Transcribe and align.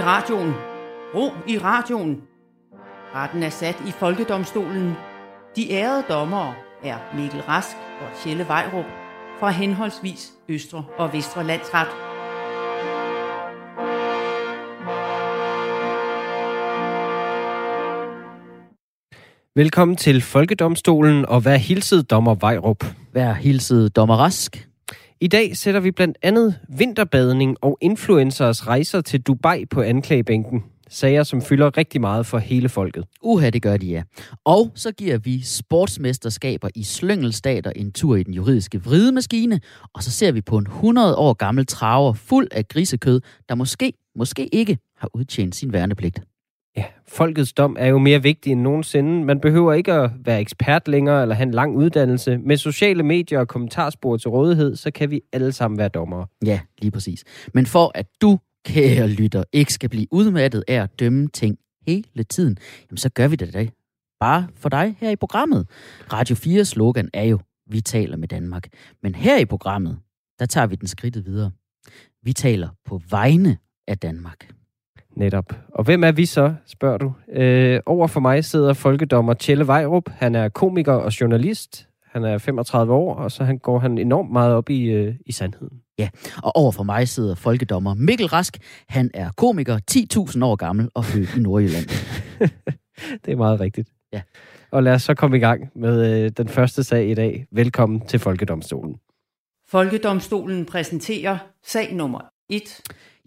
i 0.00 0.02
radioen. 0.02 0.54
Ro 1.14 1.32
i 1.46 1.58
radioen. 1.58 2.22
Retten 3.14 3.42
er 3.42 3.48
sat 3.48 3.76
i 3.88 3.90
Folkedomstolen. 3.90 4.92
De 5.56 5.72
ærede 5.72 6.04
dommere 6.08 6.54
er 6.82 6.96
Mikkel 7.16 7.40
Rask 7.40 7.76
og 8.00 8.18
Tjelle 8.22 8.48
Vejrup 8.48 8.84
fra 9.40 9.50
henholdsvis 9.50 10.32
Østre 10.48 10.84
og 10.98 11.12
Vestre 11.12 11.44
Landsret. 11.44 11.88
Velkommen 19.54 19.96
til 19.96 20.22
Folkedomstolen, 20.22 21.26
og 21.26 21.44
vær 21.44 21.56
hilset, 21.56 22.10
dommer 22.10 22.34
Vejrup. 22.34 22.84
Vær 23.12 23.32
hilset, 23.32 23.96
dommer 23.96 24.16
Rask. 24.16 24.69
I 25.22 25.26
dag 25.26 25.56
sætter 25.56 25.80
vi 25.80 25.90
blandt 25.90 26.18
andet 26.22 26.58
vinterbadning 26.68 27.56
og 27.60 27.78
influencers 27.80 28.66
rejser 28.66 29.00
til 29.00 29.20
Dubai 29.20 29.64
på 29.64 29.82
anklagebænken. 29.82 30.64
Sager, 30.88 31.22
som 31.22 31.42
fylder 31.42 31.76
rigtig 31.76 32.00
meget 32.00 32.26
for 32.26 32.38
hele 32.38 32.68
folket. 32.68 33.04
Uha, 33.22 33.50
det 33.50 33.62
gør 33.62 33.76
de, 33.76 33.86
ja. 33.86 34.02
Og 34.44 34.72
så 34.74 34.92
giver 34.92 35.18
vi 35.18 35.42
sportsmesterskaber 35.42 36.68
i 36.74 36.84
slyngelstater 36.84 37.70
en 37.76 37.92
tur 37.92 38.16
i 38.16 38.22
den 38.22 38.34
juridiske 38.34 38.82
vridemaskine, 38.84 39.60
og 39.94 40.02
så 40.02 40.10
ser 40.10 40.32
vi 40.32 40.40
på 40.40 40.58
en 40.58 40.66
100 40.66 41.16
år 41.16 41.32
gammel 41.32 41.66
traver 41.66 42.12
fuld 42.12 42.48
af 42.50 42.68
grisekød, 42.68 43.20
der 43.48 43.54
måske, 43.54 43.92
måske 44.16 44.54
ikke 44.54 44.78
har 44.96 45.10
udtjent 45.14 45.54
sin 45.54 45.72
værnepligt. 45.72 46.20
Ja, 46.80 46.84
folkets 47.08 47.52
dom 47.52 47.76
er 47.78 47.86
jo 47.86 47.98
mere 47.98 48.22
vigtig 48.22 48.52
end 48.52 48.60
nogensinde. 48.60 49.24
Man 49.24 49.40
behøver 49.40 49.72
ikke 49.72 49.92
at 49.92 50.10
være 50.24 50.40
ekspert 50.40 50.88
længere 50.88 51.22
eller 51.22 51.34
have 51.34 51.46
en 51.46 51.54
lang 51.54 51.76
uddannelse. 51.76 52.38
Med 52.38 52.56
sociale 52.56 53.02
medier 53.02 53.38
og 53.38 53.48
kommentarspor 53.48 54.16
til 54.16 54.30
rådighed, 54.30 54.76
så 54.76 54.90
kan 54.90 55.10
vi 55.10 55.20
alle 55.32 55.52
sammen 55.52 55.78
være 55.78 55.88
dommere. 55.88 56.26
Ja, 56.44 56.60
lige 56.78 56.90
præcis. 56.90 57.24
Men 57.54 57.66
for 57.66 57.92
at 57.94 58.06
du, 58.22 58.38
kære 58.64 59.08
lytter, 59.08 59.44
ikke 59.52 59.72
skal 59.72 59.88
blive 59.88 60.06
udmattet 60.10 60.64
af 60.68 60.82
at 60.82 61.00
dømme 61.00 61.28
ting 61.28 61.58
hele 61.86 62.24
tiden, 62.24 62.58
jamen 62.90 62.98
så 62.98 63.08
gør 63.08 63.28
vi 63.28 63.36
det 63.36 63.54
da 63.54 63.68
bare 64.20 64.46
for 64.56 64.68
dig 64.68 64.96
her 65.00 65.10
i 65.10 65.16
programmet. 65.16 65.68
Radio 66.12 66.36
4 66.36 66.64
slogan 66.64 67.08
er 67.14 67.24
jo, 67.24 67.38
vi 67.70 67.80
taler 67.80 68.16
med 68.16 68.28
Danmark. 68.28 68.68
Men 69.02 69.14
her 69.14 69.38
i 69.38 69.44
programmet, 69.44 69.98
der 70.38 70.46
tager 70.46 70.66
vi 70.66 70.76
den 70.76 70.88
skridtet 70.88 71.26
videre. 71.26 71.50
Vi 72.22 72.32
taler 72.32 72.68
på 72.84 73.00
vegne 73.10 73.58
af 73.88 73.98
Danmark. 73.98 74.59
Netop. 75.16 75.44
Og 75.68 75.84
hvem 75.84 76.04
er 76.04 76.12
vi 76.12 76.26
så, 76.26 76.54
spørger 76.66 76.98
du? 76.98 77.12
Øh, 77.32 77.80
over 77.86 78.06
for 78.06 78.20
mig 78.20 78.44
sidder 78.44 78.72
folkedommer 78.72 79.34
Tjelle 79.34 79.66
Vejrup. 79.66 80.08
Han 80.08 80.34
er 80.34 80.48
komiker 80.48 80.92
og 80.92 81.20
journalist. 81.20 81.88
Han 82.12 82.24
er 82.24 82.38
35 82.38 82.92
år, 82.92 83.14
og 83.14 83.30
så 83.30 83.44
han 83.44 83.58
går 83.58 83.78
han 83.78 83.98
enormt 83.98 84.32
meget 84.32 84.54
op 84.54 84.70
i, 84.70 84.82
øh, 84.84 85.14
i 85.26 85.32
sandheden. 85.32 85.80
Ja, 85.98 86.08
og 86.42 86.56
over 86.56 86.72
for 86.72 86.82
mig 86.82 87.08
sidder 87.08 87.34
folkedommer 87.34 87.94
Mikkel 87.94 88.26
Rask. 88.26 88.58
Han 88.88 89.10
er 89.14 89.30
komiker, 89.36 89.78
10.000 89.90 90.44
år 90.44 90.56
gammel 90.56 90.88
og 90.94 91.04
født 91.04 91.36
i 91.36 91.40
Nordjylland. 91.40 91.86
det 93.24 93.32
er 93.32 93.36
meget 93.36 93.60
rigtigt. 93.60 93.88
Ja. 94.12 94.22
Og 94.70 94.82
lad 94.82 94.94
os 94.94 95.02
så 95.02 95.14
komme 95.14 95.36
i 95.36 95.40
gang 95.40 95.70
med 95.74 96.24
øh, 96.24 96.30
den 96.36 96.48
første 96.48 96.84
sag 96.84 97.08
i 97.10 97.14
dag. 97.14 97.46
Velkommen 97.52 98.00
til 98.00 98.18
Folkedomstolen. 98.18 98.96
Folkedomstolen 99.68 100.66
præsenterer 100.66 101.38
sag 101.64 101.94
nummer 101.94 102.20
1. 102.48 102.80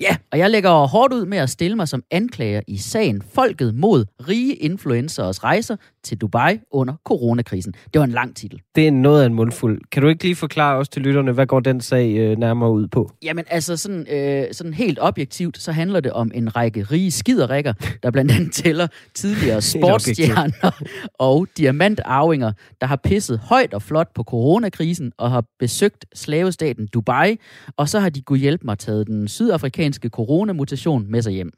Ja, 0.04 0.16
og 0.32 0.38
jeg 0.38 0.50
lægger 0.50 0.88
hårdt 0.88 1.14
ud 1.14 1.26
med 1.26 1.38
at 1.38 1.50
stille 1.50 1.76
mig 1.76 1.88
som 1.88 2.04
anklager 2.12 2.62
i 2.68 2.78
sagen 2.78 3.22
Folket 3.34 3.76
mod 3.76 4.06
rige 4.28 4.56
influenceres 4.56 5.44
rejser 5.44 5.76
til 6.04 6.18
Dubai 6.18 6.59
under 6.72 6.94
coronakrisen. 7.06 7.73
Det 7.94 8.00
var 8.00 8.06
en 8.06 8.12
lang 8.12 8.36
titel. 8.36 8.62
Det 8.76 8.88
er 8.88 8.92
noget 8.92 9.22
af 9.22 9.26
en 9.26 9.34
mundfuld. 9.34 9.81
Kan 9.92 10.02
du 10.02 10.08
ikke 10.08 10.24
lige 10.24 10.36
forklare 10.36 10.78
os 10.78 10.90
til 10.90 11.02
lytterne, 11.02 11.31
hvad 11.31 11.46
går 11.46 11.59
den 11.59 11.81
sag 11.81 12.16
øh, 12.18 12.38
nærmere 12.38 12.72
ud 12.72 12.88
på? 12.88 13.12
Jamen 13.24 13.46
altså 13.50 13.78
sådan, 13.78 14.08
øh, 14.12 14.46
sådan 14.52 14.74
helt 14.74 15.00
objektivt, 15.02 15.62
så 15.62 15.72
handler 15.72 16.00
det 16.00 16.12
om 16.12 16.31
en 16.34 16.56
række 16.56 16.84
rige 16.84 17.12
skiderikker, 17.12 17.74
der 18.03 18.12
blandt 18.12 18.31
andet 18.31 18.53
tæller 18.63 18.88
tidligere 19.13 19.62
sportsstjerner 19.62 20.84
og 21.19 21.47
diamantarvinger, 21.58 22.52
der 22.81 22.88
har 22.88 23.00
pisset 23.03 23.40
højt 23.40 23.74
og 23.74 23.81
flot 23.81 24.08
på 24.16 24.24
coronakrisen 24.24 25.12
og 25.18 25.31
har 25.31 25.44
besøgt 25.59 26.06
slavestaten 26.16 26.88
Dubai, 26.88 27.38
og 27.78 27.90
så 27.90 28.00
har 28.00 28.09
de 28.09 28.22
kunne 28.22 28.40
hjælpe 28.40 28.66
mig 28.66 28.80
taget 28.80 29.08
den 29.08 29.28
sydafrikanske 29.28 29.93
coronamutation 30.00 31.12
med 31.12 31.22
sig 31.22 31.34
hjem. 31.34 31.52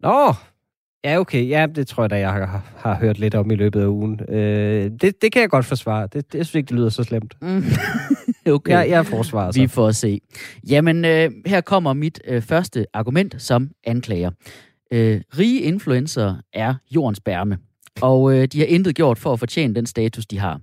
Nå, 0.00 0.34
Ja, 1.04 1.18
okay. 1.18 1.48
Ja, 1.48 1.66
det 1.74 1.86
tror 1.86 2.02
jeg 2.02 2.10
da, 2.10 2.18
jeg 2.18 2.32
har, 2.32 2.62
har 2.76 2.94
hørt 2.94 3.18
lidt 3.18 3.34
om 3.34 3.50
i 3.50 3.54
løbet 3.54 3.80
af 3.80 3.86
ugen. 3.86 4.20
Øh, 4.28 4.90
det, 5.00 5.22
det 5.22 5.32
kan 5.32 5.42
jeg 5.42 5.50
godt 5.50 5.64
forsvare. 5.64 6.02
Det, 6.02 6.32
det, 6.32 6.38
jeg 6.38 6.46
synes 6.46 6.54
ikke, 6.54 6.68
det 6.68 6.76
lyder 6.76 6.88
så 6.88 7.02
slemt. 7.02 7.36
Mm. 7.42 7.64
okay. 8.52 8.72
Jeg, 8.72 8.88
jeg 8.88 9.06
forsvarer 9.06 9.50
så. 9.50 9.60
Vi 9.60 9.66
får 9.66 9.90
se. 9.90 10.20
Jamen, 10.68 11.04
øh, 11.04 11.30
her 11.46 11.60
kommer 11.60 11.92
mit 11.92 12.20
øh, 12.28 12.42
første 12.42 12.86
argument 12.92 13.42
som 13.42 13.70
anklager. 13.84 14.30
Øh, 14.92 15.20
rige 15.38 15.60
influencer 15.60 16.36
er 16.52 16.74
jordens 16.90 17.20
bærme, 17.20 17.58
og 18.00 18.34
øh, 18.34 18.48
de 18.48 18.58
har 18.58 18.66
intet 18.66 18.94
gjort 18.94 19.18
for 19.18 19.32
at 19.32 19.38
fortjene 19.38 19.74
den 19.74 19.86
status, 19.86 20.26
de 20.26 20.38
har. 20.38 20.60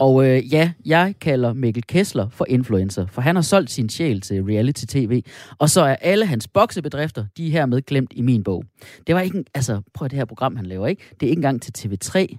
Og 0.00 0.26
øh, 0.26 0.52
ja, 0.52 0.72
jeg 0.86 1.14
kalder 1.20 1.52
Mikkel 1.52 1.86
Kessler 1.86 2.28
for 2.28 2.46
influencer, 2.48 3.06
for 3.06 3.20
han 3.20 3.34
har 3.34 3.42
solgt 3.42 3.70
sin 3.70 3.88
sjæl 3.88 4.20
til 4.20 4.42
reality-tv, 4.42 5.22
og 5.58 5.70
så 5.70 5.80
er 5.80 5.94
alle 5.94 6.26
hans 6.26 6.48
boksebedrifter, 6.48 7.24
de 7.36 7.46
er 7.46 7.50
hermed 7.50 7.82
glemt 7.82 8.12
i 8.16 8.22
min 8.22 8.44
bog. 8.44 8.64
Det 9.06 9.14
var 9.14 9.20
ikke, 9.20 9.44
altså 9.54 9.82
prøv 9.94 10.08
det 10.08 10.18
her 10.18 10.24
program, 10.24 10.56
han 10.56 10.66
laver, 10.66 10.86
ikke? 10.86 11.02
Det 11.20 11.26
er 11.26 11.30
ikke 11.30 11.38
engang 11.38 11.62
til 11.62 11.72
TV3, 11.78 12.36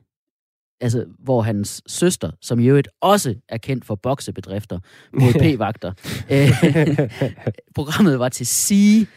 altså, 0.82 1.06
hvor 1.20 1.42
hans 1.42 1.82
søster, 1.88 2.32
som 2.42 2.60
i 2.60 2.68
øvrigt 2.68 2.90
også 3.02 3.36
er 3.50 3.58
kendt 3.58 3.86
for 3.86 3.96
boksebedrifter 3.96 4.80
mod 5.14 5.34
p-vagter, 5.42 5.92
øh, 6.32 7.10
programmet 7.76 8.20
var 8.20 8.30
til 8.30 8.48
sige, 8.48 9.08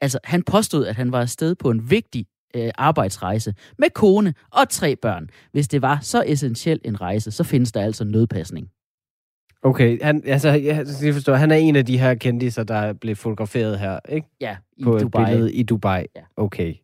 altså 0.00 0.18
han 0.24 0.42
påstod, 0.42 0.86
at 0.86 0.96
han 0.96 1.12
var 1.12 1.20
afsted 1.20 1.54
på 1.54 1.70
en 1.70 1.90
vigtig 1.90 2.26
øh, 2.54 2.70
arbejdsrejse 2.78 3.54
med 3.78 3.90
kone 3.94 4.34
og 4.50 4.68
tre 4.68 4.96
børn. 4.96 5.28
Hvis 5.52 5.68
det 5.68 5.82
var 5.82 5.98
så 6.02 6.24
essentiel 6.26 6.80
en 6.84 7.00
rejse, 7.00 7.30
så 7.30 7.44
findes 7.44 7.72
der 7.72 7.80
altså 7.80 8.04
nødpasning. 8.04 8.68
Okay, 9.64 10.02
han, 10.02 10.22
altså, 10.26 10.48
jeg, 10.50 10.86
forstår, 11.14 11.34
han 11.34 11.50
er 11.50 11.56
en 11.56 11.76
af 11.76 11.86
de 11.86 11.98
her 11.98 12.14
kendiser, 12.14 12.62
der 12.62 12.92
blev 12.92 13.16
fotograferet 13.16 13.78
her, 13.78 13.98
ikke? 14.08 14.26
Ja, 14.40 14.56
i 14.76 14.82
På 14.82 14.98
Dubai. 14.98 15.22
et 15.22 15.28
billede 15.28 15.52
i 15.52 15.62
Dubai. 15.62 16.04
Ja. 16.16 16.20
Okay. 16.36 16.74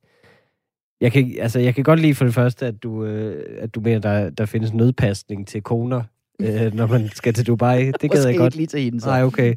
Jeg 1.00 1.12
kan, 1.12 1.34
altså, 1.40 1.58
jeg 1.58 1.74
kan 1.74 1.84
godt 1.84 2.00
lide 2.00 2.14
for 2.14 2.24
det 2.24 2.34
første, 2.34 2.66
at 2.66 2.82
du, 2.82 3.04
øh, 3.04 3.44
at 3.58 3.74
du 3.74 3.80
mener, 3.80 3.98
der, 3.98 4.30
der 4.30 4.46
findes 4.46 4.72
nødpasning 4.72 5.46
til 5.46 5.62
koner, 5.62 6.02
øh, 6.40 6.74
når 6.74 6.86
man 6.86 7.08
skal 7.08 7.34
til 7.34 7.46
Dubai. 7.46 7.92
Det 8.02 8.10
gad 8.10 8.26
jeg 8.26 8.36
godt. 8.36 8.54
ikke 8.54 8.56
lige 8.56 8.66
til 8.66 8.80
hende, 8.80 9.00
så. 9.00 9.08
Nej, 9.08 9.22
okay. 9.24 9.54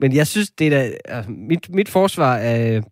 Men 0.00 0.14
jeg 0.14 0.26
synes, 0.26 0.50
det 0.50 0.72
er 0.72 0.90
altså, 1.04 1.30
mit, 1.30 1.74
mit 1.74 1.88
forsvar 1.88 2.36
af, 2.36 2.82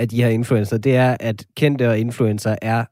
af 0.00 0.08
de 0.08 0.22
her 0.22 0.28
influencer, 0.28 0.78
det 0.78 0.96
er, 0.96 1.16
at 1.20 1.44
kendte 1.56 1.88
og 1.88 1.98
influencer 1.98 2.56
er 2.62 2.84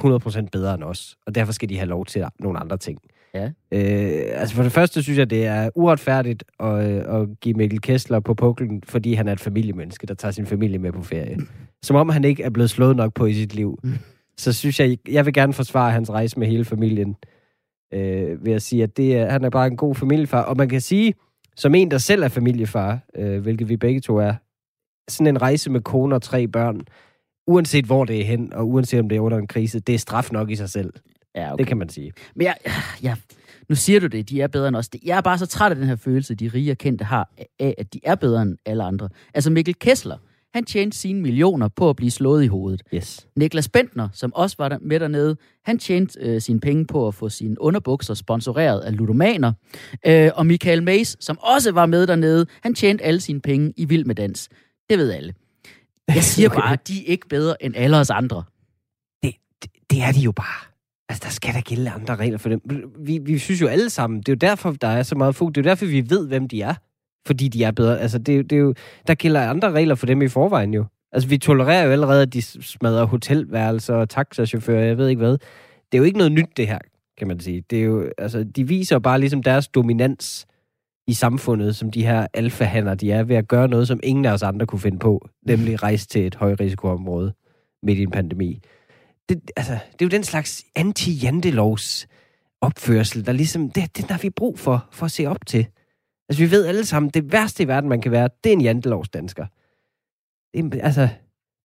100% 0.00 0.48
bedre 0.52 0.74
end 0.74 0.82
os, 0.82 1.16
og 1.26 1.34
derfor 1.34 1.52
skal 1.52 1.68
de 1.68 1.76
have 1.76 1.88
lov 1.88 2.06
til 2.06 2.24
nogle 2.40 2.58
andre 2.58 2.76
ting. 2.76 2.98
Ja. 3.34 3.44
Øh, 3.72 4.40
altså 4.40 4.54
for 4.54 4.62
det 4.62 4.72
første 4.72 5.02
synes 5.02 5.18
jeg, 5.18 5.30
det 5.30 5.46
er 5.46 5.70
uretfærdigt 5.74 6.44
at, 6.60 6.90
øh, 6.90 7.20
at 7.20 7.40
give 7.40 7.54
Mikkel 7.54 7.80
Kessler 7.80 8.20
på 8.20 8.34
puklen, 8.34 8.82
fordi 8.86 9.14
han 9.14 9.28
er 9.28 9.32
et 9.32 9.40
familiemenneske, 9.40 10.06
der 10.06 10.14
tager 10.14 10.32
sin 10.32 10.46
familie 10.46 10.78
med 10.78 10.92
på 10.92 11.02
ferie. 11.02 11.38
Som 11.82 11.96
om 11.96 12.08
han 12.08 12.24
ikke 12.24 12.42
er 12.42 12.50
blevet 12.50 12.70
slået 12.70 12.96
nok 12.96 13.14
på 13.14 13.26
i 13.26 13.34
sit 13.34 13.54
liv. 13.54 13.78
Mm. 13.82 13.92
Så 14.36 14.52
synes 14.52 14.80
jeg, 14.80 14.98
jeg 15.08 15.26
vil 15.26 15.34
gerne 15.34 15.52
forsvare 15.52 15.92
hans 15.92 16.10
rejse 16.10 16.38
med 16.38 16.46
hele 16.46 16.64
familien, 16.64 17.16
øh, 17.94 18.44
ved 18.44 18.52
at 18.52 18.62
sige, 18.62 18.82
at 18.82 18.96
det 18.96 19.16
er, 19.16 19.30
han 19.30 19.44
er 19.44 19.50
bare 19.50 19.66
en 19.66 19.76
god 19.76 19.94
familiefar. 19.94 20.42
Og 20.42 20.56
man 20.56 20.68
kan 20.68 20.80
sige, 20.80 21.14
som 21.56 21.74
en, 21.74 21.90
der 21.90 21.98
selv 21.98 22.22
er 22.22 22.28
familiefar, 22.28 22.98
øh, 23.16 23.40
hvilket 23.40 23.68
vi 23.68 23.76
begge 23.76 24.00
to 24.00 24.16
er, 24.16 24.34
sådan 25.08 25.26
en 25.26 25.42
rejse 25.42 25.70
med 25.70 25.80
kone 25.80 26.14
og 26.14 26.22
tre 26.22 26.48
børn, 26.48 26.80
uanset 27.46 27.84
hvor 27.84 28.04
det 28.04 28.20
er 28.20 28.24
hen, 28.24 28.52
og 28.52 28.68
uanset 28.68 29.00
om 29.00 29.08
det 29.08 29.16
er 29.16 29.20
under 29.20 29.38
en 29.38 29.46
krise, 29.46 29.80
det 29.80 29.94
er 29.94 29.98
straf 29.98 30.32
nok 30.32 30.50
i 30.50 30.56
sig 30.56 30.70
selv. 30.70 30.92
Ja, 31.34 31.52
okay. 31.52 31.58
Det 31.58 31.66
kan 31.66 31.76
man 31.76 31.88
sige. 31.88 32.12
Men 32.36 32.44
jeg, 32.44 32.56
jeg, 33.02 33.16
nu 33.68 33.74
siger 33.74 34.00
du 34.00 34.06
det, 34.06 34.28
de 34.28 34.40
er 34.40 34.46
bedre 34.46 34.68
end 34.68 34.76
os. 34.76 34.90
Jeg 35.04 35.16
er 35.16 35.20
bare 35.20 35.38
så 35.38 35.46
træt 35.46 35.72
af 35.72 35.76
den 35.76 35.86
her 35.86 35.96
følelse, 35.96 36.34
de 36.34 36.50
rige 36.54 36.70
og 36.70 36.78
kendte 36.78 37.04
har, 37.04 37.30
af 37.58 37.74
at 37.78 37.94
de 37.94 38.00
er 38.04 38.14
bedre 38.14 38.42
end 38.42 38.56
alle 38.66 38.84
andre. 38.84 39.08
Altså 39.34 39.50
Mikkel 39.50 39.74
Kessler, 39.78 40.16
han 40.54 40.64
tjente 40.64 40.98
sine 40.98 41.20
millioner 41.20 41.68
på 41.68 41.90
at 41.90 41.96
blive 41.96 42.10
slået 42.10 42.44
i 42.44 42.46
hovedet. 42.46 42.82
Yes. 42.94 43.26
Niklas 43.36 43.68
Bentner, 43.68 44.08
som 44.12 44.34
også 44.34 44.56
var 44.58 44.68
der 44.68 44.78
med 44.80 45.00
dernede, 45.00 45.36
han 45.64 45.78
tjente 45.78 46.18
øh, 46.20 46.40
sine 46.40 46.60
penge 46.60 46.86
på 46.86 47.08
at 47.08 47.14
få 47.14 47.28
sine 47.28 47.60
underbukser 47.60 48.14
sponsoreret 48.14 48.80
af 48.80 48.96
ludomaner. 48.96 49.52
Øh, 50.06 50.30
og 50.34 50.46
Michael 50.46 50.82
Mays, 50.82 51.24
som 51.24 51.38
også 51.38 51.72
var 51.72 51.86
med 51.86 52.06
dernede, 52.06 52.46
han 52.62 52.74
tjente 52.74 53.04
alle 53.04 53.20
sine 53.20 53.40
penge 53.40 53.72
i 53.76 53.84
Vild 53.84 54.04
med 54.04 54.14
Dans. 54.14 54.48
Det 54.90 54.98
ved 54.98 55.12
alle. 55.12 55.34
Jeg 56.08 56.24
siger 56.34 56.48
okay. 56.48 56.60
bare, 56.60 56.72
at 56.72 56.88
de 56.88 57.00
er 57.00 57.06
ikke 57.06 57.28
bedre 57.28 57.64
end 57.64 57.74
alle 57.76 57.96
os 57.96 58.10
andre. 58.10 58.44
Det, 59.22 59.34
det, 59.62 59.70
det 59.90 60.02
er 60.02 60.12
de 60.12 60.20
jo 60.20 60.32
bare. 60.32 60.66
Altså, 61.08 61.22
der 61.24 61.30
skal 61.30 61.54
der 61.54 61.60
gælde 61.60 61.90
andre 61.90 62.16
regler 62.16 62.38
for 62.38 62.48
dem. 62.48 62.60
Vi, 62.98 63.18
vi 63.18 63.38
synes 63.38 63.60
jo 63.60 63.66
alle 63.66 63.90
sammen, 63.90 64.20
det 64.20 64.28
er 64.28 64.32
jo 64.32 64.50
derfor, 64.50 64.70
der 64.70 64.88
er 64.88 65.02
så 65.02 65.14
meget 65.14 65.34
fokus. 65.34 65.52
Det 65.52 65.60
er 65.60 65.64
jo 65.64 65.68
derfor, 65.68 65.86
vi 65.86 66.10
ved, 66.10 66.28
hvem 66.28 66.48
de 66.48 66.62
er. 66.62 66.74
Fordi 67.26 67.48
de 67.48 67.64
er 67.64 67.70
bedre. 67.70 68.00
Altså, 68.00 68.18
det, 68.18 68.50
det 68.50 68.56
er 68.56 68.60
jo, 68.60 68.74
der 69.06 69.14
gælder 69.14 69.50
andre 69.50 69.70
regler 69.72 69.94
for 69.94 70.06
dem 70.06 70.22
i 70.22 70.28
forvejen 70.28 70.74
jo. 70.74 70.84
Altså, 71.12 71.28
vi 71.28 71.38
tolererer 71.38 71.84
jo 71.84 71.92
allerede, 71.92 72.22
at 72.22 72.32
de 72.32 72.42
smadrer 72.42 73.04
hotelværelser 73.04 73.94
og 73.94 74.08
taxachauffører, 74.08 74.84
jeg 74.84 74.98
ved 74.98 75.08
ikke 75.08 75.18
hvad. 75.18 75.32
Det 75.32 75.94
er 75.94 75.98
jo 75.98 76.04
ikke 76.04 76.18
noget 76.18 76.32
nyt, 76.32 76.56
det 76.56 76.68
her, 76.68 76.78
kan 77.18 77.28
man 77.28 77.40
sige. 77.40 77.64
Det 77.70 77.78
er 77.78 77.82
jo, 77.82 78.10
altså, 78.18 78.44
de 78.44 78.68
viser 78.68 78.98
bare 78.98 79.20
ligesom 79.20 79.42
deres 79.42 79.68
dominans 79.68 80.46
i 81.06 81.12
samfundet, 81.12 81.76
som 81.76 81.90
de 81.90 82.06
her 82.06 82.26
alfahander, 82.34 82.94
de 82.94 83.12
er, 83.12 83.22
ved 83.22 83.36
at 83.36 83.48
gøre 83.48 83.68
noget, 83.68 83.88
som 83.88 84.00
ingen 84.02 84.24
af 84.24 84.32
os 84.32 84.42
andre 84.42 84.66
kunne 84.66 84.78
finde 84.78 84.98
på, 84.98 85.28
nemlig 85.46 85.82
rejse 85.82 86.06
til 86.06 86.26
et 86.26 86.34
højrisikoområde 86.34 87.32
midt 87.82 87.98
i 87.98 88.02
en 88.02 88.10
pandemi. 88.10 88.60
Det, 89.28 89.50
altså, 89.56 89.72
det 89.72 90.02
er 90.02 90.06
jo 90.06 90.08
den 90.08 90.24
slags 90.24 90.64
anti-jantelovs 90.78 92.06
opførsel, 92.60 93.26
der 93.26 93.32
ligesom, 93.32 93.70
det, 93.70 93.96
det 93.96 94.10
har 94.10 94.18
vi 94.18 94.30
brug 94.30 94.58
for, 94.58 94.88
for 94.92 95.06
at 95.06 95.12
se 95.12 95.26
op 95.26 95.46
til. 95.46 95.66
Altså, 96.28 96.44
vi 96.44 96.50
ved 96.50 96.66
alle 96.66 96.84
sammen, 96.84 97.10
det 97.10 97.32
værste 97.32 97.62
i 97.62 97.68
verden, 97.68 97.88
man 97.88 98.00
kan 98.00 98.12
være, 98.12 98.28
det 98.44 98.50
er 98.50 98.52
en 98.52 98.60
jantelovs 98.60 99.08
dansker. 99.08 99.46
Det 100.54 100.80
altså, 100.82 101.08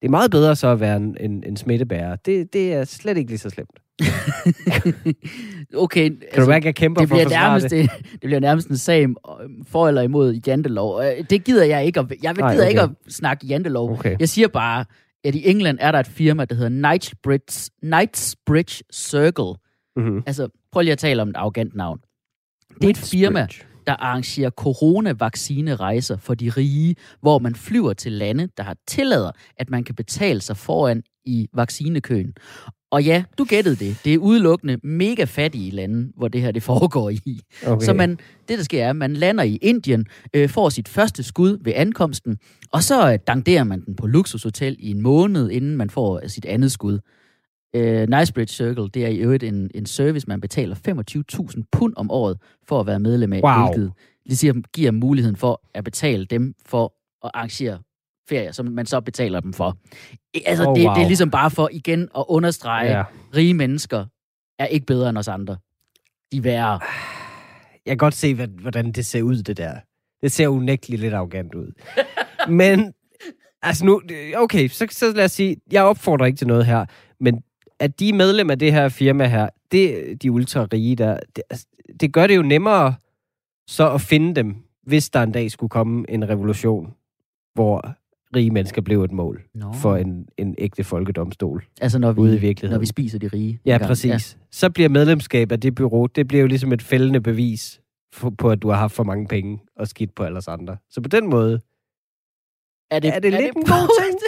det 0.01 0.07
er 0.07 0.09
meget 0.09 0.31
bedre 0.31 0.55
så 0.55 0.67
at 0.67 0.79
være 0.79 0.97
en, 0.97 1.17
en, 1.19 1.43
en 1.43 1.57
smittebærer. 1.57 2.15
Det, 2.15 2.53
det 2.53 2.73
er 2.73 2.83
slet 2.83 3.17
ikke 3.17 3.31
lige 3.31 3.39
så 3.39 3.49
slemt. 3.49 3.79
okay, 5.83 6.09
kan 6.09 6.17
altså, 6.23 6.41
du 6.41 6.47
mærke, 6.47 6.63
at 6.63 6.65
jeg 6.65 6.75
kæmper 6.75 7.01
det 7.01 7.09
for 7.09 7.15
bliver, 7.15 7.25
at 7.25 7.31
nærmest, 7.31 7.69
det? 7.69 7.89
det? 7.89 8.05
det 8.11 8.19
bliver 8.21 8.39
nærmest 8.39 8.67
en 8.67 8.77
sag 8.77 9.07
for 9.67 9.87
eller 9.87 10.01
imod 10.01 10.33
jantelov. 10.47 11.01
Øh, 11.03 11.23
Det 11.29 11.43
gider 11.43 11.65
jeg 11.65 11.85
ikke. 11.85 11.99
At, 11.99 12.05
jeg 12.23 12.35
gider 12.35 12.47
Nej, 12.47 12.57
okay. 12.57 12.69
ikke 12.69 12.81
at 12.81 12.89
snakke 13.09 13.47
jantelov. 13.47 13.91
Okay. 13.91 14.15
Jeg 14.19 14.29
siger 14.29 14.47
bare, 14.47 14.85
at 15.23 15.35
i 15.35 15.49
England 15.49 15.77
er 15.81 15.91
der 15.91 15.99
et 15.99 16.07
firma, 16.07 16.45
der 16.45 16.55
hedder 16.55 16.69
Knightsbridge, 16.69 17.69
Knightsbridge 17.81 18.83
Circle. 18.93 19.53
Mm-hmm. 19.95 20.23
Altså, 20.25 20.47
prøv 20.71 20.81
lige 20.81 20.91
at 20.91 20.97
tale 20.97 21.21
om 21.21 21.29
et 21.29 21.35
arrogant 21.37 21.75
navn. 21.75 21.99
Det 22.81 22.85
er 22.85 22.89
et 22.89 22.97
firma, 22.97 23.47
der 23.91 23.97
arrangerer 23.97 24.49
coronavaccinerejser 24.49 26.17
for 26.17 26.33
de 26.33 26.49
rige, 26.49 26.95
hvor 27.21 27.39
man 27.39 27.55
flyver 27.55 27.93
til 27.93 28.11
lande, 28.11 28.49
der 28.57 28.63
har 28.63 28.75
tillader, 28.87 29.31
at 29.57 29.69
man 29.69 29.83
kan 29.83 29.95
betale 29.95 30.41
sig 30.41 30.57
foran 30.57 31.03
i 31.25 31.47
vaccinekøen. 31.53 32.33
Og 32.91 33.03
ja, 33.03 33.23
du 33.37 33.43
gættede 33.43 33.75
det. 33.75 33.97
Det 34.05 34.13
er 34.13 34.17
udelukkende 34.17 34.77
mega 34.83 35.23
fattige 35.23 35.71
lande, 35.71 36.11
hvor 36.17 36.27
det 36.27 36.41
her 36.41 36.51
det 36.51 36.63
foregår 36.63 37.09
i. 37.09 37.39
Okay. 37.67 37.85
Så 37.85 37.93
man, 37.93 38.09
det, 38.47 38.57
der 38.57 38.63
sker, 38.63 38.85
er, 38.85 38.89
at 38.89 38.95
man 38.95 39.13
lander 39.13 39.43
i 39.43 39.55
Indien, 39.61 40.05
øh, 40.33 40.49
får 40.49 40.69
sit 40.69 40.87
første 40.87 41.23
skud 41.23 41.57
ved 41.63 41.73
ankomsten, 41.75 42.37
og 42.71 42.83
så 42.83 43.13
øh, 43.13 43.19
danderer 43.27 43.63
man 43.63 43.85
den 43.85 43.95
på 43.95 44.07
luksushotel 44.07 44.75
i 44.79 44.91
en 44.91 45.01
måned, 45.01 45.49
inden 45.49 45.77
man 45.77 45.89
får 45.89 46.19
øh, 46.23 46.29
sit 46.29 46.45
andet 46.45 46.71
skud. 46.71 46.99
Øh, 47.73 48.09
Nicebridge 48.09 48.53
Circle, 48.53 48.89
det 48.89 49.03
er 49.05 49.07
i 49.07 49.17
øvrigt 49.17 49.43
en, 49.43 49.71
en 49.75 49.85
service, 49.85 50.27
man 50.27 50.41
betaler 50.41 50.75
25.000 51.55 51.61
pund 51.71 51.93
om 51.97 52.11
året 52.11 52.37
for 52.67 52.79
at 52.79 52.87
være 52.87 52.99
medlem 52.99 53.33
af, 53.33 53.41
Wow. 53.43 53.65
hvilket 53.73 53.93
siger, 54.29 54.53
giver 54.73 54.91
muligheden 54.91 55.35
for 55.35 55.61
at 55.73 55.83
betale 55.83 56.25
dem 56.25 56.53
for 56.65 56.93
at 57.25 57.31
arrangere 57.33 57.79
ferier, 58.29 58.51
som 58.51 58.65
man 58.65 58.85
så 58.85 59.01
betaler 59.01 59.39
dem 59.39 59.53
for. 59.53 59.77
Altså, 60.45 60.65
Oh, 60.69 60.75
det, 60.75 60.85
wow. 60.85 60.95
det 60.95 61.03
er 61.03 61.07
ligesom 61.07 61.31
bare 61.31 61.51
for 61.51 61.69
igen 61.71 62.01
at 62.17 62.25
understrege, 62.27 62.97
ja. 62.97 63.03
rige 63.35 63.53
mennesker 63.53 64.05
er 64.59 64.65
ikke 64.65 64.85
bedre 64.85 65.09
end 65.09 65.17
os 65.17 65.27
andre. 65.27 65.57
De 66.31 66.37
er 66.37 66.41
værre. 66.41 66.79
Jeg 67.85 67.91
kan 67.91 67.97
godt 67.97 68.13
se, 68.13 68.35
hvordan 68.61 68.91
det 68.91 69.05
ser 69.05 69.21
ud, 69.21 69.37
det 69.43 69.57
der. 69.57 69.73
Det 70.21 70.31
ser 70.31 70.47
unægteligt 70.47 71.01
lidt 71.01 71.13
arrogant 71.13 71.55
ud. 71.55 71.71
Men, 72.49 72.93
altså 73.61 73.85
nu, 73.85 74.01
okay, 74.35 74.67
så, 74.67 74.87
så 74.91 75.11
lad 75.15 75.25
os 75.25 75.31
sige, 75.31 75.57
jeg 75.71 75.83
opfordrer 75.83 76.25
ikke 76.25 76.37
til 76.37 76.47
noget 76.47 76.65
her, 76.65 76.85
men 77.19 77.43
at 77.81 77.99
de 77.99 78.09
er 78.09 78.13
medlem 78.13 78.49
af 78.49 78.59
det 78.59 78.71
her 78.73 78.89
firma 78.89 79.25
her, 79.25 79.49
det 79.71 80.21
de 80.21 80.31
ultra 80.31 80.67
rige 80.73 80.95
der, 80.95 81.19
det, 81.35 81.43
altså, 81.49 81.65
det 81.99 82.13
gør 82.13 82.27
det 82.27 82.35
jo 82.35 82.41
nemmere 82.41 82.95
så 83.67 83.91
at 83.93 84.01
finde 84.01 84.35
dem, 84.35 84.55
hvis 84.83 85.09
der 85.09 85.23
en 85.23 85.31
dag 85.31 85.51
skulle 85.51 85.69
komme 85.69 86.05
en 86.09 86.29
revolution, 86.29 86.93
hvor 87.53 87.95
rige 88.35 88.51
mennesker 88.51 88.81
blev 88.81 89.03
et 89.03 89.11
mål 89.11 89.41
Nå. 89.55 89.73
for 89.73 89.95
en, 89.95 90.27
en 90.37 90.55
ægte 90.57 90.83
folkedomstol 90.83 91.65
Altså, 91.81 91.99
når 91.99 92.11
vi, 92.11 92.21
ude 92.21 92.35
i 92.35 92.39
virkeligheden. 92.39 92.73
når 92.75 92.79
vi 92.79 92.85
spiser 92.85 93.19
de 93.19 93.27
rige. 93.27 93.59
Ja, 93.65 93.73
engang. 93.73 93.87
præcis. 93.87 94.09
Ja. 94.39 94.43
Så 94.51 94.69
bliver 94.69 94.89
medlemskab 94.89 95.51
af 95.51 95.59
det 95.59 95.75
bureau, 95.75 96.05
det 96.05 96.27
bliver 96.27 96.41
jo 96.41 96.47
ligesom 96.47 96.71
et 96.73 96.81
fældende 96.81 97.21
bevis 97.21 97.81
for, 98.13 98.29
på, 98.29 98.49
at 98.49 98.61
du 98.61 98.69
har 98.69 98.77
haft 98.77 98.93
for 98.93 99.03
mange 99.03 99.27
penge 99.27 99.59
og 99.75 99.87
skidt 99.87 100.15
på 100.15 100.23
alles 100.23 100.47
andre. 100.47 100.77
Så 100.89 101.01
på 101.01 101.07
den 101.09 101.29
måde, 101.29 101.61
Er 102.91 102.99
det, 102.99 103.15
er 103.15 103.19
det 103.19 103.31
lidt 103.33 103.55
en 103.55 103.63
god 103.63 104.03
ting? 104.03 104.19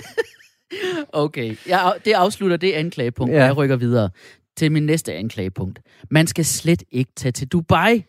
Okay, 1.13 1.55
jeg, 1.67 1.93
det 2.05 2.11
afslutter 2.13 2.57
det 2.57 2.71
anklagepunkt, 2.71 3.33
Ja. 3.33 3.43
jeg 3.45 3.57
rykker 3.57 3.75
videre 3.75 4.09
til 4.57 4.71
min 4.71 4.85
næste 4.85 5.13
anklagepunkt. 5.13 5.79
Man 6.11 6.27
skal 6.27 6.45
slet 6.45 6.83
ikke 6.91 7.11
tage 7.15 7.31
til 7.31 7.47
Dubai. 7.47 8.03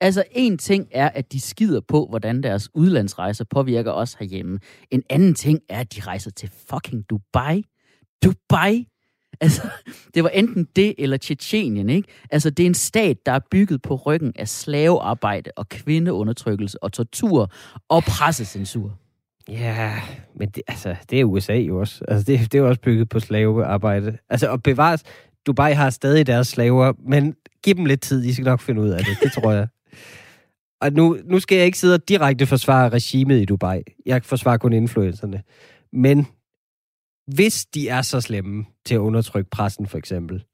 Altså, 0.00 0.24
en 0.32 0.58
ting 0.58 0.88
er, 0.92 1.08
at 1.08 1.32
de 1.32 1.40
skider 1.40 1.80
på, 1.88 2.06
hvordan 2.08 2.42
deres 2.42 2.68
udlandsrejser 2.74 3.44
påvirker 3.44 3.92
os 3.92 4.14
herhjemme. 4.14 4.58
En 4.90 5.02
anden 5.10 5.34
ting 5.34 5.60
er, 5.68 5.80
at 5.80 5.94
de 5.96 6.00
rejser 6.00 6.30
til 6.30 6.50
fucking 6.70 7.04
Dubai. 7.10 7.62
Dubai? 8.24 8.86
Altså, 9.40 9.62
det 10.14 10.22
var 10.24 10.28
enten 10.28 10.66
det 10.76 10.94
eller 10.98 11.16
Tjetjenien, 11.16 11.90
ikke? 11.90 12.08
Altså, 12.30 12.50
det 12.50 12.62
er 12.62 12.66
en 12.66 12.74
stat, 12.74 13.26
der 13.26 13.32
er 13.32 13.40
bygget 13.50 13.82
på 13.82 13.94
ryggen 13.94 14.32
af 14.36 14.48
slavearbejde 14.48 15.50
og 15.56 15.68
kvindeundertrykkelse 15.68 16.82
og 16.82 16.92
tortur 16.92 17.52
og 17.88 18.02
pressecensur. 18.02 18.98
Ja, 19.50 20.02
men 20.34 20.48
det, 20.48 20.62
altså, 20.68 20.96
det 21.10 21.20
er 21.20 21.24
USA 21.24 21.54
jo 21.54 21.80
også. 21.80 22.04
Altså, 22.08 22.32
det, 22.32 22.40
det 22.52 22.54
er 22.54 22.62
jo 22.62 22.68
også 22.68 22.80
bygget 22.80 23.08
på 23.08 23.20
slavearbejde. 23.20 24.18
Altså, 24.28 24.48
og 24.48 24.62
bevares, 24.62 25.04
Dubai 25.46 25.72
har 25.72 25.90
stadig 25.90 26.26
deres 26.26 26.48
slaver, 26.48 26.92
men 26.98 27.34
giv 27.62 27.74
dem 27.74 27.84
lidt 27.84 28.00
tid, 28.00 28.22
de 28.22 28.34
skal 28.34 28.44
nok 28.44 28.60
finde 28.60 28.80
ud 28.80 28.88
af 28.88 28.98
det. 29.04 29.18
Det 29.22 29.32
tror 29.32 29.52
jeg. 29.52 29.68
Og 30.82 30.92
nu, 30.92 31.18
nu 31.24 31.40
skal 31.40 31.56
jeg 31.56 31.66
ikke 31.66 31.78
sidde 31.78 31.94
og 31.94 32.08
direkte 32.08 32.46
forsvare 32.46 32.88
regimet 32.88 33.40
i 33.40 33.44
Dubai. 33.44 33.82
Jeg 34.06 34.24
forsvarer 34.24 34.56
kun 34.56 34.72
influencerne. 34.72 35.42
Men 35.92 36.26
hvis 37.34 37.66
de 37.66 37.88
er 37.88 38.02
så 38.02 38.20
slemme 38.20 38.64
til 38.86 38.94
at 38.94 38.98
undertrykke 38.98 39.50
pressen, 39.50 39.86
for 39.86 39.98
eksempel, 39.98 40.44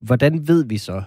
hvordan 0.00 0.48
ved 0.48 0.64
vi 0.64 0.78
så, 0.78 1.02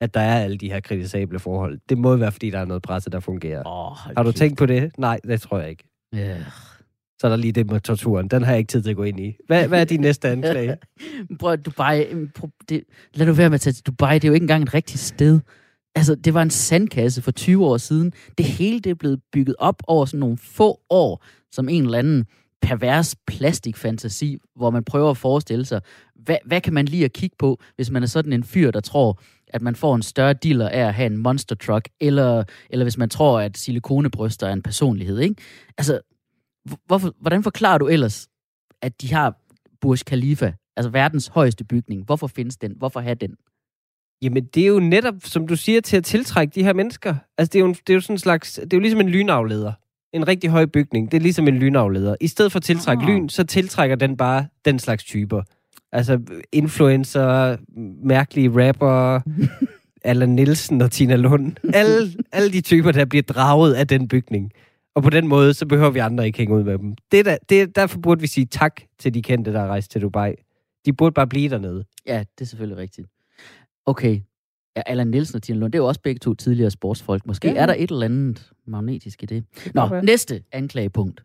at 0.00 0.14
der 0.14 0.20
er 0.20 0.44
alle 0.44 0.58
de 0.58 0.70
her 0.70 0.80
kritisable 0.80 1.38
forhold? 1.38 1.78
Det 1.88 1.98
må 1.98 2.16
være, 2.16 2.32
fordi 2.32 2.50
der 2.50 2.58
er 2.58 2.64
noget 2.64 2.82
presse, 2.82 3.10
der 3.10 3.20
fungerer. 3.20 3.62
Oh, 3.66 4.16
Har 4.16 4.22
du 4.22 4.32
tænkt 4.32 4.58
på 4.58 4.66
det? 4.66 4.98
Nej, 4.98 5.20
det 5.24 5.40
tror 5.40 5.58
jeg 5.58 5.70
ikke. 5.70 5.84
Ja. 6.16 6.36
Så 7.20 7.26
er 7.26 7.28
der 7.28 7.36
lige 7.36 7.52
det 7.52 7.70
med 7.70 7.80
torturen. 7.80 8.28
Den 8.28 8.42
har 8.42 8.52
jeg 8.52 8.58
ikke 8.58 8.70
tid 8.70 8.82
til 8.82 8.90
at 8.90 8.96
gå 8.96 9.02
ind 9.02 9.20
i. 9.20 9.36
Hvad, 9.46 9.68
hvad 9.68 9.80
er 9.80 9.84
din 9.84 10.00
næste 10.00 10.28
anklage? 10.28 10.76
Prøv 11.40 11.56
Dubai, 11.56 12.14
mm, 12.14 12.30
det, 12.68 12.82
lad 13.14 13.26
nu 13.26 13.32
være 13.32 13.50
med 13.50 13.54
at 13.54 13.60
tage 13.60 13.72
til 13.74 13.86
Dubai, 13.86 14.14
det 14.14 14.24
er 14.24 14.28
jo 14.28 14.34
ikke 14.34 14.44
engang 14.44 14.62
et 14.62 14.74
rigtigt 14.74 15.00
sted. 15.00 15.40
Altså, 15.94 16.14
det 16.14 16.34
var 16.34 16.42
en 16.42 16.50
sandkasse 16.50 17.22
for 17.22 17.30
20 17.30 17.66
år 17.66 17.76
siden. 17.76 18.12
Det 18.38 18.46
hele 18.46 18.80
det 18.80 18.90
er 18.90 18.94
blevet 18.94 19.20
bygget 19.32 19.56
op 19.58 19.82
over 19.86 20.04
sådan 20.04 20.20
nogle 20.20 20.38
få 20.38 20.80
år, 20.90 21.24
som 21.52 21.68
en 21.68 21.84
eller 21.84 21.98
anden 21.98 22.26
pervers 22.62 23.16
plastikfantasi, 23.26 24.38
hvor 24.56 24.70
man 24.70 24.84
prøver 24.84 25.10
at 25.10 25.16
forestille 25.16 25.64
sig, 25.64 25.80
hvad, 26.14 26.36
hvad 26.44 26.60
kan 26.60 26.74
man 26.74 26.84
lige 26.84 27.04
at 27.04 27.12
kigge 27.12 27.36
på, 27.38 27.60
hvis 27.76 27.90
man 27.90 28.02
er 28.02 28.06
sådan 28.06 28.32
en 28.32 28.44
fyr, 28.44 28.70
der 28.70 28.80
tror, 28.80 29.20
at 29.56 29.62
man 29.62 29.76
får 29.76 29.94
en 29.94 30.02
større 30.02 30.32
dealer 30.32 30.68
af 30.68 30.80
at 30.80 30.94
have 30.94 31.06
en 31.06 31.16
monster 31.18 31.54
truck, 31.54 31.88
eller, 32.00 32.44
eller 32.70 32.84
hvis 32.84 32.98
man 32.98 33.08
tror, 33.08 33.40
at 33.40 33.58
silikonebryster 33.58 34.46
er 34.46 34.52
en 34.52 34.62
personlighed, 34.62 35.18
ikke? 35.18 35.34
Altså, 35.78 36.00
hvor- 36.64 36.80
hvorfor, 36.86 37.14
hvordan 37.20 37.42
forklarer 37.42 37.78
du 37.78 37.88
ellers, 37.88 38.28
at 38.82 39.02
de 39.02 39.12
har 39.14 39.36
Burj 39.80 39.96
Khalifa, 40.06 40.52
altså 40.76 40.90
verdens 40.90 41.26
højeste 41.26 41.64
bygning. 41.64 42.04
Hvorfor 42.04 42.26
findes 42.26 42.56
den? 42.56 42.72
Hvorfor 42.76 43.00
have 43.00 43.14
den? 43.14 43.34
Jamen, 44.22 44.44
det 44.44 44.62
er 44.62 44.66
jo 44.66 44.80
netop, 44.80 45.14
som 45.24 45.46
du 45.46 45.56
siger, 45.56 45.80
til 45.80 45.96
at 45.96 46.04
tiltrække 46.04 46.54
de 46.54 46.64
her 46.64 46.72
mennesker. 46.72 47.14
Altså, 47.38 47.50
det 47.52 47.58
er 47.58 47.60
jo, 47.60 47.66
en- 47.68 47.74
det 47.74 47.90
er 47.90 47.94
jo 47.94 48.00
sådan 48.00 48.14
en 48.14 48.18
slags... 48.18 48.52
Det 48.54 48.72
er 48.72 48.76
jo 48.76 48.80
ligesom 48.80 49.00
en 49.00 49.08
lynafleder. 49.08 49.72
En 50.12 50.28
rigtig 50.28 50.50
høj 50.50 50.66
bygning. 50.66 51.10
Det 51.12 51.16
er 51.16 51.22
ligesom 51.22 51.48
en 51.48 51.58
lynafleder. 51.58 52.16
I 52.20 52.26
stedet 52.26 52.52
for 52.52 52.56
at 52.58 52.62
tiltrække 52.62 53.02
Ah. 53.02 53.08
lyn, 53.08 53.28
så 53.28 53.44
tiltrækker 53.44 53.96
den 53.96 54.16
bare 54.16 54.46
den 54.64 54.78
slags 54.78 55.04
typer. 55.04 55.42
Altså, 55.96 56.20
influencer, 56.52 57.56
mærkelige 58.06 58.68
rapper, 58.68 59.20
Allan 60.10 60.28
Nielsen 60.28 60.80
og 60.80 60.90
Tina 60.90 61.16
Lund. 61.16 61.56
Alle, 61.74 62.12
alle 62.32 62.52
de 62.52 62.60
typer, 62.60 62.92
der 62.92 63.04
bliver 63.04 63.22
draget 63.22 63.74
af 63.74 63.88
den 63.88 64.08
bygning. 64.08 64.50
Og 64.94 65.02
på 65.02 65.10
den 65.10 65.26
måde, 65.28 65.54
så 65.54 65.66
behøver 65.66 65.90
vi 65.90 65.98
andre 65.98 66.26
ikke 66.26 66.38
hænge 66.38 66.54
ud 66.54 66.62
med 66.64 66.78
dem. 66.78 66.94
Det 67.12 67.20
er 67.20 67.24
der, 67.24 67.36
det, 67.48 67.62
er- 67.62 67.66
derfor 67.66 67.98
burde 67.98 68.20
vi 68.20 68.26
sige 68.26 68.46
tak 68.46 68.80
til 68.98 69.14
de 69.14 69.22
kendte, 69.22 69.52
der 69.52 69.60
er 69.60 69.66
rejst 69.66 69.90
til 69.90 70.02
Dubai. 70.02 70.32
De 70.86 70.92
burde 70.92 71.12
bare 71.14 71.26
blive 71.26 71.48
dernede. 71.50 71.84
Ja, 72.06 72.18
det 72.38 72.40
er 72.40 72.44
selvfølgelig 72.44 72.78
rigtigt. 72.78 73.08
Okay. 73.86 74.20
Ja, 74.76 74.82
Allan 74.86 75.06
Nielsen 75.06 75.36
og 75.36 75.42
Tina 75.42 75.58
Lund, 75.58 75.72
det 75.72 75.78
er 75.78 75.82
jo 75.82 75.88
også 75.88 76.00
begge 76.00 76.18
to 76.18 76.34
tidligere 76.34 76.70
sportsfolk. 76.70 77.26
Måske 77.26 77.48
Ja. 77.48 77.54
er 77.54 77.66
der 77.66 77.74
et 77.78 77.90
eller 77.90 78.04
andet 78.04 78.50
magnetisk 78.66 79.22
i 79.22 79.26
det. 79.26 79.44
Nå, 79.74 79.86
være. 79.88 80.04
næste 80.04 80.42
anklagepunkt. 80.52 81.22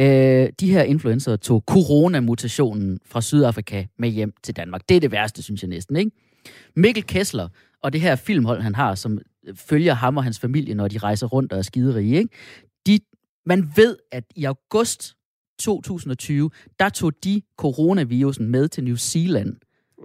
Øh, 0.00 0.48
de 0.60 0.70
her 0.70 0.82
influencer 0.82 1.36
tog 1.36 1.64
coronamutationen 1.66 2.98
fra 3.06 3.20
Sydafrika 3.20 3.84
med 3.98 4.08
hjem 4.08 4.32
til 4.42 4.56
Danmark. 4.56 4.88
Det 4.88 4.96
er 4.96 5.00
det 5.00 5.12
værste, 5.12 5.42
synes 5.42 5.62
jeg 5.62 5.68
næsten, 5.68 5.96
ikke? 5.96 6.10
Mikkel 6.76 7.06
Kessler 7.06 7.48
og 7.82 7.92
det 7.92 8.00
her 8.00 8.16
filmhold, 8.16 8.60
han 8.60 8.74
har, 8.74 8.94
som 8.94 9.18
følger 9.54 9.94
ham 9.94 10.16
og 10.16 10.24
hans 10.24 10.40
familie, 10.40 10.74
når 10.74 10.88
de 10.88 10.98
rejser 10.98 11.26
rundt 11.26 11.52
og 11.52 11.58
er 11.58 11.62
skiderige, 11.62 12.16
ikke? 12.16 12.28
De, 12.86 12.98
man 13.46 13.72
ved, 13.76 13.96
at 14.12 14.24
i 14.36 14.44
august 14.44 15.14
2020, 15.60 16.50
der 16.78 16.88
tog 16.88 17.12
de 17.24 17.42
coronavirusen 17.56 18.48
med 18.48 18.68
til 18.68 18.84
New 18.84 18.96
Zealand. 18.96 19.56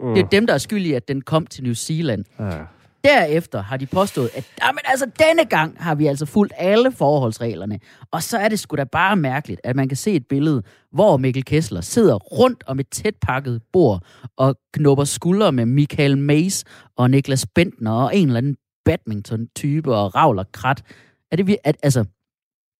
Mm. 0.02 0.14
Det 0.14 0.24
er 0.24 0.28
dem, 0.28 0.48
der 0.48 0.54
er 0.54 0.58
skyld 0.58 0.86
i, 0.86 0.94
at 0.94 1.08
den 1.08 1.22
kom 1.22 1.48
til 1.48 1.64
New 1.64 1.74
Zealand. 1.74 2.26
Ah. 2.38 2.66
Derefter 3.06 3.62
har 3.62 3.78
de 3.78 3.86
påstået, 3.86 4.30
at 4.36 4.46
jamen, 4.64 4.80
altså, 4.86 5.06
denne 5.06 5.46
gang 5.46 5.84
har 5.84 5.96
vi 5.96 6.08
altså 6.08 6.26
fulgt 6.26 6.54
alle 6.58 6.92
forholdsreglerne. 6.92 7.80
Og 8.12 8.24
så 8.24 8.38
er 8.38 8.50
det 8.50 8.60
sgu 8.60 8.76
da 8.76 8.84
bare 8.84 9.16
mærkeligt, 9.16 9.62
at 9.64 9.76
man 9.76 9.88
kan 9.88 9.98
se 9.98 10.12
et 10.12 10.28
billede, 10.28 10.64
hvor 10.92 11.18
Mikkel 11.18 11.46
Kessler 11.46 11.82
sidder 11.82 12.16
rundt 12.16 12.64
om 12.68 12.80
et 12.80 12.90
tæt 12.90 13.16
pakket 13.22 13.62
bord 13.74 14.04
og 14.38 14.56
knupper 14.74 15.04
skuldre 15.04 15.52
med 15.52 15.66
Michael 15.66 16.18
Mays 16.18 16.64
og 16.98 17.12
Niklas 17.12 17.46
Bentner 17.56 17.92
og 17.92 18.16
en 18.16 18.28
eller 18.28 18.38
anden 18.38 18.56
badminton-type 18.86 19.96
og 19.96 20.16
ravler 20.16 20.44
krat. 20.54 20.84
Er 21.32 21.36
det, 21.36 21.58
at, 21.64 21.78
altså, 21.84 22.06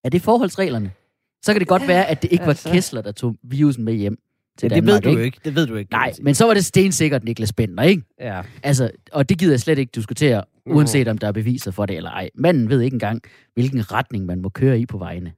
er 0.04 0.10
det 0.10 0.22
forholdsreglerne? 0.22 0.92
Så 1.44 1.54
kan 1.54 1.60
det 1.60 1.68
godt 1.68 1.88
være, 1.88 2.06
at 2.08 2.22
det 2.22 2.32
ikke 2.32 2.46
var 2.46 2.50
Altså. 2.50 2.70
Kessler, 2.70 3.02
der 3.02 3.12
tog 3.12 3.36
virusen 3.44 3.84
med 3.84 3.94
hjem 3.94 4.18
til 4.58 4.70
Ja, 4.72 4.76
det 4.76 4.86
ved 4.86 5.02
du 5.02 5.10
ikke? 5.10 5.24
ikke. 5.26 5.40
Det 5.46 5.56
ved 5.56 5.68
du 5.68 5.76
ikke. 5.76 5.92
Nej, 5.92 6.14
men 6.22 6.36
så 6.36 6.46
var 6.46 6.54
det 6.54 6.66
stensikkert 6.66 7.24
Niklas 7.24 7.54
Bentner, 7.54 7.84
ikke? 7.84 8.04
Ja. 8.20 8.42
Altså, 8.64 8.92
og 9.12 9.30
det 9.30 9.40
gider 9.40 9.52
jeg 9.54 9.60
slet 9.60 9.78
ikke 9.80 9.92
diskutere, 9.96 10.44
Mhm. 10.66 10.76
uanset 10.76 11.08
om 11.08 11.18
der 11.18 11.28
er 11.28 11.32
beviser 11.32 11.72
for 11.72 11.86
det 11.86 11.98
eller 11.98 12.10
ej. 12.10 12.30
Manden 12.36 12.70
ved 12.70 12.82
ikke 12.82 12.96
engang, 12.96 13.22
hvilken 13.54 13.92
retning 13.92 14.26
man 14.26 14.42
må 14.42 14.50
køre 14.50 14.80
i 14.80 14.86
på 14.86 14.98
vejene. 14.98 15.34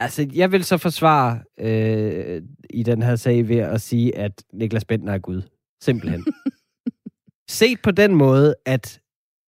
Altså, 0.00 0.28
jeg 0.34 0.52
vil 0.52 0.64
så 0.64 0.78
forsvare 0.78 1.40
øh, 1.60 2.42
i 2.70 2.82
den 2.82 3.02
her 3.02 3.16
sag 3.16 3.48
ved 3.48 3.56
at 3.56 3.80
sige, 3.80 4.16
at 4.16 4.44
Niklas 4.52 4.84
Bentner 4.84 5.12
er 5.12 5.18
Gud. 5.18 5.42
Simpelthen. 5.82 6.24
Set 7.48 7.82
på 7.82 7.90
den 7.90 8.14
måde, 8.14 8.54
at 8.66 9.00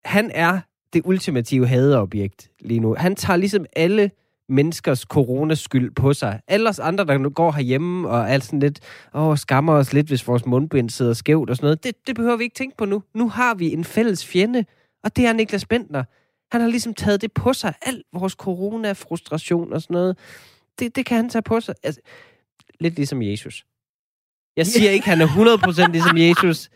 han 0.05 0.31
er 0.35 0.61
det 0.93 1.03
ultimative 1.05 1.67
hadeobjekt 1.67 2.51
lige 2.61 2.81
nu. 2.81 2.95
Han 2.99 3.17
tager 3.17 3.37
ligesom 3.37 3.67
alle 3.77 4.11
menneskers 4.49 5.00
coronaskyld 5.00 5.90
på 5.90 6.12
sig. 6.12 6.40
Alle 6.49 6.69
os 6.69 6.78
andre, 6.78 7.05
der 7.05 7.19
nu 7.19 7.31
går 7.31 7.52
herhjemme 7.52 8.09
og 8.09 8.31
er 8.31 8.38
sådan 8.38 8.61
lidt, 8.61 8.81
åh, 9.14 9.37
skammer 9.37 9.73
os 9.73 9.93
lidt, 9.93 10.07
hvis 10.07 10.28
vores 10.28 10.47
mundbind 10.47 10.90
sidder 10.90 11.12
skævt 11.12 11.50
og 11.50 11.57
sådan 11.57 11.67
noget. 11.67 11.85
Det, 11.85 12.07
det 12.07 12.14
behøver 12.14 12.37
vi 12.37 12.45
ikke 12.45 12.57
tænke 12.57 12.76
på 12.76 12.85
nu. 12.85 13.02
Nu 13.14 13.28
har 13.28 13.55
vi 13.55 13.73
en 13.73 13.85
fælles 13.85 14.26
fjende, 14.26 14.64
og 15.05 15.17
det 15.17 15.26
er 15.26 15.33
Niklas 15.33 15.67
Bentner. 15.67 16.05
Han 16.52 16.61
har 16.61 16.69
ligesom 16.69 16.95
taget 16.95 17.23
det 17.23 17.33
på 17.33 17.52
sig. 17.52 17.75
Al 17.83 18.02
vores 18.12 18.33
corona-frustration 18.33 19.73
og 19.73 19.83
sådan 19.83 19.95
noget. 19.95 20.19
Det, 20.78 20.97
det 20.97 21.07
kan 21.07 21.17
han 21.17 21.28
tage 21.28 21.43
på 21.43 21.61
sig. 21.61 21.75
Altså, 21.83 22.00
lidt 22.81 22.97
ligesom 22.97 23.23
Jesus. 23.23 23.67
Jeg 24.57 24.67
siger 24.67 24.90
ikke, 24.90 25.07
han 25.07 25.21
er 25.21 25.26
100% 25.26 25.93
ligesom 25.93 26.17
Jesus, 26.17 26.71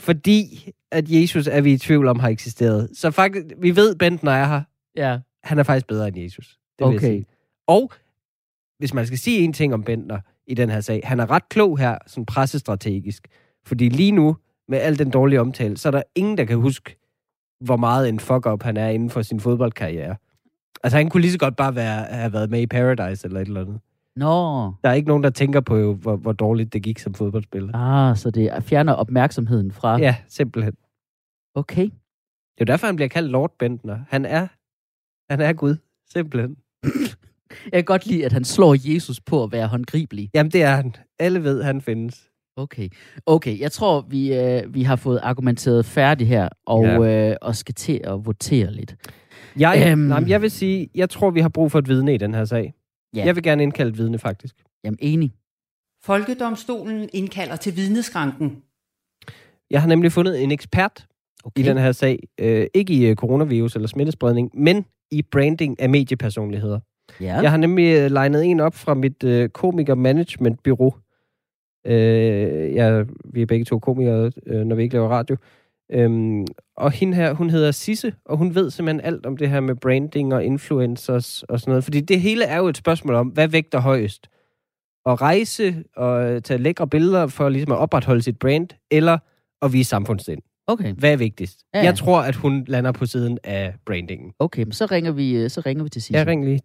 fordi 0.00 0.70
at 0.90 1.04
Jesus 1.08 1.46
er 1.46 1.60
vi 1.60 1.72
i 1.72 1.78
tvivl 1.78 2.08
om 2.08 2.18
har 2.18 2.28
eksisteret. 2.28 2.90
Så 2.94 3.10
faktisk, 3.10 3.46
vi 3.58 3.76
ved, 3.76 3.96
Bentner 3.96 4.32
er 4.32 4.46
her. 4.46 4.62
Ja. 4.96 5.18
Han 5.44 5.58
er 5.58 5.62
faktisk 5.62 5.86
bedre 5.86 6.08
end 6.08 6.18
Jesus. 6.18 6.58
Det 6.78 6.86
Okay. 6.86 7.24
Og 7.66 7.92
hvis 8.78 8.94
man 8.94 9.06
skal 9.06 9.18
sige 9.18 9.40
en 9.40 9.52
ting 9.52 9.74
om 9.74 9.82
Bentner 9.82 10.20
i 10.46 10.54
den 10.54 10.70
her 10.70 10.80
sag, 10.80 11.00
han 11.04 11.20
er 11.20 11.30
ret 11.30 11.48
klog 11.48 11.78
her, 11.78 11.98
sådan 12.06 12.26
pressestrategisk. 12.26 13.28
Fordi 13.64 13.88
lige 13.88 14.12
nu, 14.12 14.36
med 14.68 14.78
al 14.78 14.98
den 14.98 15.10
dårlige 15.10 15.40
omtale, 15.40 15.76
så 15.76 15.88
er 15.88 15.90
der 15.90 16.02
ingen, 16.14 16.38
der 16.38 16.44
kan 16.44 16.56
huske, 16.56 16.96
hvor 17.60 17.76
meget 17.76 18.08
en 18.08 18.20
fuck-up 18.20 18.62
han 18.62 18.76
er 18.76 18.88
inden 18.88 19.10
for 19.10 19.22
sin 19.22 19.40
fodboldkarriere. 19.40 20.16
Altså, 20.84 20.96
han 20.96 21.08
kunne 21.08 21.20
lige 21.20 21.32
så 21.32 21.38
godt 21.38 21.56
bare 21.56 21.74
være, 21.74 22.04
have 22.04 22.32
været 22.32 22.50
med 22.50 22.60
i 22.60 22.66
Paradise 22.66 23.26
eller 23.26 23.40
et 23.40 23.46
eller 23.46 23.60
andet. 23.60 23.80
Nå, 24.16 24.64
Der 24.82 24.88
er 24.88 24.92
ikke 24.92 25.08
nogen, 25.08 25.22
der 25.22 25.30
tænker 25.30 25.60
på, 25.60 25.76
jo, 25.76 25.94
hvor, 25.94 26.16
hvor 26.16 26.32
dårligt 26.32 26.72
det 26.72 26.82
gik 26.82 26.98
som 26.98 27.14
fodboldspiller. 27.14 27.74
ah, 27.74 28.16
så 28.16 28.30
det 28.30 28.64
fjerner 28.64 28.92
opmærksomheden 28.92 29.72
fra... 29.72 29.98
Ja, 29.98 30.16
simpelthen. 30.28 30.74
Okay. 31.54 31.82
Det 31.82 32.60
er 32.60 32.64
jo 32.64 32.64
derfor, 32.64 32.86
han 32.86 32.96
bliver 32.96 33.08
kaldt 33.08 33.30
Lord 33.30 33.54
Bentner. 33.58 33.98
Han 34.08 34.24
er, 34.24 34.46
han 35.32 35.40
er 35.40 35.52
Gud. 35.52 35.76
Simpelthen. 36.12 36.56
Jeg 37.72 37.72
kan 37.72 37.84
godt 37.84 38.06
lide, 38.06 38.24
at 38.24 38.32
han 38.32 38.44
slår 38.44 38.76
Jesus 38.94 39.20
på 39.20 39.42
at 39.44 39.52
være 39.52 39.66
håndgribelig. 39.66 40.30
Jamen, 40.34 40.50
det 40.52 40.62
er 40.62 40.76
han. 40.76 40.94
Alle 41.18 41.44
ved, 41.44 41.62
han 41.62 41.80
findes. 41.80 42.28
Okay. 42.56 42.88
Okay, 43.26 43.60
jeg 43.60 43.72
tror, 43.72 44.00
vi, 44.08 44.34
øh, 44.34 44.74
vi 44.74 44.82
har 44.82 44.96
fået 44.96 45.20
argumenteret 45.22 45.86
færdigt 45.86 46.28
her, 46.28 46.48
og, 46.66 46.84
Ja. 46.84 47.30
øh, 47.30 47.36
og 47.42 47.56
skal 47.56 47.74
til 47.74 48.00
at 48.04 48.26
votere 48.26 48.72
lidt. 48.72 48.96
Jeg, 49.58 49.86
Øhm. 49.90 50.00
nej, 50.00 50.24
jeg 50.26 50.42
vil 50.42 50.50
sige, 50.50 50.88
jeg 50.94 51.10
tror, 51.10 51.30
vi 51.30 51.40
har 51.40 51.48
brug 51.48 51.72
for 51.72 51.78
et 51.78 51.88
vidne 51.88 52.14
i 52.14 52.18
den 52.18 52.34
her 52.34 52.44
sag. 52.44 52.74
Ja. 53.16 53.24
Jeg 53.26 53.34
vil 53.36 53.42
gerne 53.42 53.62
indkalde 53.62 53.90
et 53.90 53.98
vidne, 53.98 54.18
faktisk. 54.18 54.54
Jamen, 54.84 54.98
enig. 55.00 55.32
Folkedomstolen 56.04 57.08
indkalder 57.12 57.56
til 57.56 57.76
vidneskranken. 57.76 58.56
Jeg 59.70 59.80
har 59.80 59.88
nemlig 59.88 60.12
fundet 60.12 60.42
en 60.42 60.50
ekspert 60.52 61.06
Okay. 61.44 61.62
i 61.62 61.66
den 61.66 61.78
her 61.78 61.92
sag. 61.92 62.18
Øh, 62.40 62.66
ikke 62.74 62.92
i 62.92 63.06
øh, 63.06 63.16
coronavirus 63.16 63.74
eller 63.74 63.88
smittespredning, 63.88 64.50
men 64.54 64.84
i 65.14 65.22
branding 65.22 65.80
af 65.80 65.90
mediepersonligheder. 65.90 66.80
Ja. 67.20 67.40
Jeg 67.40 67.50
har 67.50 67.56
nemlig 67.56 67.96
øh, 67.96 68.10
legnet 68.10 68.44
en 68.44 68.60
op 68.60 68.74
fra 68.74 68.94
mit 68.94 69.24
øh, 69.24 69.48
komiker-management-bureau. 69.48 70.94
Øh, 71.86 72.74
ja, 72.74 73.02
vi 73.24 73.42
er 73.42 73.46
begge 73.46 73.64
to 73.64 73.78
komikere, 73.78 74.32
øh, 74.46 74.64
når 74.64 74.76
vi 74.76 74.82
ikke 74.82 74.94
laver 74.94 75.08
radio. 75.08 75.36
Øhm, 75.92 76.46
og 76.76 76.90
hende 76.90 77.14
her, 77.14 77.32
hun 77.32 77.50
hedder 77.50 77.70
Sisse, 77.70 78.14
og 78.24 78.36
hun 78.36 78.54
ved 78.54 78.70
simpelthen 78.70 79.06
alt 79.06 79.26
om 79.26 79.36
det 79.36 79.50
her 79.50 79.60
med 79.60 79.74
branding 79.74 80.34
og 80.34 80.44
influencers 80.44 81.42
og 81.42 81.60
sådan 81.60 81.70
noget. 81.70 81.84
Fordi 81.84 82.00
det 82.00 82.20
hele 82.20 82.44
er 82.44 82.58
jo 82.58 82.68
et 82.68 82.76
spørgsmål 82.76 83.14
om, 83.14 83.26
hvad 83.26 83.48
vægter 83.48 83.80
højest? 83.80 84.28
At 85.06 85.20
rejse 85.20 85.84
og 85.96 86.44
tage 86.44 86.58
lækre 86.58 86.88
billeder 86.88 87.26
for 87.26 87.48
ligesom 87.48 87.72
at 87.72 87.78
opretholde 87.78 88.22
sit 88.22 88.38
brand, 88.38 88.68
eller 88.90 89.18
at 89.62 89.72
vise 89.72 89.88
samfundssind? 89.88 90.42
Okay. 90.66 90.92
Hvad 90.92 91.12
er 91.12 91.16
vigtigst? 91.16 91.64
Ja. 91.74 91.82
Jeg 91.82 91.94
tror, 91.94 92.20
at 92.20 92.36
hun 92.36 92.64
lander 92.68 92.92
på 92.92 93.06
siden 93.06 93.38
af 93.44 93.74
brandingen. 93.86 94.32
Okay, 94.38 94.62
men 94.62 94.72
så 94.72 94.86
ringer 94.86 95.12
vi, 95.12 95.36
øh, 95.36 95.50
så 95.50 95.60
ringer 95.66 95.82
vi 95.84 95.90
til 95.90 96.02
sidst. 96.02 96.16
Jeg 96.18 96.26
ring 96.26 96.44
lige. 96.44 96.60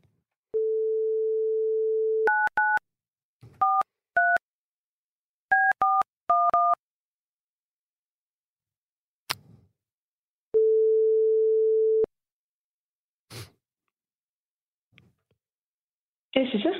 Det 16.33 16.63
jeg. 16.65 16.73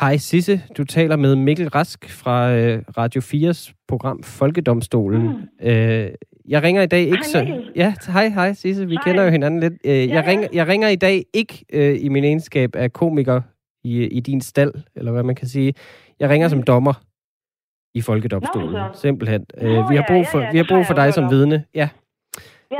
Hej 0.00 0.16
Sisse, 0.16 0.62
du 0.76 0.84
taler 0.84 1.16
med 1.16 1.36
Mikkel 1.36 1.68
Rask 1.68 2.10
fra 2.10 2.52
øh, 2.52 2.82
Radio 2.98 3.20
4's 3.20 3.72
program 3.88 4.22
Folkedomstolen. 4.22 5.22
Mm. 5.22 5.66
Øh, 5.66 6.10
jeg 6.48 6.62
ringer 6.62 6.82
i 6.82 6.86
dag 6.86 7.00
ikke 7.00 7.16
Hej, 7.16 7.22
så... 7.22 7.62
Ja, 7.76 7.94
hej, 8.06 8.28
hej 8.28 8.52
Sisse, 8.52 8.88
vi 8.88 8.94
Hej. 8.94 9.04
kender 9.04 9.24
jo 9.24 9.30
hinanden 9.30 9.60
lidt. 9.60 9.72
Øh, 9.84 9.92
jeg, 9.92 10.08
ja. 10.08 10.22
ringer, 10.26 10.48
jeg 10.52 10.66
ringer 10.66 10.88
i 10.88 10.96
dag 10.96 11.24
ikke 11.32 11.64
øh, 11.72 11.96
i 12.00 12.08
min 12.08 12.24
egenskab 12.24 12.76
af 12.76 12.92
komiker 12.92 13.40
i, 13.84 14.04
i 14.04 14.20
din 14.20 14.40
stald, 14.40 14.74
eller 14.96 15.12
hvad 15.12 15.22
man 15.22 15.34
kan 15.34 15.48
sige. 15.48 15.74
Jeg 16.20 16.30
ringer 16.30 16.48
som 16.48 16.62
dommer 16.62 16.92
i 17.94 18.00
Folkedomstolen, 18.00 18.72
Nå, 18.72 18.78
så. 18.94 19.00
simpelthen. 19.00 19.46
Nå, 19.60 19.68
Øh, 19.68 19.72
vi 19.72 19.76
har 19.76 19.92
ja, 19.94 20.04
brug 20.08 20.22
ja, 20.22 20.28
for, 20.32 20.40
ja, 20.40 20.50
vi 20.52 20.58
har 20.58 20.66
brug 20.68 20.86
for 20.86 20.94
dig 20.94 21.14
som 21.14 21.30
vidne. 21.30 21.64
Ja. 21.74 21.88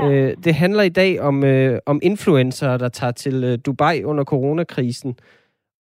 Ja. 0.01 0.11
Øh, 0.11 0.37
det 0.45 0.55
handler 0.55 0.83
i 0.83 0.89
dag 0.89 1.21
om, 1.21 1.45
øh, 1.45 1.79
om 1.87 2.01
influencer, 2.03 2.77
der 2.77 2.89
tager 2.89 3.11
til 3.11 3.45
øh, 3.45 3.59
Dubai 3.67 4.05
under 4.05 4.25
coronakrisen. 4.25 5.15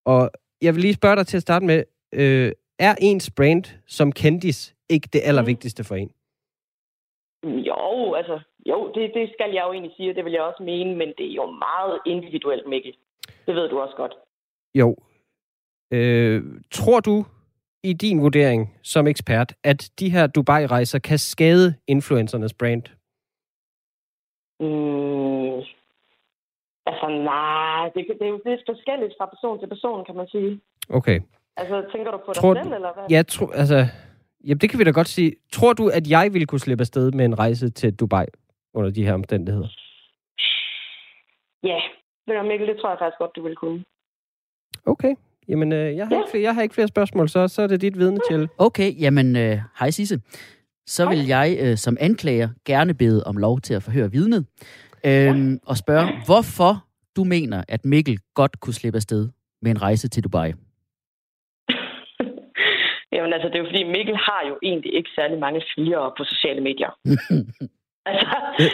Og 0.06 0.30
jeg 0.62 0.74
vil 0.74 0.82
lige 0.82 0.94
spørge 0.94 1.16
dig 1.16 1.26
til 1.26 1.36
at 1.36 1.42
starte 1.42 1.66
med, 1.66 1.82
øh, 2.14 2.52
er 2.78 2.94
ens 3.00 3.30
brand 3.30 3.64
som 3.86 4.12
kendis 4.12 4.74
ikke 4.90 5.08
det 5.12 5.20
allervigtigste 5.24 5.84
for 5.84 5.94
en? 5.94 6.10
Jo, 7.44 8.14
altså, 8.14 8.40
jo, 8.66 8.92
det, 8.94 9.10
det 9.14 9.30
skal 9.32 9.52
jeg 9.52 9.64
jo 9.66 9.72
egentlig 9.72 9.92
sige, 9.96 10.10
og 10.10 10.16
det 10.16 10.24
vil 10.24 10.32
jeg 10.32 10.42
også 10.42 10.62
mene, 10.62 10.96
men 10.96 11.08
det 11.18 11.26
er 11.30 11.34
jo 11.34 11.46
meget 11.46 12.00
individuelt, 12.06 12.68
Mikkel. 12.68 12.94
Det 13.46 13.54
ved 13.54 13.68
du 13.68 13.80
også 13.80 13.96
godt. 13.96 14.14
Jo. 14.74 14.96
Øh, 15.92 16.42
tror 16.70 17.00
du 17.00 17.24
i 17.84 17.92
din 17.92 18.22
vurdering 18.22 18.78
som 18.82 19.06
ekspert, 19.06 19.54
at 19.64 19.90
de 19.98 20.10
her 20.10 20.26
Dubai-rejser 20.26 20.98
kan 20.98 21.18
skade 21.18 21.74
influencernes 21.86 22.54
brand? 22.54 22.82
Mm, 24.60 25.58
altså, 26.86 27.06
nej, 27.08 27.90
det, 27.94 28.06
det 28.18 28.26
er 28.26 28.28
jo 28.28 28.40
lidt 28.46 28.60
forskelligt 28.66 29.14
fra 29.18 29.26
person 29.26 29.58
til 29.58 29.68
person, 29.68 30.04
kan 30.04 30.16
man 30.16 30.28
sige. 30.28 30.60
Okay. 30.90 31.20
Altså, 31.56 31.84
tænker 31.92 32.10
du 32.10 32.18
på 32.18 32.32
dig 32.32 32.34
Tror 32.42 32.54
selv, 32.54 32.72
eller 32.72 32.92
hvad? 32.94 33.04
Jeg 33.10 33.26
tror, 33.26 33.52
altså... 33.52 33.86
Jamen, 34.44 34.58
det 34.58 34.70
kan 34.70 34.78
vi 34.78 34.84
da 34.84 34.90
godt 34.90 35.08
sige. 35.08 35.32
Tror 35.52 35.72
du, 35.72 35.88
at 35.88 36.10
jeg 36.10 36.32
ville 36.32 36.46
kunne 36.46 36.58
slippe 36.60 36.82
afsted 36.82 37.12
med 37.12 37.24
en 37.24 37.38
rejse 37.38 37.70
til 37.70 37.94
Dubai 37.94 38.26
under 38.74 38.90
de 38.90 39.04
her 39.04 39.12
omstændigheder? 39.14 39.68
Ja, 41.62 41.80
ved 42.26 42.34
du, 42.42 42.42
Mikkel, 42.48 42.68
det 42.68 42.76
tror 42.80 42.88
jeg 42.90 42.98
faktisk 42.98 43.18
godt, 43.18 43.30
du 43.36 43.42
vil 43.42 43.56
kunne. 43.56 43.84
Okay. 44.86 45.14
Jamen, 45.48 45.72
øh, 45.72 45.96
jeg, 45.96 46.06
har 46.06 46.14
Ja. 46.14 46.20
ikke 46.20 46.30
flere, 46.30 46.42
jeg 46.42 46.54
har 46.54 46.62
ikke 46.62 46.74
flere 46.74 46.88
spørgsmål, 46.88 47.28
så, 47.28 47.48
så 47.48 47.62
er 47.62 47.66
det 47.66 47.80
dit 47.80 47.98
vidne 47.98 48.18
til. 48.30 48.48
Okay, 48.58 49.00
jamen, 49.00 49.36
øh, 49.36 49.58
hej 49.78 49.90
Sisse. 49.90 50.20
Så 50.86 51.08
vil 51.08 51.26
jeg 51.26 51.56
øh, 51.60 51.76
som 51.76 51.96
anklager 52.00 52.48
gerne 52.64 52.94
bede 52.94 53.24
om 53.24 53.36
lov 53.36 53.60
til 53.60 53.74
at 53.74 53.82
forhøre 53.82 54.10
vidnet. 54.10 54.46
Øhm, 55.06 55.58
og 55.66 55.76
spørge, 55.76 56.08
hvorfor 56.26 56.84
du 57.16 57.24
mener, 57.24 57.64
at 57.68 57.84
Mikkel 57.84 58.18
godt 58.34 58.60
kunne 58.60 58.74
slippe 58.74 58.96
afsted 58.96 59.28
med 59.62 59.70
en 59.70 59.82
rejse 59.82 60.08
til 60.08 60.24
Dubai. 60.24 60.52
Jamen 63.22 63.36
altså, 63.36 63.48
det 63.48 63.56
er 63.56 63.64
jo 63.64 63.70
fordi, 63.72 63.84
Mikkel 63.96 64.16
har 64.28 64.42
jo 64.50 64.54
egentlig 64.68 64.92
ikke 64.98 65.10
særlig 65.18 65.38
mange 65.38 65.62
følgere 65.72 66.08
på 66.18 66.22
sociale 66.32 66.62
medier. 66.68 66.90
altså, 68.08 68.26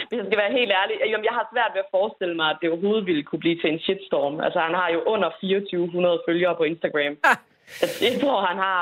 hvis 0.09 0.19
jeg 0.19 0.25
skal 0.27 0.41
være 0.43 0.57
helt 0.59 0.73
ærlig, 0.79 0.95
jamen, 1.11 1.27
jeg 1.29 1.35
har 1.39 1.45
svært 1.53 1.71
ved 1.73 1.81
at 1.85 1.93
forestille 1.97 2.35
mig, 2.39 2.47
at 2.49 2.57
det 2.61 2.69
overhovedet 2.69 3.05
ville 3.09 3.23
kunne 3.23 3.43
blive 3.45 3.59
til 3.61 3.69
en 3.73 3.79
shitstorm. 3.85 4.35
Altså, 4.45 4.59
han 4.67 4.75
har 4.81 4.89
jo 4.95 4.99
under 5.13 5.29
2400 5.29 6.21
følgere 6.27 6.55
på 6.55 6.63
Instagram. 6.71 7.15
Altså, 7.83 7.97
jeg 8.05 8.13
tror, 8.21 8.37
han 8.49 8.57
har 8.67 8.81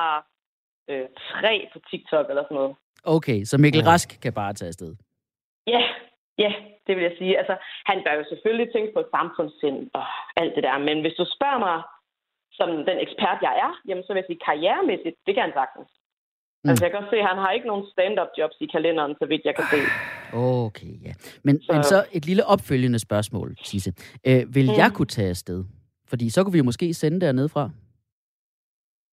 øh, 0.91 1.07
tre 1.31 1.53
på 1.73 1.77
TikTok 1.89 2.25
eller 2.29 2.43
sådan 2.43 2.57
noget. 2.61 2.75
Okay, 3.15 3.39
så 3.49 3.55
Mikkel 3.57 3.83
Rask 3.91 4.09
kan 4.23 4.33
bare 4.33 4.53
tage 4.53 4.71
afsted. 4.73 4.91
Ja, 5.73 5.81
ja, 6.43 6.51
det 6.87 6.95
vil 6.95 7.03
jeg 7.03 7.15
sige. 7.17 7.37
Altså, 7.41 7.55
han 7.89 7.97
bør 8.05 8.13
jo 8.19 8.23
selvfølgelig 8.29 8.69
tænke 8.71 8.91
på 8.93 9.01
samfundssind 9.15 9.79
og 9.93 10.05
alt 10.39 10.55
det 10.55 10.63
der. 10.63 10.77
Men 10.87 11.01
hvis 11.01 11.17
du 11.19 11.25
spørger 11.35 11.59
mig, 11.67 11.77
som 12.59 12.69
den 12.89 12.97
ekspert, 13.05 13.39
jeg 13.47 13.53
er, 13.65 13.71
jamen 13.87 14.03
så 14.03 14.09
vil 14.13 14.19
jeg 14.21 14.29
sige 14.29 14.45
karrieremæssigt, 14.49 15.17
det 15.25 15.33
kan 15.35 15.43
han 15.47 15.53
sagtens. 15.61 15.89
Mm. 16.63 16.69
Altså, 16.69 16.81
jeg 16.85 16.91
kan 16.91 16.99
også 17.01 17.11
se, 17.13 17.19
at 17.23 17.29
han 17.31 17.37
har 17.43 17.51
ikke 17.51 17.67
nogen 17.71 17.85
stand-up 17.93 18.31
jobs 18.39 18.57
i 18.65 18.67
kalenderen, 18.75 19.13
så 19.19 19.25
vidt 19.31 19.41
jeg 19.49 19.55
kan 19.55 19.65
se. 19.73 19.79
Okay, 20.65 20.93
ja. 21.07 21.13
Men, 21.43 21.55
Så- 21.61 21.73
men 21.73 21.83
så 21.83 21.97
et 22.17 22.25
lille 22.29 22.43
opfølgende 22.53 22.99
spørgsmål, 23.07 23.49
Sisse. 23.69 23.91
Øh, 24.27 24.41
vil 24.55 24.67
Mm. 24.69 24.77
jeg 24.81 24.89
kunne 24.95 25.11
tage 25.17 25.29
afsted? 25.35 25.59
Fordi 26.11 26.29
så 26.29 26.43
kunne 26.43 26.51
vi 26.57 26.57
jo 26.63 26.69
måske 26.71 26.93
sende 26.93 27.21
dernede 27.25 27.49
fra. 27.49 27.69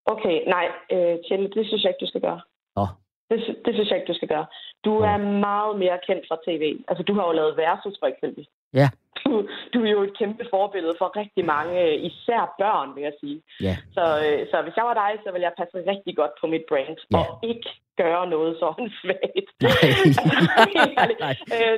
Okay, 0.07 0.37
nej, 0.55 0.67
øh, 0.95 1.15
Tjelle, 1.27 1.49
det 1.57 1.63
synes 1.69 1.83
jeg 1.83 1.91
ikke, 1.91 2.05
du 2.07 2.11
skal 2.13 2.21
gøre. 2.29 2.41
Åh. 2.81 2.91
Det, 3.31 3.39
det 3.65 3.73
synes 3.75 3.89
jeg 3.91 3.97
ikke, 3.99 4.13
du 4.13 4.19
skal 4.21 4.29
gøre. 4.29 4.47
Du 4.85 4.93
er 5.11 5.17
meget 5.49 5.79
mere 5.79 5.99
kendt 6.07 6.25
fra 6.29 6.39
tv. 6.47 6.65
Altså, 6.89 7.03
du 7.09 7.13
har 7.15 7.25
jo 7.27 7.33
lavet 7.33 7.57
Versus, 7.57 7.97
for 8.03 8.07
eksempel. 8.07 8.47
Ja. 8.81 8.89
Du, 9.25 9.33
du 9.75 9.79
er 9.85 9.91
jo 9.97 10.03
et 10.03 10.19
kæmpe 10.19 10.45
forbillede 10.51 10.95
for 10.99 11.09
rigtig 11.21 11.45
mange, 11.55 11.75
øh, 11.87 11.95
især 12.11 12.43
børn, 12.63 12.89
vil 12.95 13.03
jeg 13.09 13.13
sige. 13.21 13.39
Ja. 13.67 13.77
Så, 13.97 14.05
øh, 14.27 14.41
så 14.51 14.57
hvis 14.65 14.77
jeg 14.79 14.85
var 14.91 14.95
dig, 15.03 15.13
så 15.25 15.29
ville 15.33 15.47
jeg 15.49 15.55
passe 15.61 15.77
rigtig 15.93 16.17
godt 16.21 16.35
på 16.41 16.47
mit 16.47 16.65
brand, 16.71 16.97
Ja. 17.13 17.19
og 17.19 17.25
ikke 17.51 17.71
gøre 18.03 18.25
noget 18.35 18.53
så 18.61 18.69
svagt. 19.01 19.49
Nej. 21.25 21.35
øh, 21.57 21.75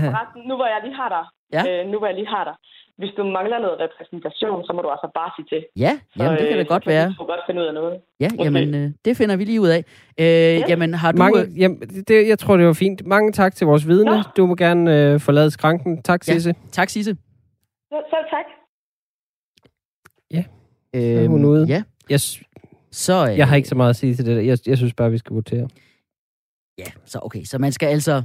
forresten, 0.14 0.42
nu 0.48 0.54
hvor 0.56 0.66
jeg 0.74 0.80
lige 0.84 0.96
har 1.02 1.08
dig, 1.16 1.24
Ja. 1.56 1.62
øh, 1.68 1.80
nu 1.90 1.98
hvor 1.98 2.06
jeg 2.06 2.16
lige 2.20 2.32
har 2.36 2.44
dig, 2.50 2.56
hvis 2.98 3.10
du 3.18 3.22
mangler 3.38 3.58
noget 3.58 3.76
repræsentation, 3.84 4.64
så 4.66 4.72
må 4.76 4.80
du 4.82 4.88
altså 4.94 5.08
bare 5.14 5.30
sige 5.36 5.46
til. 5.52 5.60
Ja, 5.84 5.92
jamen 6.18 6.32
det 6.38 6.48
kan 6.48 6.52
øh, 6.52 6.58
da 6.58 6.64
så 6.64 6.68
godt 6.68 6.82
kan 6.84 6.90
være. 6.92 7.14
Du 7.18 7.24
godt 7.24 7.40
finde 7.48 7.60
ud 7.62 7.66
af 7.66 7.74
noget. 7.74 8.00
Ja, 8.20 8.28
Måske. 8.32 8.44
jamen 8.44 8.74
øh, 8.74 8.90
det 9.04 9.16
finder 9.16 9.36
vi 9.36 9.44
lige 9.44 9.60
ud 9.60 9.68
af. 9.68 9.82
Øh, 10.20 10.70
Jamen 10.70 10.94
har 10.94 11.12
du... 11.12 11.18
Mange, 11.18 11.40
øh, 11.42 11.60
jamen, 11.60 11.80
det, 12.08 12.28
jeg 12.28 12.38
tror, 12.38 12.56
det 12.56 12.66
var 12.66 12.72
fint. 12.72 13.06
Mange 13.06 13.32
tak 13.32 13.54
til 13.54 13.66
vores 13.66 13.88
vidne. 13.88 14.10
Nå. 14.10 14.22
Du 14.36 14.46
må 14.46 14.54
gerne 14.54 15.12
øh, 15.12 15.20
forlade 15.20 15.50
skranken. 15.50 16.02
Tak, 16.02 16.20
Ja. 16.28 16.32
Sisse. 16.32 16.54
Tak, 16.72 16.88
Sisse. 16.88 17.12
Så, 17.92 17.98
selv 18.10 18.26
tak. 18.30 18.44
Øh, 20.96 21.26
hun 21.26 21.44
ude. 21.44 21.66
Ja, 21.68 21.82
Jeg, 22.10 22.20
så... 22.90 23.28
Øh, 23.30 23.38
jeg 23.38 23.48
har 23.48 23.56
ikke 23.56 23.68
så 23.68 23.74
meget 23.74 23.90
at 23.90 23.96
sige 23.96 24.14
til 24.14 24.26
det 24.26 24.36
der. 24.36 24.42
Jeg, 24.42 24.58
jeg 24.66 24.76
synes 24.76 24.94
bare, 24.94 25.10
vi 25.10 25.18
skal 25.18 25.34
votere. 25.34 25.68
Ja, 26.78 26.84
så 27.04 27.18
okay. 27.22 27.42
Så 27.44 27.58
man 27.58 27.72
skal 27.72 27.86
altså, 27.86 28.22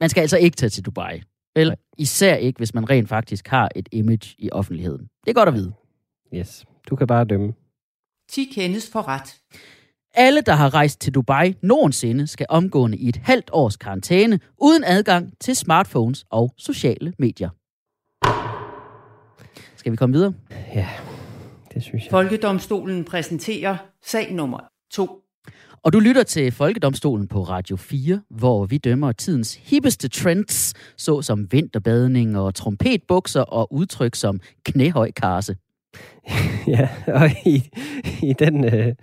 man 0.00 0.08
skal 0.08 0.20
altså 0.20 0.38
ikke 0.38 0.56
tage 0.56 0.70
til 0.70 0.86
Dubai. 0.86 1.20
Vel? 1.60 1.68
Nej. 1.68 1.76
Især 1.98 2.34
ikke, 2.34 2.58
hvis 2.58 2.74
man 2.74 2.90
rent 2.90 3.08
faktisk 3.08 3.48
har 3.48 3.68
et 3.76 3.88
image 3.92 4.34
i 4.38 4.50
offentligheden. 4.52 5.08
Det 5.24 5.30
er 5.30 5.34
godt 5.34 5.48
at 5.48 5.54
vide. 5.54 5.72
Yes. 6.34 6.64
Du 6.90 6.96
kan 6.96 7.06
bare 7.06 7.24
dømme. 7.24 7.52
10 8.30 8.44
kendes 8.44 8.90
for 8.90 9.08
ret. 9.08 9.36
Alle, 10.14 10.40
der 10.40 10.52
har 10.52 10.74
rejst 10.74 11.00
til 11.00 11.14
Dubai 11.14 11.54
nogensinde, 11.62 12.26
skal 12.26 12.46
omgående 12.48 12.98
i 12.98 13.08
et 13.08 13.16
halvt 13.16 13.50
års 13.52 13.76
karantæne, 13.76 14.40
uden 14.58 14.84
adgang 14.84 15.32
til 15.40 15.56
smartphones 15.56 16.24
og 16.30 16.54
sociale 16.56 17.12
medier. 17.18 17.50
Skal 19.76 19.92
vi 19.92 19.96
komme 19.96 20.12
videre? 20.12 20.34
Ja, 20.74 20.88
det 21.74 21.82
synes 21.82 22.04
jeg. 22.04 22.10
Folkedomstolen 22.10 23.04
præsenterer 23.04 23.76
sag 24.04 24.32
nummer 24.32 24.58
2. 24.92 25.22
Og 25.84 25.92
du 25.92 26.00
lytter 26.00 26.22
til 26.22 26.52
Folkedomstolen 26.52 27.28
på 27.28 27.42
Radio 27.42 27.76
4, 27.76 28.20
hvor 28.30 28.66
vi 28.66 28.78
dømmer 28.78 29.12
tidens 29.12 29.54
hippeste 29.54 30.08
trends, 30.08 30.74
såsom 30.96 31.52
vinterbadning 31.52 32.38
og 32.38 32.54
trompetbukser 32.54 33.40
og 33.40 33.72
udtryk 33.72 34.14
som 34.14 34.40
knæhøj 34.64 35.10
karse. 35.10 35.56
Ja, 36.66 36.88
og 37.06 37.30
i, 37.46 37.70
i 38.22 38.32
den... 38.38 38.64
Øh, 38.64 38.94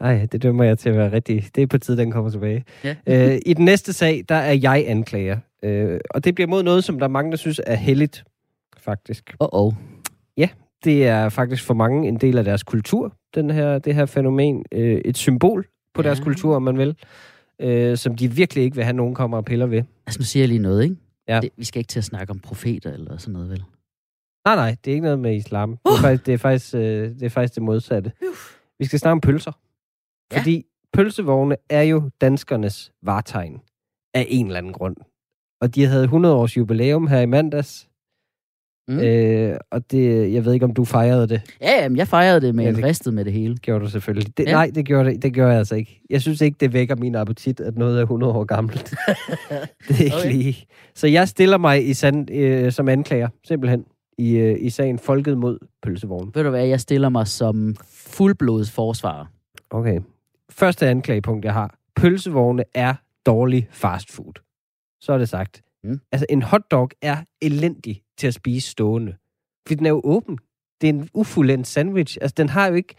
ej, 0.00 0.26
det 0.32 0.42
dømmer 0.42 0.64
jeg 0.64 0.78
til 0.78 0.88
at 0.88 0.96
være 0.96 1.12
rigtig... 1.12 1.48
Det 1.54 1.62
er 1.62 1.66
på 1.66 1.78
tide, 1.78 1.96
den 1.96 2.10
kommer 2.10 2.30
tilbage. 2.30 2.64
Ja. 2.84 2.94
øh, 3.06 3.38
I 3.46 3.54
den 3.54 3.64
næste 3.64 3.92
sag, 3.92 4.24
der 4.28 4.34
er 4.34 4.52
jeg 4.52 4.84
anklager. 4.88 5.38
Øh, 5.62 6.00
og 6.10 6.24
det 6.24 6.34
bliver 6.34 6.48
mod 6.48 6.62
noget, 6.62 6.84
som 6.84 6.98
der 6.98 7.06
er 7.06 7.10
mange, 7.10 7.30
der 7.30 7.36
synes 7.36 7.60
er 7.66 7.76
heldigt, 7.76 8.24
faktisk. 8.78 9.36
Åh, 9.40 9.48
oh, 9.52 9.66
oh. 9.66 9.72
Det 10.84 11.06
er 11.06 11.28
faktisk 11.28 11.64
for 11.64 11.74
mange 11.74 12.08
en 12.08 12.16
del 12.16 12.38
af 12.38 12.44
deres 12.44 12.62
kultur, 12.62 13.16
den 13.34 13.50
her, 13.50 13.78
det 13.78 13.94
her 13.94 14.06
fænomen. 14.06 14.64
Øh, 14.72 15.00
et 15.04 15.16
symbol 15.16 15.66
på 15.94 16.02
deres 16.02 16.18
Ja. 16.18 16.24
kultur, 16.24 16.56
om 16.56 16.62
man 16.62 16.78
vil. 16.78 16.96
Øh, 17.60 17.96
som 17.96 18.16
de 18.16 18.28
virkelig 18.32 18.64
ikke 18.64 18.74
vil 18.76 18.84
have, 18.84 18.96
nogen 18.96 19.14
kommer 19.14 19.36
og 19.36 19.44
piller 19.44 19.66
ved. 19.66 19.82
Altså, 20.06 20.20
nu 20.20 20.24
siger 20.24 20.42
jeg 20.42 20.48
lige 20.48 20.58
noget, 20.62 20.82
ikke? 20.84 20.96
Ja. 21.28 21.40
Det, 21.40 21.50
vi 21.56 21.64
skal 21.64 21.78
ikke 21.78 21.88
til 21.88 22.00
at 22.00 22.04
snakke 22.04 22.30
om 22.30 22.38
profeter 22.38 22.92
eller 22.92 23.16
sådan 23.16 23.32
noget, 23.32 23.50
vel? 23.50 23.64
Nej, 24.46 24.54
nej, 24.56 24.76
det 24.84 24.90
er 24.90 24.94
ikke 24.94 25.04
noget 25.04 25.18
med 25.18 25.36
islam. 25.36 25.70
Det 25.86 25.92
er 25.92 26.00
faktisk 26.00 26.26
det, 26.26 26.34
er 26.34 26.38
faktisk, 26.38 26.74
øh, 26.74 26.80
det, 27.14 27.22
er 27.22 27.28
faktisk 27.28 27.54
det 27.54 27.62
modsatte. 27.62 28.12
Vi 28.78 28.84
skal 28.84 28.98
snakke 28.98 29.12
om 29.12 29.20
pølser. 29.20 29.52
Ja. 30.32 30.38
Fordi 30.38 30.64
pølsevogne 30.92 31.56
er 31.70 31.82
jo 31.82 32.10
danskernes 32.20 32.92
vartegn 33.02 33.60
af 34.14 34.26
en 34.28 34.46
eller 34.46 34.58
anden 34.58 34.72
grund. 34.72 34.96
Og 35.60 35.74
de 35.74 35.84
havde 35.86 36.04
100 36.04 36.34
års 36.34 36.56
jubilæum 36.56 37.06
her 37.06 37.20
i 37.20 37.26
mandags. 37.26 37.88
Mm. 38.88 38.98
Øh, 38.98 39.56
og 39.70 39.90
det, 39.90 40.32
jeg 40.32 40.44
ved 40.44 40.52
ikke, 40.52 40.64
om 40.64 40.74
du 40.74 40.84
fejrede 40.84 41.28
det. 41.28 41.42
Ja, 41.60 41.82
jamen, 41.82 41.98
jeg 41.98 42.08
fejrede 42.08 42.40
det 42.40 42.54
med 42.54 42.64
Ja, 42.64 42.72
det- 42.72 42.84
ristet 42.84 43.14
med 43.14 43.24
det 43.24 43.32
hele. 43.32 43.56
Gjorde 43.56 43.84
du 43.84 43.90
selvfølgelig. 43.90 44.36
Det, 44.38 44.46
Ja. 44.46 44.52
Nej, 44.52 44.70
det 44.74 44.84
gjorde, 44.84 45.16
det, 45.16 45.32
gjorde 45.34 45.50
jeg 45.50 45.58
altså 45.58 45.74
ikke. 45.74 46.00
Jeg 46.10 46.20
synes 46.22 46.40
ikke, 46.40 46.56
det 46.60 46.72
vækker 46.72 46.96
min 46.96 47.14
appetit, 47.14 47.60
at 47.60 47.78
noget 47.78 47.98
er 47.98 48.02
100 48.02 48.32
år 48.32 48.44
gammelt. 48.44 48.94
det 49.88 50.00
er 50.00 50.04
ikke 50.04 50.16
Okay. 50.16 50.32
lige. 50.32 50.66
Så 50.94 51.06
jeg 51.06 51.28
stiller 51.28 51.58
mig 51.58 51.88
i 51.88 51.94
sand, 51.94 52.30
øh, 52.30 52.72
som 52.72 52.88
anklager, 52.88 53.28
simpelthen, 53.46 53.84
i, 54.18 54.36
øh, 54.36 54.56
i 54.60 54.70
sagen 54.70 54.98
Folket 54.98 55.38
mod 55.38 55.58
pølsevognen. 55.82 56.30
Ved 56.34 56.42
du 56.44 56.50
hvad, 56.50 56.66
jeg 56.66 56.80
stiller 56.80 57.08
mig 57.08 57.26
som 57.26 57.76
fuldblods 57.94 58.70
forsvarer. 58.70 59.26
Okay. 59.70 60.00
Første 60.50 60.88
anklagepunkt, 60.88 61.44
jeg 61.44 61.52
har. 61.52 61.74
Pølsevogne 61.96 62.64
er 62.74 62.94
dårlig 63.26 63.68
fast 63.70 64.12
food. 64.12 64.32
Så 65.00 65.12
er 65.12 65.18
det 65.18 65.28
sagt. 65.28 65.62
Mm. 65.84 66.00
Altså, 66.12 66.26
en 66.30 66.42
hotdog 66.42 66.90
er 67.02 67.16
elendig 67.42 68.00
til 68.18 68.26
at 68.26 68.34
spise 68.34 68.70
stående. 68.70 69.14
For 69.68 69.74
den 69.74 69.86
er 69.86 69.90
jo 69.90 70.00
åben. 70.04 70.38
Det 70.80 70.88
er 70.88 70.92
en 70.92 71.08
ufuldendt 71.14 71.66
sandwich. 71.66 72.18
Altså, 72.20 72.34
den 72.36 72.48
har 72.48 72.66
jo 72.66 72.74
ikke 72.74 72.94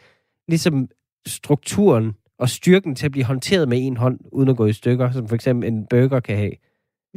ligesom 0.47 0.87
strukturen 1.27 2.13
og 2.39 2.49
styrken 2.49 2.95
til 2.95 3.05
at 3.05 3.11
blive 3.11 3.25
håndteret 3.25 3.69
med 3.69 3.87
en 3.87 3.97
hånd, 3.97 4.19
uden 4.31 4.49
at 4.49 4.57
gå 4.57 4.65
i 4.65 4.73
stykker, 4.73 5.11
som 5.11 5.27
for 5.27 5.35
eksempel 5.35 5.67
en 5.67 5.85
burger 5.89 6.19
kan 6.19 6.37
have. 6.37 6.51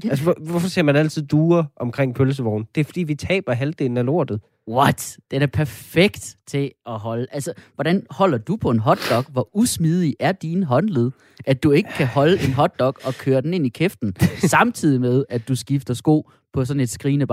Altså, 0.04 0.24
hvor, 0.24 0.36
hvorfor 0.40 0.68
ser 0.68 0.82
man 0.82 0.96
altid 0.96 1.22
duer 1.22 1.64
omkring 1.76 2.14
pølsevognen? 2.14 2.68
Det 2.74 2.80
er, 2.80 2.84
fordi 2.84 3.02
vi 3.02 3.14
taber 3.14 3.52
halvdelen 3.52 3.96
af 3.96 4.06
lortet. 4.06 4.40
What? 4.68 5.18
Den 5.30 5.42
er 5.42 5.46
perfekt 5.46 6.36
til 6.46 6.72
at 6.86 6.98
holde. 6.98 7.26
Altså, 7.32 7.52
hvordan 7.74 8.06
holder 8.10 8.38
du 8.38 8.56
på 8.56 8.70
en 8.70 8.78
hotdog? 8.78 9.24
Hvor 9.32 9.48
usmidig 9.52 10.14
er 10.20 10.32
dine 10.32 10.64
håndled, 10.64 11.10
at 11.46 11.62
du 11.62 11.70
ikke 11.70 11.90
kan 11.96 12.06
holde 12.06 12.44
en 12.46 12.52
hotdog 12.52 12.94
og 13.04 13.14
køre 13.14 13.40
den 13.40 13.54
ind 13.54 13.66
i 13.66 13.68
kæften, 13.68 14.16
samtidig 14.56 15.00
med, 15.00 15.24
at 15.28 15.48
du 15.48 15.54
skifter 15.54 15.94
sko 15.94 16.30
på 16.52 16.64
sådan 16.64 16.80
et 16.80 16.90
skrigende 16.90 17.26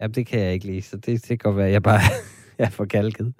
barn? 0.00 0.10
Ja, 0.10 0.14
det 0.14 0.26
kan 0.26 0.40
jeg 0.40 0.52
ikke 0.52 0.66
lide, 0.66 0.82
så 0.82 0.96
det, 0.96 1.06
det 1.06 1.28
kan 1.28 1.38
godt 1.38 1.56
være, 1.56 1.66
at 1.66 1.72
jeg 1.72 1.82
bare 1.82 2.00
er 2.58 2.70
for 2.70 2.84
kalket. 2.84 3.34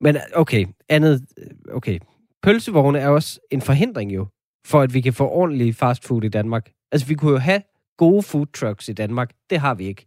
Men 0.00 0.16
okay, 0.34 0.66
andet, 0.88 1.26
okay. 1.72 1.98
Pølsevogne 2.42 2.98
er 2.98 3.08
også 3.08 3.40
en 3.50 3.60
forhindring 3.62 4.14
jo, 4.14 4.26
for 4.66 4.80
at 4.80 4.94
vi 4.94 5.00
kan 5.00 5.12
få 5.12 5.28
ordentlig 5.28 5.74
fast 5.74 6.04
food 6.04 6.24
i 6.24 6.28
Danmark. 6.28 6.70
Altså, 6.92 7.06
vi 7.06 7.14
kunne 7.14 7.30
jo 7.32 7.38
have 7.38 7.62
gode 7.98 8.22
food 8.22 8.46
trucks 8.46 8.88
i 8.88 8.92
Danmark. 8.92 9.30
Det 9.50 9.58
har 9.60 9.74
vi 9.74 9.84
ikke. 9.86 10.04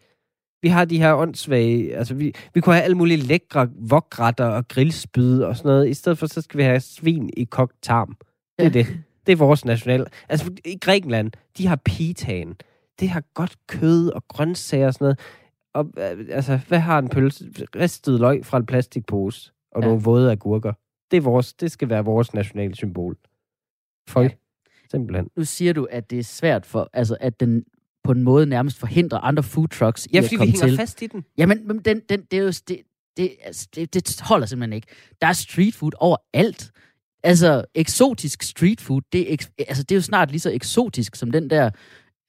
Vi 0.62 0.68
har 0.68 0.86
de 0.86 0.98
her 0.98 1.14
åndssvage, 1.14 1.98
altså 1.98 2.14
vi, 2.14 2.34
vi 2.54 2.62
kunne 2.62 2.74
have 2.76 2.84
alle 2.84 2.98
mulige 2.98 3.18
lækre 3.18 3.70
vokretter 3.76 4.46
og 4.46 4.68
grillspyd 4.68 5.40
og 5.42 5.56
sådan 5.58 5.70
noget. 5.70 5.90
I 5.90 5.94
stedet 5.94 6.18
for, 6.18 6.28
så 6.28 6.42
skal 6.42 6.58
vi 6.58 6.64
have 6.64 6.80
svin 6.80 7.30
i 7.38 7.44
kogt 7.44 7.76
tarm. 7.82 8.16
Det 8.20 8.26
er 8.60 8.64
Ja. 8.64 8.70
det. 8.70 8.88
Det 9.26 9.32
er 9.32 9.38
vores 9.38 9.66
national. 9.66 10.06
Altså, 10.30 10.52
i 10.66 10.78
Grækenland, 10.82 11.32
de 11.58 11.68
har 11.68 11.76
pitaen. 11.76 12.56
Det 13.00 13.10
har 13.10 13.24
godt 13.34 13.56
kød 13.68 14.10
og 14.10 14.24
grøntsager 14.28 14.88
og 14.88 14.94
sådan 14.94 15.06
noget. 15.06 15.20
Og, 15.74 15.86
øh, 15.98 16.26
altså, 16.30 16.60
hvad 16.68 16.80
har 16.80 17.00
en 17.00 17.10
pølse? 17.10 17.46
Ristet 17.76 18.20
løg 18.20 18.46
fra 18.46 18.58
en 18.58 18.66
plastikpose 18.66 19.52
og 19.72 19.82
Ja. 19.82 19.86
ja. 19.86 19.90
nogle 19.90 20.04
våde 20.04 20.32
agurker. 20.32 20.74
Det, 21.12 21.18
er 21.18 21.22
vores, 21.22 21.54
det 21.54 21.72
skal 21.72 21.90
være 21.90 22.06
vores 22.06 22.34
nationale 22.34 22.76
symbol. 22.76 23.18
Føj. 24.10 24.24
Ja. 24.24 24.28
Ja. 24.30 24.36
Simpelthen. 24.92 25.30
Nu 25.38 25.44
siger 25.44 25.74
du, 25.74 25.88
at 25.92 26.10
det 26.10 26.20
er 26.20 26.24
svært 26.24 26.66
for, 26.66 26.90
altså, 26.94 27.18
at 27.20 27.40
den 27.40 27.64
på 28.04 28.12
en 28.12 28.24
måde 28.24 28.46
nærmest 28.46 28.78
forhindrer 28.80 29.20
andre 29.20 29.44
food 29.44 29.68
trucks 29.68 30.06
i 30.06 30.10
Ja, 30.14 30.18
at 30.18 30.24
fordi 30.24 30.36
vi 30.36 30.38
komme 30.38 30.52
hænger 30.52 30.68
til. 30.68 30.78
fast 30.78 31.02
i 31.02 31.08
den. 31.08 31.26
Jamen, 31.38 31.68
men 31.68 31.80
den, 31.80 32.02
den, 32.10 32.22
det 32.32 32.40
er 32.40 32.44
jo... 32.44 32.48
Det, 32.48 32.78
det, 33.18 33.32
altså, 33.44 33.68
det, 33.76 33.94
det 33.94 34.22
holder 34.22 34.46
simpelthen 34.48 34.74
ikke. 34.74 34.88
Der 35.22 35.28
er 35.28 35.34
street 35.34 35.74
food 35.76 35.92
overalt. 35.98 36.72
Altså, 37.24 37.66
eksotisk 37.76 38.44
street 38.44 38.82
food, 38.82 39.02
det 39.14 39.34
er, 39.34 39.38
altså, 39.60 39.84
det 39.84 39.92
er 39.92 39.98
jo 39.98 40.02
snart 40.02 40.32
lige 40.32 40.40
så 40.40 40.52
eksotisk 40.52 41.16
som 41.16 41.32
den 41.32 41.50
der 41.50 41.70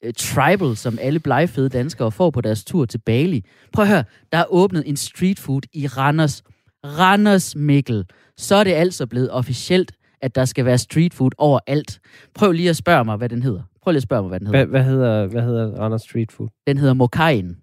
uh, 0.07 0.11
tribal, 0.17 0.77
som 0.77 0.99
alle 1.01 1.21
blegfede 1.21 1.69
danskere 1.69 2.13
får 2.13 2.31
på 2.31 2.41
deres 2.41 2.65
tur 2.65 2.85
til 2.85 2.99
Bali. 2.99 3.45
Prøv 3.73 3.83
at 3.83 3.89
høre, 3.89 4.05
der 4.33 4.39
er 4.39 4.45
åbnet 4.49 4.83
en 4.87 4.97
street 4.97 5.39
food 5.39 5.63
i 5.73 5.87
Randers. 5.87 6.43
Randers 6.85 7.57
Mikkel. 7.57 8.05
Så 8.37 8.55
er 8.55 8.65
det 8.65 8.73
altså 8.73 9.07
blevet 9.07 9.31
officielt, 9.31 9.93
at 10.21 10.35
der 10.35 10.45
skal 10.45 10.65
være 10.65 10.79
street 10.79 11.15
food 11.15 11.31
overalt. 11.39 12.01
Prøv 12.35 12.53
lige 12.53 12.71
at 12.71 12.77
spørge 12.77 13.05
mig, 13.05 13.17
hvad 13.17 13.29
den 13.29 13.43
hedder. 13.43 13.63
Prøv 13.83 13.93
lige 13.93 13.99
at 13.99 14.03
spørge 14.03 14.23
mig, 14.23 14.29
hvad 14.29 14.41
den 14.41 14.47
hedder. 14.47 14.67
Hvad, 14.67 14.83
hvad, 14.83 14.91
hedder, 14.93 15.27
hvad 15.27 15.43
hedder 15.43 15.79
Randers 15.79 16.03
Street 16.03 16.33
Food? 16.33 16.49
Den 16.67 16.79
hedder 16.79 16.95
Mokajen. 16.95 17.57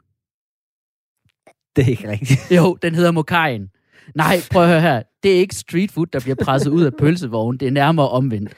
Det 1.76 1.86
er 1.86 1.90
ikke 1.90 2.10
rigtigt. 2.10 2.52
Jo, 2.52 2.78
den 2.82 2.96
hedder 2.96 3.12
Mokajen. 3.12 3.70
Nej, 4.16 4.38
prøv 4.52 4.64
at 4.64 4.70
høre 4.70 4.82
her. 4.82 5.04
Det 5.24 5.36
er 5.36 5.40
ikke 5.40 5.56
street 5.56 5.92
food, 5.92 6.06
der 6.06 6.20
bliver 6.20 6.36
presset 6.36 6.72
ud 6.72 6.84
af 6.84 6.92
pølsevognen. 7.00 7.60
Det 7.60 7.68
er 7.68 7.72
nærmere 7.72 8.10
omvendt. 8.10 8.54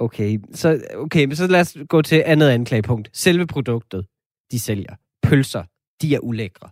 Okay, 0.00 0.38
så, 0.54 0.80
okay, 0.94 1.30
så 1.30 1.46
lad 1.46 1.60
os 1.60 1.76
gå 1.88 2.02
til 2.02 2.22
andet 2.26 2.48
anklagepunkt. 2.48 3.10
Selve 3.12 3.46
produktet, 3.46 4.06
de 4.50 4.60
sælger. 4.60 4.94
Pølser, 5.22 5.64
de 6.02 6.14
er 6.14 6.18
ulækre. 6.18 6.70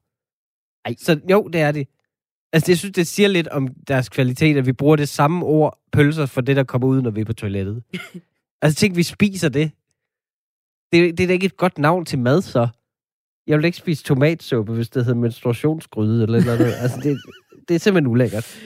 Ej. 0.85 0.95
Så 0.99 1.21
jo, 1.31 1.49
det 1.53 1.61
er 1.61 1.73
det. 1.73 1.89
Altså, 2.53 2.71
jeg 2.73 2.79
synes, 2.79 2.95
det 2.95 3.07
siger 3.07 3.29
lidt 3.29 3.49
om 3.49 3.69
deres 3.89 4.09
kvalitet, 4.09 4.57
at 4.57 4.67
vi 4.67 4.73
bruger 4.73 4.97
det 4.97 5.09
samme 5.09 5.47
ord, 5.47 5.79
pølser, 5.93 6.27
for 6.27 6.41
det, 6.41 6.57
der 6.57 6.65
kommer 6.65 6.89
ud, 6.89 7.03
når 7.03 7.11
vi 7.11 7.21
er 7.21 7.25
på 7.25 7.33
toilettet. 7.33 7.83
altså, 8.63 8.79
tænk, 8.79 8.97
vi 8.97 9.03
spiser 9.03 9.49
det. 9.49 9.71
Det, 10.93 11.19
det 11.19 11.25
er 11.25 11.27
da 11.27 11.33
ikke 11.33 11.47
et 11.47 11.57
godt 11.57 11.79
navn 11.79 12.05
til 12.05 12.19
mad, 12.19 12.43
så. 12.43 12.69
Jeg 13.47 13.59
vil 13.59 13.65
ikke 13.65 13.79
spise 13.79 14.05
tomatsuppe, 14.05 14.73
hvis 14.73 14.91
det 14.91 15.05
hedder 15.05 15.21
menstruationsgryde 15.21 16.23
eller 16.23 16.45
noget 16.45 16.75
altså, 16.75 17.01
det, 17.03 17.19
det 17.69 17.75
er 17.75 17.79
simpelthen 17.79 18.07
ulækkert. 18.07 18.59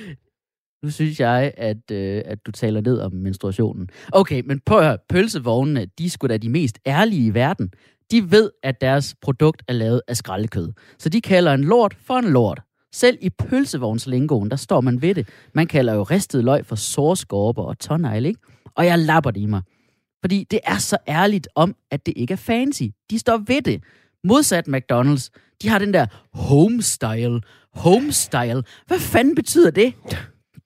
Nu 0.83 0.91
synes 0.91 1.21
jeg, 1.21 1.53
at, 1.57 1.91
øh, 1.91 2.23
at 2.25 2.47
du 2.47 2.51
taler 2.51 2.81
ned 2.81 3.01
om 3.01 3.13
menstruationen. 3.13 3.89
Okay, 4.13 4.43
men 4.47 4.61
prøv 4.67 4.79
at 4.79 4.85
høre. 4.85 4.99
Pølsevognene, 5.09 5.87
de 5.99 6.07
er 6.07 6.11
sgu 6.11 6.27
da 6.27 6.37
de 6.37 6.49
mest 6.49 6.79
ærlige 6.87 7.27
i 7.27 7.35
verden. 7.35 7.71
De 8.11 8.31
ved, 8.31 8.51
at 8.63 8.81
deres 8.81 9.15
produkt 9.23 9.63
er 9.69 9.73
lavet 9.73 10.03
af 10.09 10.17
skraldekød. 10.17 10.73
Så 10.99 11.09
de 11.09 11.21
kalder 11.21 11.55
en 11.55 11.65
lort 11.65 11.97
for 12.07 12.15
en 12.15 12.33
lort. 12.33 12.61
Selv 12.93 13.19
i 13.21 13.31
pølsevognslingoen, 13.31 14.51
der 14.51 14.57
står 14.57 14.81
man 14.81 15.03
ved 15.03 15.15
det. 15.15 15.29
Man 15.55 15.67
kalder 15.67 15.95
jo 15.95 16.03
ristet 16.03 16.45
løg 16.45 16.67
for 16.67 16.77
sårskorper 16.77 17.63
og 17.63 17.79
tonnegle, 17.79 18.29
ikke? 18.29 18.41
Og 18.75 18.87
jeg 18.87 18.99
lapper 18.99 19.31
det 19.31 19.41
i 19.41 19.47
mig. 19.47 19.63
Fordi 20.21 20.47
det 20.51 20.61
er 20.65 20.79
så 20.79 20.97
ærligt 21.09 21.49
om, 21.55 21.75
at 21.91 22.07
det 22.07 22.15
ikke 22.17 22.33
er 22.33 22.37
fancy. 22.37 22.83
De 23.11 23.19
står 23.19 23.37
ved 23.37 23.63
det. 23.63 23.83
Modsat 24.25 24.69
McDonald's, 24.69 25.29
de 25.63 25.69
har 25.69 25.79
den 25.79 25.95
der 25.95 26.07
homestyle. 26.33 27.41
Homestyle. 27.75 28.63
Hvad 28.87 28.99
fanden 28.99 29.35
betyder 29.35 29.71
det? 29.71 29.95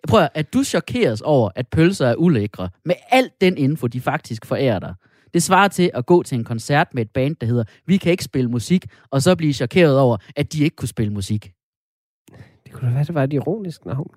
Prøv 0.09 0.23
at, 0.23 0.29
at 0.35 0.55
du 0.55 0.65
chokeres 0.65 1.21
over, 1.21 1.51
at 1.55 1.69
pølser 1.69 2.07
er 2.07 2.15
ulækre, 2.15 2.69
med 2.85 2.95
alt 3.11 3.41
den 3.41 3.57
info, 3.57 3.87
de 3.87 4.01
faktisk 4.01 4.47
forærer 4.47 4.79
dig. 4.79 4.95
Det 5.35 5.43
svarer 5.43 5.69
til 5.69 5.91
at 5.95 6.07
gå 6.07 6.23
til 6.23 6.39
en 6.39 6.45
koncert 6.45 6.95
med 6.95 7.03
et 7.03 7.11
band, 7.11 7.37
der 7.37 7.47
hedder 7.47 7.65
Vi 7.87 7.97
kan 7.97 8.11
ikke 8.11 8.25
spille 8.25 8.51
musik, 8.51 8.87
og 9.11 9.23
så 9.23 9.37
blive 9.37 9.53
chokeret 9.53 9.99
over, 9.99 10.17
at 10.37 10.53
de 10.53 10.65
ikke 10.65 10.77
kunne 10.77 10.89
spille 10.89 11.13
musik. 11.13 11.53
Det 12.65 12.73
kunne 12.73 12.89
da 12.89 12.95
være, 12.95 13.05
det 13.05 13.15
var 13.15 13.25
et 13.25 13.33
ironisk 13.33 13.87
navn. 13.87 14.15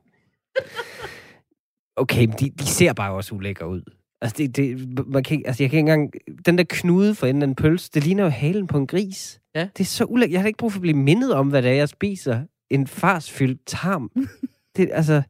Okay, 1.96 2.26
men 2.26 2.36
de, 2.40 2.50
de 2.50 2.66
ser 2.66 2.94
bare 2.94 3.14
også 3.14 3.36
ulækre 3.36 3.70
ud. 3.70 3.82
Altså, 4.22 4.36
det, 4.38 4.56
det, 4.56 4.90
man 5.08 5.24
kan, 5.24 5.44
altså, 5.46 5.64
jeg 5.64 5.70
kan 5.70 5.80
ikke 5.80 5.92
engang... 5.92 6.14
Den 6.46 6.58
der 6.58 6.64
knude 6.70 7.16
for 7.16 7.28
enden 7.28 7.44
af 7.44 7.48
en 7.48 7.56
pølse, 7.56 7.92
det 7.94 8.04
ligner 8.04 8.24
jo 8.24 8.30
halen 8.30 8.68
på 8.68 8.78
en 8.78 8.88
gris. 8.88 9.42
Ja. 9.56 9.68
Det 9.78 9.84
er 9.84 9.86
så 9.86 10.04
ulækkert. 10.04 10.34
Jeg 10.34 10.42
har 10.42 10.48
ikke 10.48 10.58
brug 10.58 10.72
for 10.72 10.78
at 10.78 10.82
blive 10.82 10.98
mindet 10.98 11.34
om, 11.34 11.48
hvad 11.48 11.62
det 11.62 11.72
er, 11.72 11.76
jeg 11.76 11.90
spiser. 11.90 12.42
En 12.70 12.88
farsfyldt 12.88 13.62
tarm. 13.66 14.12
det, 14.76 14.90
altså... 14.92 15.22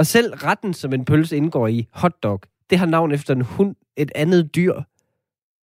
Og 0.00 0.06
selv 0.06 0.34
retten, 0.34 0.74
som 0.74 0.92
en 0.92 1.04
pølse 1.04 1.36
indgår 1.36 1.68
i, 1.68 1.86
hotdog, 1.92 2.40
det 2.70 2.78
har 2.78 2.86
navn 2.86 3.12
efter 3.12 3.34
en 3.34 3.40
hund, 3.40 3.76
et 3.96 4.12
andet 4.14 4.54
dyr, 4.54 4.74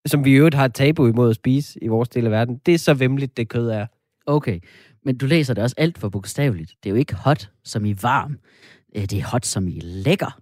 som 0.06 0.24
vi 0.24 0.30
i 0.30 0.34
øvrigt 0.34 0.54
har 0.54 0.64
et 0.64 0.74
tabu 0.74 1.06
imod 1.06 1.30
at 1.30 1.36
spise 1.36 1.84
i 1.84 1.88
vores 1.88 2.08
del 2.08 2.24
af 2.24 2.30
verden. 2.30 2.60
Det 2.66 2.74
er 2.74 2.78
så 2.78 2.94
vemmeligt, 2.94 3.36
det 3.36 3.48
kød 3.48 3.68
er. 3.68 3.86
Okay, 4.26 4.60
men 5.04 5.18
du 5.18 5.26
læser 5.26 5.54
det 5.54 5.64
også 5.64 5.74
alt 5.78 5.98
for 5.98 6.08
bogstaveligt. 6.08 6.74
Det 6.82 6.88
er 6.88 6.90
jo 6.90 6.96
ikke 6.96 7.14
hot 7.14 7.50
som 7.64 7.84
i 7.84 7.94
varm. 8.02 8.38
Øh, 8.96 9.02
Det 9.02 9.12
er 9.12 9.24
hot 9.24 9.46
som 9.46 9.68
i 9.68 9.80
lækker. 9.80 10.40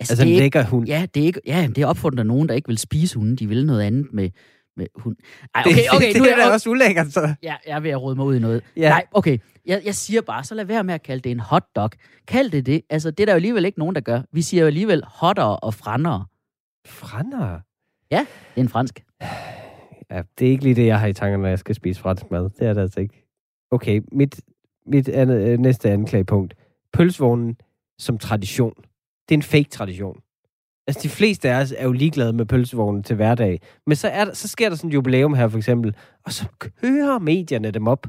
Altså, 0.00 0.14
det 0.14 0.22
er 0.22 0.26
en 0.26 0.38
lækker 0.38 0.64
hund. 0.64 0.86
Ja, 0.86 1.06
det 1.14 1.22
er, 1.22 1.26
ikke, 1.26 1.40
ja, 1.46 1.68
det 1.74 1.78
er 1.78 1.86
opfundet 1.86 2.18
af 2.18 2.26
nogen, 2.26 2.48
der 2.48 2.54
ikke 2.54 2.68
vil 2.68 2.78
spise 2.78 3.18
hunden. 3.18 3.36
De 3.36 3.48
vil 3.48 3.66
noget 3.66 3.82
andet 3.82 4.12
med, 4.12 4.30
med 4.76 4.86
hund. 4.94 5.16
Ej, 5.54 5.62
okay, 5.66 5.84
okay, 5.94 6.08
det, 6.12 6.16
nu 6.16 6.24
det 6.24 6.30
er 6.30 6.34
er 6.34 6.38
da 6.38 6.44
jeg, 6.44 6.52
også 6.52 6.70
ulækkert, 6.70 7.12
så. 7.12 7.34
ja, 7.42 7.54
jeg 7.66 7.76
er 7.76 7.80
ved 7.80 7.90
at 7.90 8.02
rode 8.02 8.16
mig 8.16 8.26
ud 8.26 8.36
i 8.36 8.38
noget. 8.38 8.62
Ja. 8.76 8.88
Nej, 8.88 9.04
okay. 9.12 9.38
Jeg, 9.66 9.82
jeg 9.84 9.94
siger 9.94 10.20
bare, 10.20 10.44
så 10.44 10.54
lad 10.54 10.64
være 10.64 10.84
med 10.84 10.94
at 10.94 11.02
kalde 11.02 11.22
det 11.22 11.32
en 11.32 11.40
hotdog. 11.40 11.90
Kald 12.28 12.50
det 12.50 12.66
det. 12.66 12.82
Altså, 12.90 13.10
det 13.10 13.20
er 13.20 13.26
der 13.26 13.32
jo 13.32 13.36
alligevel 13.36 13.64
ikke 13.64 13.78
nogen, 13.78 13.94
der 13.94 14.00
gør. 14.00 14.22
Vi 14.32 14.42
siger 14.42 14.60
jo 14.60 14.66
alligevel 14.66 15.02
hotter 15.06 15.42
og 15.44 15.74
frandere. 15.74 16.26
Frander. 16.86 17.60
Det 18.10 18.18
er 18.56 18.60
en 18.60 18.68
fransk. 18.68 19.04
Ja, 20.10 20.22
det 20.38 20.46
er 20.46 20.50
ikke 20.50 20.64
lige 20.64 20.74
det, 20.74 20.86
jeg 20.86 21.00
har 21.00 21.06
i 21.06 21.12
tankerne, 21.12 21.42
når 21.42 21.48
jeg 21.48 21.58
skal 21.58 21.74
spise 21.74 22.00
fransk 22.00 22.30
mad. 22.30 22.50
Det 22.58 22.66
er 22.68 22.72
det 22.72 22.80
altså 22.80 23.00
ikke. 23.00 23.26
Okay, 23.70 24.00
mit, 24.12 24.40
mit 24.86 25.08
andet, 25.08 25.48
øh, 25.48 25.58
næste 25.58 25.90
anklagepunkt. 25.90 26.54
Pølsevognen 26.92 27.56
som 27.98 28.18
tradition. 28.18 28.74
Det 29.28 29.34
er 29.34 29.38
en 29.38 29.42
fake 29.42 29.68
tradition. 29.70 30.20
Altså, 30.86 31.00
de 31.02 31.08
fleste 31.08 31.50
af 31.50 31.60
os 31.60 31.74
er 31.76 31.84
jo 31.84 31.92
ligeglade 31.92 32.32
med 32.32 32.46
pølsevognen 32.46 33.02
til 33.02 33.16
hverdag. 33.16 33.60
Men 33.86 33.96
så, 33.96 34.08
er 34.08 34.24
der, 34.24 34.34
så 34.34 34.48
sker 34.48 34.68
der 34.68 34.76
sådan 34.76 34.90
et 34.90 34.94
jubilæum 34.94 35.34
her, 35.34 35.48
for 35.48 35.58
eksempel, 35.58 35.94
og 36.24 36.32
så 36.32 36.46
kører 36.58 37.18
medierne 37.18 37.70
dem 37.70 37.86
op. 37.86 38.06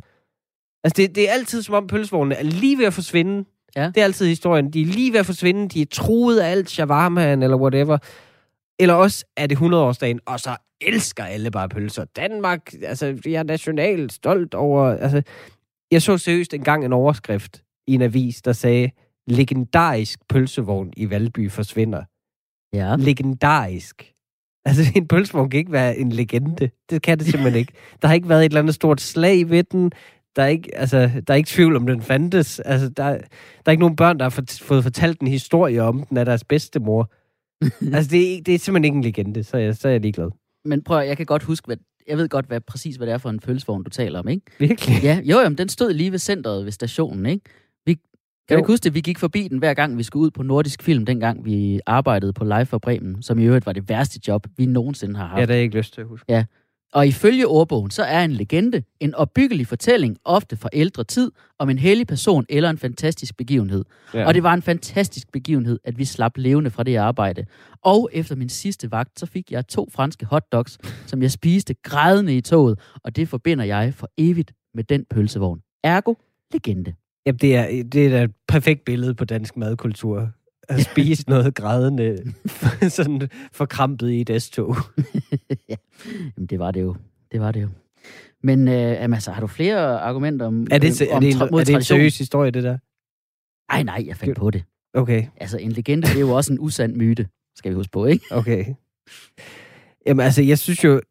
Altså, 0.83 1.01
det, 1.01 1.15
det 1.15 1.29
er 1.29 1.33
altid 1.33 1.61
som 1.61 1.75
om 1.75 1.87
pølsevognene 1.87 2.35
er 2.35 2.43
lige 2.43 2.77
ved 2.77 2.85
at 2.85 2.93
forsvinde. 2.93 3.45
Ja. 3.75 3.87
Det 3.87 3.97
er 3.97 4.03
altid 4.03 4.27
historien. 4.27 4.71
De 4.71 4.81
er 4.81 4.85
lige 4.85 5.13
ved 5.13 5.19
at 5.19 5.25
forsvinde. 5.25 5.69
De 5.69 5.81
er 5.81 5.85
truet 5.91 6.39
af 6.39 6.51
alt 6.51 6.69
shawarmaen 6.69 7.43
eller 7.43 7.57
whatever. 7.57 7.97
Eller 8.79 8.93
også 8.93 9.25
er 9.37 9.47
det 9.47 9.57
100-årsdagen, 9.57 10.19
og 10.25 10.39
så 10.39 10.57
elsker 10.81 11.23
alle 11.23 11.51
bare 11.51 11.69
pølser. 11.69 12.05
Danmark, 12.05 12.73
altså, 12.83 13.05
jeg 13.25 13.33
er 13.33 13.43
nationalt 13.43 14.13
stolt 14.13 14.53
over... 14.53 14.85
Altså, 14.85 15.21
jeg 15.91 16.01
så 16.01 16.17
seriøst 16.17 16.53
engang 16.53 16.85
en 16.85 16.93
overskrift 16.93 17.63
i 17.87 17.93
en 17.93 18.01
avis, 18.01 18.41
der 18.41 18.53
sagde, 18.53 18.91
legendarisk 19.27 20.19
pølsevogn 20.29 20.93
i 20.97 21.09
Valby 21.09 21.51
forsvinder. 21.51 22.03
Ja. 22.73 22.95
Legendarisk. 22.95 24.09
Altså, 24.65 24.83
en 24.95 25.07
pølsevogn 25.07 25.49
kan 25.49 25.57
ikke 25.57 25.71
være 25.71 25.97
en 25.97 26.11
legende. 26.11 26.69
Det 26.89 27.01
kan 27.01 27.19
det 27.19 27.27
simpelthen 27.27 27.59
ikke. 27.59 27.73
Der 28.01 28.07
har 28.07 28.15
ikke 28.15 28.29
været 28.29 28.41
et 28.41 28.45
eller 28.45 28.59
andet 28.59 28.75
stort 28.75 29.01
slag 29.01 29.49
ved 29.49 29.63
den. 29.63 29.91
Der 30.35 30.43
er 30.43 30.47
ikke, 30.47 30.75
altså, 30.77 30.97
der 31.27 31.33
er 31.33 31.37
ikke 31.37 31.47
tvivl 31.49 31.75
om, 31.75 31.85
den 31.87 32.01
fandtes. 32.01 32.59
Altså, 32.59 32.89
der, 32.89 33.09
der 33.09 33.17
er 33.65 33.71
ikke 33.71 33.81
nogen 33.81 33.95
børn, 33.95 34.17
der 34.17 34.25
har 34.25 34.29
fået- 34.29 34.59
fået 34.61 34.83
fortalt 34.83 35.21
en 35.21 35.27
historie 35.27 35.81
om 35.83 36.03
den 36.09 36.17
af 36.17 36.25
deres 36.25 36.43
bedstemor. 36.43 37.11
altså, 37.95 38.11
det 38.11 38.37
er, 38.37 38.41
det 38.41 38.55
er 38.55 38.59
simpelthen 38.59 38.83
ikke 38.85 38.95
en 38.97 39.03
legende, 39.03 39.43
så 39.43 39.57
jeg, 39.57 39.75
så 39.75 39.87
er 39.87 39.91
jeg 39.91 40.01
ligeglad. 40.01 40.29
Men 40.65 40.83
prøv 40.83 41.05
jeg 41.05 41.17
kan 41.17 41.25
godt 41.25 41.43
huske, 41.43 41.65
hvad, 41.65 41.77
jeg 42.07 42.17
ved 42.17 42.29
godt 42.29 42.45
hvad, 42.45 42.61
præcis, 42.61 42.95
hvad 42.95 43.07
det 43.07 43.13
er 43.13 43.17
for 43.17 43.29
en 43.29 43.39
pølsevogn, 43.39 43.83
du 43.83 43.89
taler 43.89 44.19
om, 44.19 44.27
ikke? 44.27 44.45
Virkelig. 44.59 45.03
Ja, 45.03 45.21
jo, 45.23 45.39
jo, 45.39 45.49
men 45.49 45.57
den 45.57 45.69
stod 45.69 45.93
lige 45.93 46.11
ved 46.11 46.19
centret 46.19 46.65
ved 46.65 46.71
stationen, 46.71 47.25
ikke? 47.25 47.45
Kan 48.47 48.55
Jo. 48.55 48.57
du 48.57 48.63
ikke 48.63 48.71
huske 48.73 48.83
det? 48.83 48.93
Vi 48.93 49.01
gik 49.01 49.19
forbi 49.19 49.47
den 49.47 49.57
hver 49.57 49.73
gang, 49.73 49.97
vi 49.97 50.03
skulle 50.03 50.25
ud 50.25 50.31
på 50.31 50.43
Nordisk 50.43 50.83
Film, 50.83 51.05
dengang 51.05 51.45
vi 51.45 51.79
arbejdede 51.85 52.33
på 52.33 52.43
Live 52.43 52.65
for 52.65 52.77
Bremen, 52.77 53.21
som 53.23 53.39
i 53.39 53.43
øvrigt 53.43 53.65
var 53.65 53.73
det 53.73 53.89
værste 53.89 54.19
job, 54.27 54.47
vi 54.57 54.65
nogensinde 54.65 55.15
har 55.15 55.27
haft. 55.27 55.39
Ja, 55.39 55.45
det 55.45 55.53
jeg 55.53 55.63
ikke 55.63 55.77
lyst 55.77 55.93
til 55.93 56.01
at 56.01 56.07
huske. 56.07 56.45
Og 56.93 57.07
ifølge 57.07 57.47
ordbogen, 57.47 57.91
så 57.91 58.03
er 58.03 58.23
en 58.23 58.31
legende 58.31 58.83
en 58.99 59.15
opbyggelig 59.15 59.67
fortælling, 59.67 60.17
ofte 60.25 60.57
fra 60.57 60.69
ældre 60.73 61.03
tid, 61.03 61.31
om 61.59 61.69
en 61.69 61.77
hellig 61.77 62.07
person 62.07 62.45
eller 62.49 62.69
en 62.69 62.77
fantastisk 62.77 63.37
begivenhed. 63.37 63.85
Ja. 64.13 64.25
Og 64.27 64.33
det 64.33 64.43
var 64.43 64.53
en 64.53 64.61
fantastisk 64.61 65.31
begivenhed, 65.31 65.79
at 65.83 65.97
vi 65.97 66.05
slap 66.05 66.37
levende 66.37 66.69
fra 66.69 66.83
det 66.83 66.95
arbejde. 66.95 67.45
Og 67.81 68.09
efter 68.13 68.35
min 68.35 68.49
sidste 68.49 68.91
vagt, 68.91 69.19
så 69.19 69.25
fik 69.25 69.51
jeg 69.51 69.67
to 69.67 69.89
franske 69.91 70.25
hotdogs, 70.25 70.77
som 71.05 71.21
jeg 71.21 71.31
spiste 71.31 71.75
grædende 71.83 72.37
i 72.37 72.41
toget, 72.41 72.79
og 73.03 73.15
det 73.15 73.27
forbinder 73.29 73.65
jeg 73.65 73.93
for 73.93 74.09
evigt 74.17 74.53
med 74.73 74.83
den 74.83 75.05
pølsevogn. 75.09 75.59
Ergo, 75.83 76.13
legende. 76.53 76.93
Jamen, 77.25 77.39
det 77.39 77.55
er, 77.55 77.83
det 77.83 78.05
er 78.05 78.09
da 78.09 78.23
et 78.23 78.31
perfekt 78.47 78.85
billede 78.85 79.15
på 79.15 79.25
dansk 79.25 79.57
madkultur. 79.57 80.29
At 80.69 80.81
spise 80.81 81.29
noget 81.29 81.55
grædende, 81.55 82.33
sådan 82.89 83.29
forkrampet 83.51 84.09
i 84.09 84.21
et 84.21 84.41
S-tog. 84.43 84.75
Jamen, 86.37 86.47
det 86.49 86.59
var 86.59 86.71
det 86.71 86.81
jo. 86.81 86.95
Det 87.31 87.41
var 87.41 87.51
det 87.51 87.61
jo. 87.61 87.69
Men 88.43 88.67
øh, 88.67 88.73
jamen, 88.73 89.13
altså, 89.13 89.31
har 89.31 89.41
du 89.41 89.47
flere 89.47 90.01
argumenter 90.01 90.45
om, 90.45 90.67
Er 90.71 90.77
det, 90.77 91.01
øh, 91.01 91.07
er 91.07 91.15
om 91.15 91.21
det, 91.21 91.35
en, 91.35 91.41
er 91.41 91.63
det 91.63 91.75
en 91.75 91.83
seriøs 91.83 92.17
historie, 92.17 92.51
det 92.51 92.63
der? 92.63 92.77
Ej, 93.69 93.83
nej, 93.83 94.03
jeg 94.07 94.17
fandt 94.17 94.37
på 94.37 94.51
det. 94.51 94.63
Okay, 94.93 95.25
Altså, 95.37 95.57
en 95.57 95.71
legende, 95.71 96.07
det 96.07 96.15
er 96.15 96.19
jo 96.19 96.29
også 96.29 96.53
en 96.53 96.59
usand 96.59 96.95
myte, 96.95 97.27
skal 97.55 97.71
vi 97.71 97.75
huske 97.75 97.91
på, 97.91 98.05
ikke? 98.05 98.25
okay. 98.31 98.65
Jamen, 100.05 100.25
altså, 100.25 100.41
jeg 100.41 100.59
synes 100.59 100.83
jo... 100.83 101.01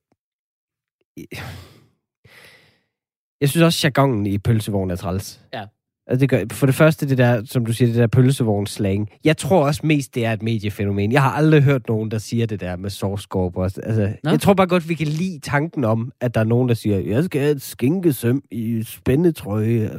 Jeg 3.40 3.48
synes 3.48 3.62
også, 3.62 3.86
jargonen 3.86 4.26
i 4.26 4.38
pølsevognen 4.38 4.90
er 4.90 4.96
træls. 4.96 5.40
Ja. 5.52 5.66
Altså, 6.06 6.20
det 6.20 6.28
gør, 6.28 6.44
for 6.52 6.66
det 6.66 6.74
første, 6.74 7.08
det 7.08 7.18
der, 7.18 7.44
som 7.44 7.66
du 7.66 7.72
siger, 7.72 7.88
det 7.88 7.96
der 7.96 8.06
pølsevogns-slang. 8.06 9.08
Jeg 9.24 9.36
tror 9.36 9.66
også 9.66 9.80
mest, 9.86 10.14
det 10.14 10.24
er 10.24 10.32
et 10.32 10.42
mediefænomen. 10.42 11.12
Jeg 11.12 11.22
har 11.22 11.30
aldrig 11.30 11.62
hørt 11.62 11.88
nogen, 11.88 12.10
der 12.10 12.18
siger 12.18 12.46
det 12.46 12.60
der 12.60 12.76
med 12.76 12.90
sovskorper. 12.90 13.62
Altså, 13.64 14.14
Nå. 14.24 14.30
jeg 14.30 14.40
tror 14.40 14.54
bare 14.54 14.66
godt, 14.66 14.88
vi 14.88 14.94
kan 14.94 15.06
lide 15.06 15.38
tanken 15.40 15.84
om, 15.84 16.12
at 16.20 16.34
der 16.34 16.40
er 16.40 16.44
nogen, 16.44 16.68
der 16.68 16.74
siger, 16.74 16.98
jeg 16.98 17.24
skal 17.24 17.40
have 17.40 17.52
et 17.52 17.62
skinkesøm 17.62 18.42
i 18.50 18.82
spændetrøje. 18.82 19.90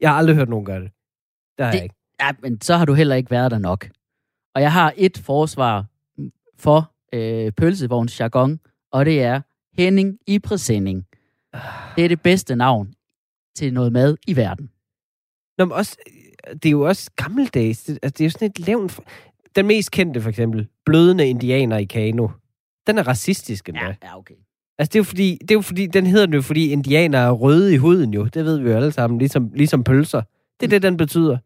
Jeg 0.00 0.10
har 0.10 0.16
aldrig 0.16 0.36
hørt 0.36 0.48
nogen 0.48 0.64
gøre 0.64 0.80
det. 0.80 0.90
Der 1.58 1.64
har 1.64 1.70
Det- 1.70 1.76
jeg 1.78 1.84
ikke. 1.84 1.94
Ja, 2.22 2.30
men 2.42 2.60
så 2.60 2.76
har 2.76 2.84
du 2.84 2.94
heller 2.94 3.16
ikke 3.16 3.30
været 3.30 3.50
der 3.50 3.58
nok. 3.58 3.88
Og 4.54 4.62
jeg 4.62 4.72
har 4.72 4.92
et 4.96 5.18
forsvar 5.18 5.84
for 6.58 6.92
øh, 7.14 7.52
pølsevogns 7.52 8.20
jargon, 8.20 8.58
og 8.92 9.04
det 9.06 9.22
er 9.22 9.40
Henning 9.78 10.18
i 10.26 10.38
præsending. 10.38 11.06
Det 11.96 12.04
er 12.04 12.08
det 12.08 12.20
bedste 12.22 12.56
navn 12.56 12.94
til 13.56 13.74
noget 13.74 13.92
mad 13.92 14.16
i 14.26 14.36
verden. 14.36 14.70
Nå, 15.60 15.64
men 15.64 15.72
også, 15.72 15.96
det 16.52 16.66
er 16.66 16.70
jo 16.70 16.80
også 16.80 17.10
gammeldags. 17.16 17.84
Det, 17.84 17.98
altså, 18.02 18.14
det 18.18 18.20
er 18.20 18.24
jo 18.26 18.30
sådan 18.30 18.48
et 18.48 18.58
levn... 18.66 18.90
Den 19.56 19.66
mest 19.66 19.90
kendte, 19.90 20.20
for 20.20 20.28
eksempel, 20.28 20.68
blødende 20.84 21.28
indianer 21.28 21.76
i 21.76 21.84
Kano. 21.84 22.28
Den 22.86 22.98
er 22.98 23.08
racistisk 23.08 23.68
endda. 23.68 23.84
Ja. 23.84 23.94
ja 24.02 24.18
okay. 24.18 24.34
Altså, 24.78 24.90
det 24.92 24.94
er, 24.94 24.98
jo 25.00 25.04
fordi, 25.04 25.38
det 25.40 25.50
er 25.50 25.54
jo 25.54 25.60
fordi, 25.60 25.86
den 25.86 26.06
hedder 26.06 26.26
den 26.26 26.34
jo, 26.34 26.42
fordi 26.42 26.70
indianer 26.72 27.18
er 27.18 27.30
røde 27.30 27.74
i 27.74 27.76
huden 27.76 28.14
jo. 28.14 28.24
Det 28.24 28.44
ved 28.44 28.58
vi 28.58 28.70
jo 28.70 28.76
alle 28.76 28.92
sammen, 28.92 29.18
ligesom, 29.18 29.50
ligesom 29.54 29.84
pølser. 29.84 30.22
Det 30.60 30.66
er 30.66 30.70
det, 30.70 30.82
den 30.82 30.96
betyder. 30.96 31.38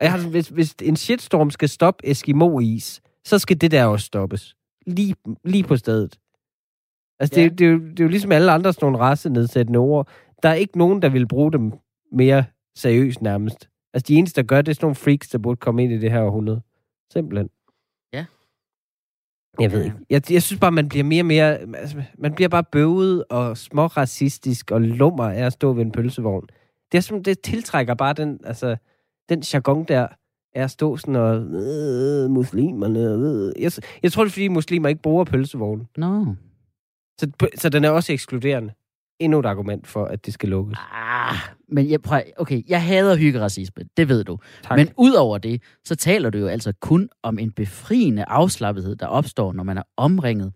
Og 0.00 0.04
jeg 0.06 0.12
har, 0.12 0.28
hvis, 0.28 0.48
hvis 0.48 0.74
en 0.82 0.96
shitstorm 0.96 1.50
skal 1.50 1.68
stoppe 1.68 2.06
Eskimo-is, 2.08 3.00
så 3.24 3.38
skal 3.38 3.60
det 3.60 3.70
der 3.70 3.84
også 3.84 4.06
stoppes. 4.06 4.56
Lige, 4.86 5.14
lige 5.44 5.64
på 5.64 5.76
stedet. 5.76 6.18
Altså, 7.20 7.40
Ja. 7.40 7.44
det, 7.44 7.52
er- 7.52 7.56
det, 7.56 7.66
er 7.66 7.70
jo, 7.70 7.78
det 7.78 8.00
er 8.00 8.04
jo 8.04 8.08
ligesom 8.10 8.32
alle 8.32 8.52
andre 8.52 8.72
sådan 8.72 8.86
nogle 8.86 8.98
racenedsættende 9.06 9.78
ord. 9.78 10.08
Der 10.42 10.48
er 10.48 10.54
ikke 10.54 10.78
nogen, 10.78 11.02
der 11.02 11.08
vil 11.08 11.28
bruge 11.28 11.52
dem 11.52 11.72
mere 12.12 12.44
seriøst 12.76 13.22
nærmest. 13.22 13.68
Altså, 13.94 14.08
de 14.08 14.14
eneste, 14.14 14.42
der 14.42 14.46
gør 14.46 14.62
det, 14.62 14.70
er 14.70 14.74
sådan 14.74 14.84
nogle 14.84 14.94
freaks, 14.94 15.28
der 15.28 15.38
burde 15.38 15.56
komme 15.56 15.84
ind 15.84 15.92
i 15.92 15.98
det 15.98 16.10
her 16.10 16.22
århundrede. 16.22 16.62
Simpelthen. 17.12 17.50
Jeg 19.58 19.72
ved 19.72 19.84
ikke. 19.84 19.96
Jeg, 20.10 20.32
jeg 20.32 20.42
synes 20.42 20.60
bare, 20.60 20.72
man 20.72 20.88
bliver 20.88 21.04
mere 21.04 21.22
og 21.22 21.26
mere... 21.26 21.58
Altså, 21.76 22.02
man 22.18 22.34
bliver 22.34 22.48
bare 22.48 22.64
bøvet 22.64 23.24
og 23.30 23.56
småracistisk 23.56 24.70
og 24.70 24.80
lummer 24.80 25.24
af 25.24 25.46
at 25.46 25.52
stå 25.52 25.72
ved 25.72 25.82
en 25.82 25.92
pølsevogn. 25.92 26.46
Det, 26.92 26.98
er 26.98 27.02
som, 27.02 27.22
det 27.22 27.40
tiltrækker 27.40 27.94
bare 27.94 28.12
den, 28.12 28.40
altså, 28.44 28.76
den 29.28 29.42
jargon 29.54 29.84
der 29.84 30.08
er 30.54 30.64
at 30.64 30.70
stå 30.70 30.96
sådan 30.96 31.16
og... 31.16 31.36
Øh, 31.36 32.30
muslimerne... 32.30 33.00
Øh. 33.00 33.62
Jeg, 33.62 33.72
jeg 34.02 34.12
tror, 34.12 34.24
det 34.24 34.30
er, 34.30 34.32
fordi 34.32 34.48
muslimer 34.48 34.88
ikke 34.88 35.02
bruger 35.02 35.24
pølsevognen. 35.24 35.88
Nå. 35.96 36.34
Så, 37.18 37.30
så 37.54 37.68
den 37.68 37.84
er 37.84 37.90
også 37.90 38.12
ekskluderende. 38.12 38.72
Endnu 39.18 39.38
et 39.38 39.46
argument 39.46 39.86
for, 39.86 40.04
at 40.04 40.26
det 40.26 40.34
skal 40.34 40.48
lukkes. 40.48 40.78
Ah, 40.92 41.36
men 41.68 41.90
jeg, 41.90 42.02
prøv, 42.02 42.20
okay, 42.36 42.62
jeg 42.68 42.82
hader 42.82 43.16
hyggeracisme, 43.16 43.84
det 43.96 44.08
ved 44.08 44.24
du. 44.24 44.38
Tak. 44.62 44.76
Men 44.76 44.90
udover 44.96 45.38
det, 45.38 45.62
så 45.84 45.94
taler 45.94 46.30
du 46.30 46.38
jo 46.38 46.46
altså 46.46 46.72
kun 46.80 47.08
om 47.22 47.38
en 47.38 47.50
befriende 47.50 48.24
afslappethed, 48.28 48.96
der 48.96 49.06
opstår, 49.06 49.52
når 49.52 49.62
man 49.62 49.78
er 49.78 49.82
omringet 49.96 50.52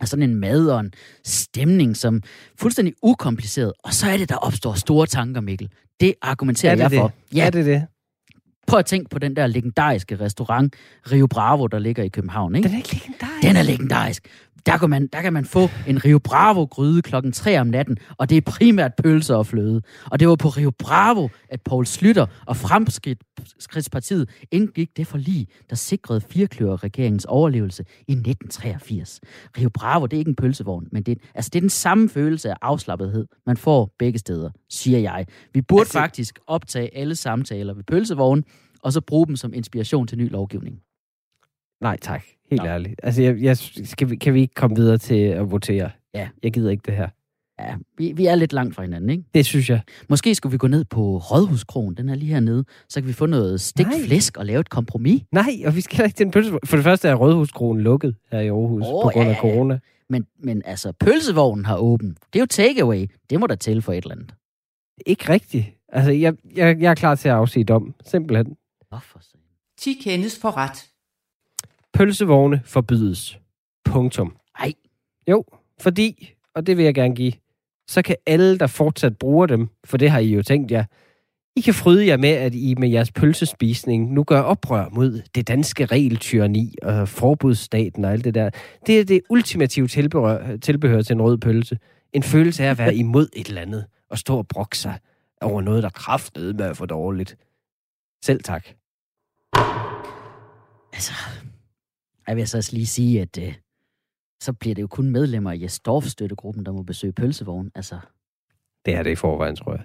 af 0.00 0.08
sådan 0.08 0.30
en 0.30 0.34
mad 0.34 0.66
og 0.66 0.80
en 0.80 0.92
stemning, 1.24 1.96
som 1.96 2.22
fuldstændig 2.58 2.94
ukompliceret. 3.02 3.72
Og 3.84 3.94
så 3.94 4.10
er 4.10 4.16
det, 4.16 4.28
der 4.28 4.36
opstår 4.36 4.74
store 4.74 5.06
tanker, 5.06 5.40
Mikkel. 5.40 5.70
Det 6.00 6.14
argumenterer 6.22 6.72
er 6.72 6.76
det 6.76 6.82
jeg 6.82 6.90
det? 6.90 6.98
for. 6.98 7.12
Ja. 7.34 7.46
Er 7.46 7.50
det 7.50 7.66
det? 7.66 7.86
Prøv 8.66 8.78
at 8.78 8.86
tænke 8.86 9.08
på 9.10 9.18
den 9.18 9.36
der 9.36 9.46
legendariske 9.46 10.20
restaurant 10.20 10.74
Rio 11.12 11.26
Bravo, 11.26 11.66
der 11.66 11.78
ligger 11.78 12.02
i 12.02 12.08
København. 12.08 12.54
Ikke? 12.54 12.68
Den 12.68 12.74
er 12.74 12.78
ikke 12.78 12.92
legendarisk. 12.92 13.42
Den 13.42 13.56
er 13.56 13.62
legendarisk. 13.62 14.28
Der 14.66 14.78
kan, 14.78 14.90
man, 14.90 15.06
der 15.06 15.22
kan 15.22 15.32
man 15.32 15.44
få 15.44 15.68
en 15.86 16.04
Rio 16.04 16.18
Bravo 16.18 16.64
gryde 16.64 17.02
klokken 17.02 17.32
3 17.32 17.60
om 17.60 17.66
natten, 17.66 17.96
og 18.18 18.30
det 18.30 18.36
er 18.36 18.40
primært 18.40 18.92
pølser 19.02 19.34
og 19.34 19.46
fløde. 19.46 19.82
Og 20.10 20.20
det 20.20 20.28
var 20.28 20.36
på 20.36 20.48
Rio 20.48 20.70
Bravo, 20.78 21.28
at 21.48 21.62
Poul 21.62 21.86
Slytter 21.86 22.26
og 22.46 22.56
Fremskridtspartiet 22.56 24.30
indgik 24.50 24.96
det 24.96 25.06
forlig, 25.06 25.48
der 25.70 25.76
sikrede 25.76 26.20
firkløver-regeringens 26.20 27.24
overlevelse 27.24 27.82
i 27.82 28.12
1983. 28.12 29.20
Rio 29.58 29.68
Bravo, 29.68 30.06
det 30.06 30.16
er 30.16 30.18
ikke 30.18 30.28
en 30.28 30.36
pølsevogn, 30.36 30.88
men 30.92 31.02
det 31.02 31.12
er, 31.12 31.26
altså, 31.34 31.50
det 31.52 31.58
er 31.58 31.60
den 31.60 31.70
samme 31.70 32.08
følelse 32.08 32.50
af 32.50 32.56
afslappethed, 32.62 33.26
man 33.46 33.56
får 33.56 33.94
begge 33.98 34.18
steder, 34.18 34.50
siger 34.70 34.98
jeg. 34.98 35.26
Vi 35.54 35.62
burde 35.62 35.80
altså... 35.80 35.98
faktisk 35.98 36.38
optage 36.46 36.96
alle 36.96 37.16
samtaler 37.16 37.74
ved 37.74 37.84
pølsevognen, 37.84 38.44
og 38.82 38.92
så 38.92 39.00
bruge 39.00 39.26
dem 39.26 39.36
som 39.36 39.54
inspiration 39.54 40.06
til 40.06 40.18
ny 40.18 40.30
lovgivning. 40.30 40.80
Nej, 41.80 41.96
tak. 42.02 42.37
Helt 42.50 42.62
Nå. 42.62 42.68
ærligt. 42.68 43.00
Altså, 43.02 43.22
jeg, 43.22 43.42
jeg, 43.42 43.56
skal 43.58 44.10
vi, 44.10 44.16
kan 44.16 44.34
vi 44.34 44.40
ikke 44.40 44.54
komme 44.54 44.76
videre 44.76 44.98
til 44.98 45.20
at 45.20 45.50
votere? 45.50 45.90
Ja. 46.14 46.28
Jeg 46.42 46.52
gider 46.52 46.70
ikke 46.70 46.82
det 46.86 46.94
her. 46.96 47.08
Ja, 47.60 47.74
vi, 47.98 48.12
vi 48.12 48.26
er 48.26 48.34
lidt 48.34 48.52
langt 48.52 48.74
fra 48.74 48.82
hinanden, 48.82 49.10
ikke? 49.10 49.24
Det 49.34 49.46
synes 49.46 49.70
jeg. 49.70 49.80
Måske 50.08 50.34
skulle 50.34 50.50
vi 50.50 50.58
gå 50.58 50.66
ned 50.66 50.84
på 50.84 51.18
Rådhuskronen, 51.18 51.96
den 51.96 52.08
er 52.08 52.14
lige 52.14 52.32
hernede, 52.32 52.64
så 52.88 53.00
kan 53.00 53.08
vi 53.08 53.12
få 53.12 53.26
noget 53.26 53.60
stegt 53.60 53.88
Nej. 53.88 53.98
flæsk 54.04 54.36
og 54.36 54.46
lave 54.46 54.60
et 54.60 54.70
kompromis. 54.70 55.22
Nej, 55.32 55.62
og 55.66 55.76
vi 55.76 55.80
skal 55.80 56.04
ikke 56.04 56.16
til 56.16 56.26
en 56.26 56.30
pølsevogn. 56.30 56.60
For 56.64 56.76
det 56.76 56.84
første 56.84 57.08
er 57.08 57.14
Rådhuskronen 57.14 57.82
lukket 57.82 58.14
her 58.32 58.40
i 58.40 58.48
Aarhus 58.48 58.84
oh, 58.86 59.02
på 59.02 59.08
grund 59.08 59.28
ja, 59.28 59.34
af 59.34 59.40
corona. 59.40 59.78
Men, 60.08 60.26
men 60.38 60.62
altså, 60.64 60.92
pølsevognen 60.92 61.64
har 61.64 61.76
åben. 61.76 62.16
Det 62.32 62.38
er 62.38 62.40
jo 62.40 62.46
takeaway. 62.46 63.06
Det 63.30 63.40
må 63.40 63.46
der 63.46 63.54
til 63.54 63.82
for 63.82 63.92
et 63.92 64.02
eller 64.02 64.14
andet. 64.14 64.34
Ikke 65.06 65.28
rigtigt. 65.28 65.66
Altså, 65.88 66.12
jeg, 66.12 66.34
jeg, 66.56 66.80
jeg 66.80 66.90
er 66.90 66.94
klar 66.94 67.14
til 67.14 67.28
at 67.28 67.34
afsige 67.34 67.64
dom. 67.64 67.94
Simpelthen. 68.06 68.56
Hvorfor 68.88 69.18
så? 69.20 69.36
10 69.78 69.92
kendes 69.92 70.38
for 70.38 70.56
ret. 70.56 70.88
Pølsevogne 71.94 72.62
forbydes. 72.64 73.38
Punktum. 73.84 74.36
Ej. 74.58 74.72
Jo, 75.28 75.44
fordi, 75.80 76.34
og 76.54 76.66
det 76.66 76.76
vil 76.76 76.84
jeg 76.84 76.94
gerne 76.94 77.14
give, 77.14 77.32
så 77.88 78.02
kan 78.02 78.16
alle, 78.26 78.58
der 78.58 78.66
fortsat 78.66 79.18
bruger 79.18 79.46
dem, 79.46 79.68
for 79.84 79.96
det 79.96 80.10
har 80.10 80.18
I 80.18 80.34
jo 80.34 80.42
tænkt 80.42 80.70
jer, 80.70 80.84
I 81.56 81.60
kan 81.60 81.74
fryde 81.74 82.06
jer 82.06 82.16
med, 82.16 82.28
at 82.28 82.54
I 82.54 82.74
med 82.78 82.88
jeres 82.88 83.12
pølsespisning 83.12 84.12
nu 84.12 84.24
gør 84.24 84.40
oprør 84.40 84.88
mod 84.92 85.22
det 85.34 85.48
danske 85.48 85.86
regeltyranni 85.86 86.74
og 86.82 87.08
forbudsstaten 87.08 88.04
og 88.04 88.12
alt 88.12 88.24
det 88.24 88.34
der. 88.34 88.50
Det 88.86 89.00
er 89.00 89.04
det 89.04 89.20
ultimative 89.30 89.88
tilbehør, 89.88 90.56
tilbehør 90.56 91.02
til 91.02 91.14
en 91.14 91.22
rød 91.22 91.38
pølse. 91.38 91.78
En 92.12 92.22
følelse 92.22 92.64
af 92.64 92.70
at 92.70 92.78
være 92.78 92.94
imod 93.04 93.28
et 93.32 93.48
eller 93.48 93.60
andet 93.60 93.84
og 94.10 94.18
stå 94.18 94.38
og 94.38 94.48
brokke 94.48 94.78
sig 94.78 94.98
over 95.40 95.62
noget, 95.62 95.82
der 95.82 95.88
kraftede 95.88 96.54
med 96.54 96.74
få 96.74 96.86
dårligt. 96.86 97.36
Selv 98.24 98.42
tak. 98.42 98.66
Altså, 100.92 101.12
jeg 102.28 102.36
vil 102.36 102.48
så 102.48 102.56
også 102.58 102.72
lige 102.72 102.86
sige, 102.86 103.20
at 103.22 103.38
øh, 103.38 103.54
så 104.42 104.52
bliver 104.52 104.74
det 104.74 104.82
jo 104.82 104.86
kun 104.86 105.10
medlemmer 105.10 105.50
af 105.50 105.58
Jes 105.60 105.80
Dorf-støttegruppen, 105.80 106.66
der 106.66 106.72
må 106.72 106.82
besøge 106.82 107.12
pølsevognen. 107.12 107.72
Altså, 107.74 107.98
Det 108.86 108.94
er 108.94 109.02
det 109.02 109.10
i 109.10 109.14
forvejen, 109.14 109.56
tror 109.56 109.72
jeg. 109.72 109.84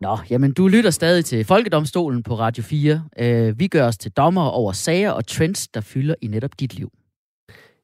Nå, 0.00 0.18
jamen 0.30 0.52
du 0.52 0.68
lytter 0.68 0.90
stadig 0.90 1.24
til 1.24 1.44
Folkedomstolen 1.44 2.22
på 2.22 2.34
Radio 2.34 2.62
4. 2.62 3.04
Øh, 3.18 3.58
vi 3.58 3.68
gør 3.68 3.86
os 3.86 3.98
til 3.98 4.12
dommer 4.12 4.42
over 4.42 4.72
sager 4.72 5.10
og 5.10 5.26
trends, 5.26 5.68
der 5.68 5.80
fylder 5.80 6.14
i 6.22 6.26
netop 6.26 6.60
dit 6.60 6.74
liv. 6.74 6.92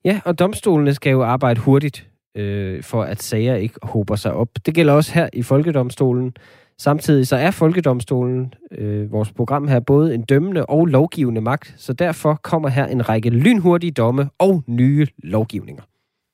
Ja, 0.04 0.20
og 0.24 0.38
domstolene 0.38 0.94
skal 0.94 1.10
jo 1.10 1.22
arbejde 1.22 1.60
hurtigt, 1.60 2.08
øh, 2.34 2.82
for 2.82 3.02
at 3.02 3.22
sager 3.22 3.54
ikke 3.54 3.74
hober 3.82 4.16
sig 4.16 4.32
op. 4.32 4.48
Det 4.66 4.74
gælder 4.74 4.92
også 4.92 5.12
her 5.12 5.28
i 5.32 5.42
Folkedomstolen. 5.42 6.34
Samtidig 6.80 7.26
så 7.26 7.36
er 7.36 7.50
Folkedomstolen, 7.50 8.54
øh, 8.70 9.12
vores 9.12 9.32
program 9.32 9.68
her, 9.68 9.80
både 9.80 10.14
en 10.14 10.22
dømmende 10.22 10.66
og 10.66 10.86
lovgivende 10.86 11.40
magt, 11.40 11.74
så 11.76 11.92
derfor 11.92 12.34
kommer 12.34 12.68
her 12.68 12.86
en 12.86 13.08
række 13.08 13.30
lynhurtige 13.30 13.92
domme 13.92 14.30
og 14.38 14.62
nye 14.66 15.06
lovgivninger. 15.18 15.82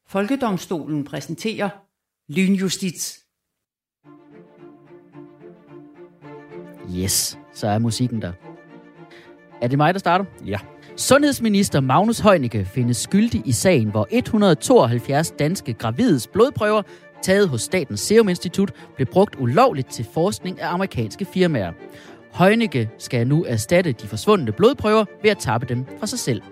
Folkedomstolen 0.09 1.05
præsenterer 1.05 1.69
Lynjustits. 2.29 3.21
Yes, 6.97 7.39
så 7.53 7.69
er 7.69 7.79
musikken 7.79 8.23
der. 8.23 8.33
Er 9.63 9.69
det 9.69 9.79
mig, 9.79 9.95
der 9.95 10.01
starter? 10.01 10.25
Ja. 10.47 10.59
Sundhedsminister 10.97 11.81
Magnus 11.81 12.19
Heunicke 12.19 12.65
findes 12.65 12.97
skyldig 12.97 13.43
i 13.45 13.53
sagen, 13.53 13.91
hvor 13.91 14.09
172 14.11 15.31
danske 15.31 15.73
gravides 15.73 16.27
blodprøver, 16.27 16.83
taget 17.25 17.49
hos 17.49 17.63
Statens 17.63 18.01
Serum 18.01 18.29
Institut, 18.29 18.73
blev 18.95 19.07
brugt 19.07 19.37
ulovligt 19.41 19.91
til 19.91 20.07
forskning 20.15 20.61
af 20.61 20.73
amerikanske 20.73 21.25
firmaer. 21.25 21.73
Heunicke 22.39 22.91
skal 22.99 23.27
nu 23.27 23.45
erstatte 23.49 23.93
de 23.93 24.07
forsvundne 24.07 24.53
blodprøver 24.53 25.05
ved 25.23 25.31
at 25.31 25.39
tappe 25.39 25.67
dem 25.67 25.87
fra 25.99 26.07
sig 26.07 26.19
selv. 26.19 26.43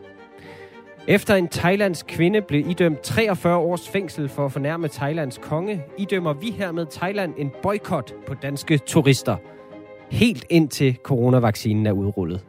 Efter 1.09 1.35
en 1.35 1.49
thailandsk 1.49 2.07
kvinde 2.07 2.41
blev 2.41 2.71
idømt 2.71 3.01
43 3.01 3.57
års 3.57 3.89
fængsel 3.89 4.29
for 4.29 4.47
at 4.47 4.53
fornærme 4.53 4.89
Thailands 4.89 5.39
konge, 5.39 5.83
idømmer 5.99 6.33
vi 6.33 6.51
hermed 6.51 6.87
Thailand 6.91 7.35
en 7.39 7.51
boykot 7.63 8.13
på 8.27 8.35
danske 8.35 8.79
turister. 8.79 9.37
Helt 10.11 10.45
indtil 10.51 10.99
coronavaccinen 11.03 11.87
er 11.87 11.93
udrullet. 11.93 12.41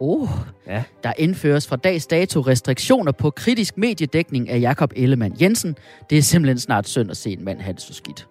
Oh, 0.00 0.28
Ja. 0.66 0.82
der 1.02 1.12
indføres 1.18 1.68
fra 1.68 1.76
dags 1.76 2.06
dato 2.06 2.40
restriktioner 2.40 3.12
på 3.12 3.30
kritisk 3.30 3.78
mediedækning 3.78 4.50
af 4.50 4.60
Jakob 4.60 4.92
Ellemann 4.96 5.36
Jensen. 5.42 5.76
Det 6.10 6.18
er 6.18 6.22
simpelthen 6.22 6.58
snart 6.58 6.88
synd 6.88 7.10
at 7.10 7.16
se 7.16 7.30
en 7.32 7.44
mand 7.44 7.60
have 7.60 7.72
det 7.72 7.82
så 7.82 7.94
skidt. 7.94 8.28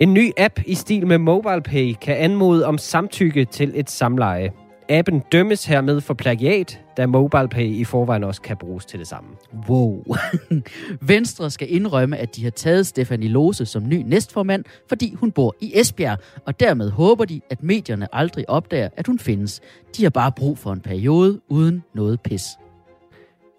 En 0.00 0.14
ny 0.14 0.30
app 0.38 0.60
i 0.66 0.74
stil 0.74 1.06
med 1.06 1.18
MobilePay 1.18 1.94
kan 2.02 2.16
anmode 2.16 2.66
om 2.66 2.78
samtykke 2.78 3.44
til 3.44 3.72
et 3.74 3.90
samleje. 3.90 4.50
Appen 4.88 5.22
dømmes 5.32 5.64
hermed 5.64 6.00
for 6.00 6.14
plagiat, 6.14 6.80
da 7.00 7.06
MobilePay 7.06 7.66
i 7.66 7.84
forvejen 7.84 8.24
også 8.24 8.42
kan 8.42 8.56
bruges 8.56 8.86
til 8.86 8.98
det 8.98 9.06
samme. 9.06 9.30
Wow. 9.68 10.04
Venstre 11.00 11.50
skal 11.50 11.74
indrømme, 11.74 12.16
at 12.16 12.36
de 12.36 12.42
har 12.44 12.50
taget 12.50 12.86
Stefanie 12.86 13.28
Lose 13.28 13.66
som 13.66 13.88
ny 13.88 14.02
næstformand, 14.06 14.64
fordi 14.88 15.14
hun 15.14 15.32
bor 15.32 15.56
i 15.60 15.72
Esbjerg, 15.74 16.18
og 16.46 16.60
dermed 16.60 16.90
håber 16.90 17.24
de, 17.24 17.40
at 17.50 17.62
medierne 17.62 18.14
aldrig 18.14 18.50
opdager, 18.50 18.88
at 18.96 19.06
hun 19.06 19.18
findes. 19.18 19.60
De 19.96 20.02
har 20.02 20.10
bare 20.10 20.32
brug 20.32 20.58
for 20.58 20.72
en 20.72 20.80
periode 20.80 21.40
uden 21.48 21.82
noget 21.94 22.20
pis. 22.20 22.42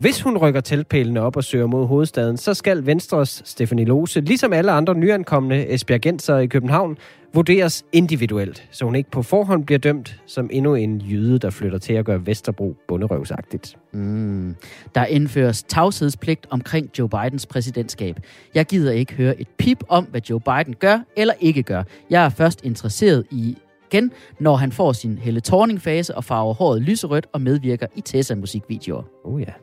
Hvis 0.02 0.22
hun 0.22 0.38
rykker 0.38 0.62
teltpælene 0.62 1.22
op 1.22 1.36
og 1.36 1.44
søger 1.44 1.68
mod 1.68 1.88
hovedstaden, 1.88 2.38
så 2.38 2.54
skal 2.54 2.86
Venstres 2.86 3.42
Stefanie 3.46 3.86
Lose, 3.86 4.22
ligesom 4.22 4.54
alle 4.54 4.72
andre 4.72 4.96
nyankomne 4.96 5.74
Esbjergenser 5.74 6.38
i 6.38 6.48
København, 6.48 6.98
vurderes 7.34 7.86
individuelt, 7.92 8.68
så 8.72 8.86
hun 8.86 8.96
ikke 8.96 9.12
på 9.12 9.22
forhånd 9.22 9.66
bliver 9.66 9.80
dømt 9.80 10.22
som 10.26 10.50
endnu 10.54 10.76
en 10.76 11.02
jyde, 11.02 11.40
der 11.40 11.50
flytter 11.50 11.78
til 11.78 11.94
at 11.94 12.06
gøre 12.06 12.26
Vesterbro 12.26 12.76
bunderøvsagtigt. 12.88 13.78
Mm. 13.94 14.56
Der 14.96 15.06
indføres 15.06 15.64
tavshedspligt 15.64 16.48
omkring 16.50 16.90
Joe 17.00 17.10
Bidens 17.10 17.46
præsidentskab. 17.46 18.20
Jeg 18.56 18.66
gider 18.66 18.92
ikke 18.92 19.14
høre 19.14 19.42
et 19.42 19.48
pip 19.58 19.84
om, 19.90 20.04
hvad 20.04 20.22
Joe 20.30 20.40
Biden 20.40 20.76
gør 20.76 21.00
eller 21.18 21.34
ikke 21.40 21.64
gør. 21.64 21.84
Jeg 22.10 22.26
er 22.26 22.30
først 22.30 22.66
interesseret 22.66 23.26
i 23.32 23.58
igen, 23.92 24.12
når 24.40 24.56
han 24.56 24.72
får 24.72 24.92
sin 24.92 25.18
Helle 25.18 25.42
Thorning-fase 25.42 26.16
og 26.16 26.24
farver 26.24 26.54
håret 26.54 26.82
lyserødt 26.82 27.28
og 27.34 27.42
medvirker 27.42 27.88
i 27.96 28.02
Tessa-musikvideoer. 28.02 29.04
Oh 29.24 29.42
ja. 29.42 29.54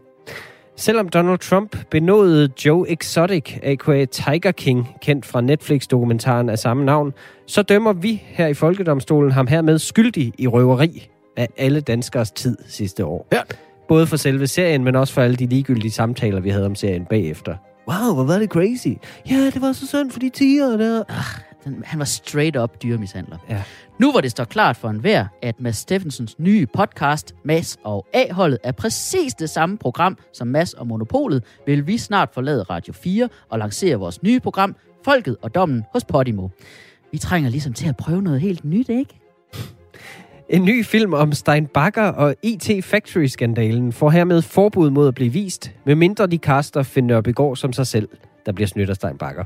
Selvom 0.79 1.09
Donald 1.09 1.39
Trump 1.39 1.77
benådede 1.91 2.51
Joe 2.65 2.91
Exotic, 2.91 3.57
a.k.a. 3.63 4.05
Tiger 4.05 4.53
King, 4.53 4.89
kendt 5.03 5.27
fra 5.27 5.41
Netflix-dokumentaren 5.41 6.49
af 6.49 6.59
samme 6.59 6.85
navn, 6.85 7.13
så 7.47 7.63
dømmer 7.63 7.93
vi 7.93 8.23
her 8.27 8.47
i 8.47 8.55
Folkedomstolen 8.55 9.33
ham 9.33 9.47
hermed 9.47 9.79
skyldig 9.79 10.33
i 10.39 10.47
røveri 10.47 11.09
af 11.37 11.49
alle 11.57 11.81
danskers 11.81 12.31
tid 12.31 12.59
sidste 12.69 13.05
år. 13.05 13.29
Ja. 13.33 13.41
Både 13.89 14.07
for 14.07 14.17
selve 14.17 14.47
serien, 14.47 14.85
men 14.85 14.97
også 14.97 15.15
for 15.15 15.23
alle 15.23 15.37
de 15.37 15.47
ligegyldige 15.47 15.91
samtaler, 15.91 16.41
vi 16.41 16.51
havde 16.51 16.67
om 16.67 16.75
serien 16.75 17.05
bagefter. 17.05 17.57
Wow, 17.89 18.15
hvor 18.15 18.25
var 18.25 18.39
det 18.39 18.51
crazy. 18.51 18.89
Ja, 19.31 19.51
det 19.55 19.63
var 19.63 19.73
så 19.73 19.87
synd 19.87 20.11
for 20.11 20.21
de 20.21 20.29
tiger 20.31 20.77
der. 20.77 21.05
Han, 21.69 21.83
han 21.87 21.99
var 21.99 22.05
straight 22.05 22.57
up 22.57 22.83
dyremishandler. 22.83 23.37
Ja. 23.49 23.63
Nu 23.99 24.11
hvor 24.11 24.21
det 24.21 24.31
står 24.31 24.45
klart 24.45 24.77
for 24.77 24.89
enhver, 24.89 25.27
at 25.43 25.61
Mads 25.61 25.77
Steffensens 25.77 26.39
nye 26.39 26.67
podcast, 26.67 27.35
Mads 27.45 27.77
og 27.85 28.07
A-holdet, 28.13 28.59
er 28.65 28.73
præcis 28.73 29.35
det 29.35 29.51
samme 29.51 29.79
program 29.79 30.19
som 30.33 30.47
Mads 30.47 30.75
og 30.75 30.87
Monopolet, 30.87 31.45
vil 31.67 31.87
vi 31.87 31.99
snart 31.99 32.29
forlade 32.33 32.63
Radio 32.63 32.93
4 32.93 33.29
og 33.49 33.59
lancere 33.59 33.97
vores 33.97 34.23
nye 34.23 34.41
program, 34.41 34.77
Folket 35.05 35.37
og 35.43 35.55
Dommen 35.55 35.85
hos 35.93 36.05
Podimo. 36.05 36.49
Vi 37.13 37.19
trænger 37.19 37.51
ligesom 37.51 37.73
til 37.73 37.89
at 37.89 37.97
prøve 37.97 38.23
noget 38.23 38.41
helt 38.41 38.65
nyt, 38.65 38.89
ikke? 38.89 39.21
En 40.49 40.65
ny 40.65 40.85
film 40.85 41.15
om 41.15 41.33
Stein 41.33 41.67
Bakker 41.67 42.07
og 42.07 42.35
IT 42.43 42.85
Factory-skandalen 42.85 43.93
får 43.93 44.11
hermed 44.11 44.43
forbud 44.43 44.91
mod 44.91 45.09
at 45.09 45.15
blive 45.15 45.33
vist, 45.33 45.73
medmindre 45.87 46.27
de 46.27 46.39
kaster 46.39 46.83
Finn 46.83 47.07
Nørbegaard 47.07 47.57
som 47.57 47.73
sig 47.73 47.87
selv, 47.87 48.09
der 48.47 48.53
bliver 48.53 48.69
snydt 48.69 48.91
af 48.91 48.97
Stein 48.97 49.19
Bakker. 49.19 49.45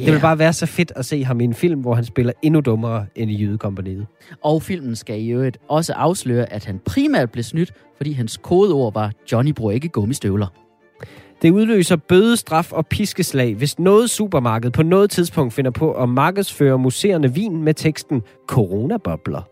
Yeah. 0.00 0.06
Det 0.06 0.14
vil 0.14 0.20
bare 0.20 0.38
være 0.38 0.52
så 0.52 0.66
fedt 0.66 0.92
at 0.96 1.04
se 1.04 1.24
ham 1.24 1.40
i 1.40 1.44
en 1.44 1.54
film, 1.54 1.80
hvor 1.80 1.94
han 1.94 2.04
spiller 2.04 2.32
endnu 2.42 2.60
dummere 2.60 3.06
end 3.14 3.30
i 3.30 3.42
Jydekompaniet. 3.42 4.06
Og 4.44 4.62
filmen 4.62 4.96
skal 4.96 5.20
i 5.20 5.28
øvrigt 5.28 5.58
også 5.68 5.92
afsløre, 5.92 6.52
at 6.52 6.64
han 6.64 6.80
primært 6.84 7.30
blev 7.30 7.42
snydt, 7.42 7.72
fordi 7.96 8.12
hans 8.12 8.36
kodeord 8.36 8.94
var 8.94 9.12
Johnny 9.32 9.52
bruger 9.52 9.72
ikke 9.72 9.88
gummistøvler. 9.88 10.46
Det 11.42 11.50
udløser 11.50 11.96
bødestraf 11.96 12.72
og 12.72 12.86
piskeslag, 12.86 13.54
hvis 13.54 13.78
noget 13.78 14.10
supermarked 14.10 14.70
på 14.70 14.82
noget 14.82 15.10
tidspunkt 15.10 15.52
finder 15.52 15.70
på 15.70 15.92
at 15.92 16.08
markedsføre 16.08 16.78
museerne 16.78 17.34
vin 17.34 17.62
med 17.62 17.74
teksten 17.74 18.22
coronabobler. 18.46 19.51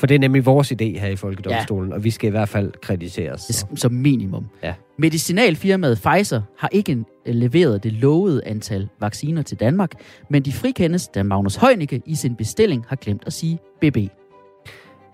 For 0.00 0.06
det 0.06 0.14
er 0.14 0.18
nemlig 0.18 0.46
vores 0.46 0.72
idé 0.72 0.98
her 0.98 1.06
i 1.06 1.16
Folkedomstolen, 1.16 1.90
ja. 1.90 1.96
og 1.96 2.04
vi 2.04 2.10
skal 2.10 2.28
i 2.28 2.30
hvert 2.30 2.48
fald 2.48 2.72
krediteres. 2.82 3.62
Er 3.62 3.66
Som 3.76 3.92
minimum. 3.92 4.46
Ja. 4.62 4.74
Medicinalfirmaet 4.98 6.00
Pfizer 6.00 6.42
har 6.58 6.68
ikke 6.72 6.92
øh, 7.26 7.34
leveret 7.34 7.84
det 7.84 7.92
lovede 7.92 8.42
antal 8.46 8.88
vacciner 9.00 9.42
til 9.42 9.60
Danmark, 9.60 9.90
men 10.30 10.42
de 10.42 10.52
frikendes, 10.52 11.08
da 11.08 11.22
Magnus 11.22 11.56
Heunicke 11.56 12.02
i 12.06 12.14
sin 12.14 12.36
bestilling 12.36 12.84
har 12.88 12.96
glemt 12.96 13.22
at 13.26 13.32
sige 13.32 13.58
BB. 13.80 13.96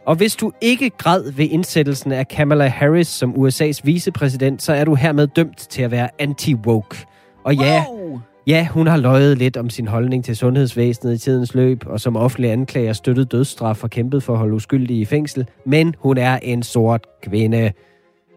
Og 0.06 0.16
hvis 0.16 0.36
du 0.36 0.52
ikke 0.60 0.90
græd 0.90 1.32
ved 1.32 1.48
indsættelsen 1.50 2.12
af 2.12 2.28
Kamala 2.28 2.66
Harris 2.66 3.08
som 3.08 3.34
USA's 3.34 3.80
vicepræsident, 3.84 4.62
så 4.62 4.72
er 4.72 4.84
du 4.84 4.94
hermed 4.94 5.26
dømt 5.26 5.58
til 5.58 5.82
at 5.82 5.90
være 5.90 6.08
anti-woke. 6.22 7.06
Og 7.44 7.54
ja, 7.54 7.84
Wow! 7.88 8.20
Ja, 8.46 8.68
hun 8.70 8.86
har 8.86 8.96
løjet 8.96 9.38
lidt 9.38 9.56
om 9.56 9.70
sin 9.70 9.86
holdning 9.88 10.24
til 10.24 10.36
sundhedsvæsenet 10.36 11.14
i 11.14 11.18
tidens 11.18 11.54
løb, 11.54 11.86
og 11.86 12.00
som 12.00 12.16
offentlig 12.16 12.50
anklager 12.52 12.92
støttet 12.92 13.32
dødsstraf 13.32 13.84
og 13.84 13.90
kæmpet 13.90 14.22
for 14.22 14.32
at 14.32 14.38
holde 14.38 14.54
uskyldige 14.54 15.00
i 15.00 15.04
fængsel. 15.04 15.46
Men 15.64 15.94
hun 15.98 16.18
er 16.18 16.38
en 16.38 16.62
sort 16.62 17.06
kvinde. 17.22 17.72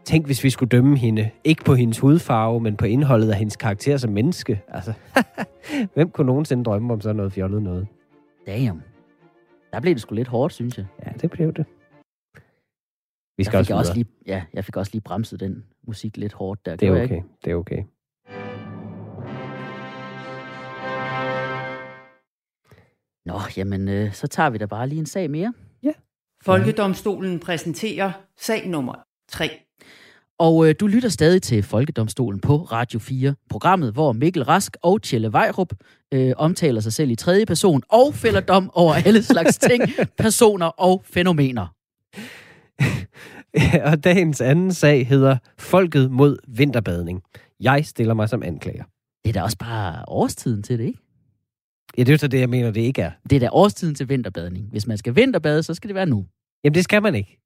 Tænk, 0.06 0.26
hvis 0.26 0.44
vi 0.44 0.50
skulle 0.50 0.70
dømme 0.70 0.98
hende. 0.98 1.30
Ikke 1.44 1.64
på 1.64 1.76
hendes 1.76 2.00
hudfarve, 2.00 2.60
men 2.60 2.76
på 2.78 2.86
indholdet 2.86 3.30
af 3.32 3.36
hendes 3.38 3.56
karakter 3.56 3.98
som 3.98 4.12
menneske. 4.12 4.62
Altså, 4.68 4.94
hvem 5.94 6.10
kunne 6.10 6.28
nogensinde 6.28 6.64
drømme 6.64 6.94
om 6.94 7.02
sådan 7.02 7.16
noget 7.16 7.34
fjollet 7.34 7.64
noget? 7.64 7.88
Damn. 8.48 8.82
Der 9.74 9.80
blev 9.80 9.94
det 9.94 10.02
sgu 10.02 10.16
lidt 10.16 10.28
hårdt, 10.28 10.54
synes 10.54 10.78
jeg. 10.78 10.86
Ja, 11.06 11.12
det 11.22 11.32
blev 11.32 11.54
det. 11.54 11.66
Vi 13.38 13.44
skal 13.44 13.56
Jeg 13.56 13.60
også, 13.60 13.68
fik 13.74 13.76
også 13.76 13.94
videre. 13.94 14.08
lige, 14.26 14.34
ja, 14.36 14.44
jeg 14.54 14.66
fik 14.66 14.78
også 14.78 14.92
lige 14.94 15.02
bremset 15.02 15.40
den 15.40 15.64
musik 15.88 16.18
lidt 16.18 16.34
hårdt 16.34 16.66
der. 16.66 16.76
Det 16.76 16.88
er 16.88 17.04
okay. 17.04 17.22
Det 17.46 17.52
er 17.52 17.56
okay. 17.56 17.84
Nå, 23.30 23.40
jamen, 23.58 23.88
øh, 23.88 24.14
så 24.14 24.28
tager 24.28 24.50
vi 24.50 24.58
da 24.58 24.66
bare 24.66 24.90
lige 24.90 25.00
en 25.00 25.06
sag 25.06 25.30
mere. 25.30 25.54
Folkedomstolen 26.44 27.40
præsenterer 27.40 28.12
sag 28.40 28.68
nummer 28.68 28.94
3. 29.32 29.50
Og 30.40 30.70
øh, 30.70 30.76
du 30.80 30.88
lytter 30.88 31.10
stadig 31.10 31.42
til 31.42 31.64
Folkedomstolen 31.64 32.40
på 32.40 32.58
Radio 32.58 33.00
4, 33.00 33.36
programmet, 33.50 33.94
hvor 33.94 34.12
Mikkel 34.12 34.44
Rask 34.44 34.78
og 34.82 35.02
Tjelle 35.02 35.34
Vejrup 35.34 35.74
øh, 36.14 36.34
omtaler 36.38 36.82
sig 36.82 36.94
selv 36.94 37.12
i 37.12 37.16
tredje 37.16 37.46
person 37.46 37.84
og 37.90 38.14
fælder 38.14 38.40
dom 38.40 38.72
over 38.74 38.94
alle 38.94 39.24
slags 39.24 39.58
ting, 39.58 39.84
personer 40.24 40.66
og 40.66 41.02
fænomener. 41.06 41.68
og 43.92 44.04
dagens 44.04 44.42
anden 44.42 44.74
sag 44.74 45.08
hedder 45.08 45.38
Folket 45.58 46.12
mod 46.12 46.38
vinterbadning. 46.48 47.22
Jeg 47.60 47.86
stiller 47.86 48.14
mig 48.14 48.30
som 48.30 48.44
anklager. 48.44 48.84
Det 49.24 49.30
er 49.30 49.34
da 49.34 49.42
også 49.42 49.58
bare 49.58 50.04
årstiden 50.08 50.64
til 50.64 50.80
det, 50.80 50.86
ikke? 50.86 51.00
Ja, 51.98 52.04
det 52.04 52.10
er 52.10 52.14
jo 52.14 52.18
så 52.18 52.28
det, 52.28 52.40
jeg 52.40 52.50
mener, 52.50 52.72
det 52.72 52.82
ikke 52.82 53.02
er. 53.02 53.12
Det 53.30 53.36
er 53.36 53.40
da 53.40 53.50
årstiden 53.52 53.96
til 53.96 54.10
vinterbadning. 54.10 54.70
Hvis 54.72 54.88
man 54.88 54.98
skal 54.98 55.16
vinterbade, 55.16 55.64
så 55.64 55.74
skal 55.74 55.88
det 55.88 55.96
være 55.96 56.06
nu. 56.06 56.26
Jamen, 56.64 56.74
det 56.74 56.84
skal 56.84 57.02
man 57.02 57.16
ikke. 57.16 57.40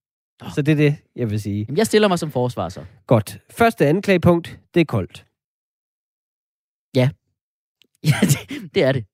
Så 0.56 0.62
det 0.62 0.72
er 0.72 0.76
det, 0.76 0.98
jeg 1.16 1.30
vil 1.30 1.42
sige. 1.42 1.66
Jamen, 1.68 1.78
jeg 1.78 1.86
stiller 1.86 2.08
mig 2.08 2.20
som 2.20 2.32
forsvar 2.32 2.70
så. 2.70 2.86
Godt. 3.08 3.40
Første 3.50 3.88
anklagepunkt, 3.88 4.60
det 4.74 4.82
er 4.82 4.86
koldt. 4.86 5.26
Ja, 6.96 7.10
det, 8.22 8.74
det 8.76 8.84
er 8.84 8.92
det. 8.92 9.06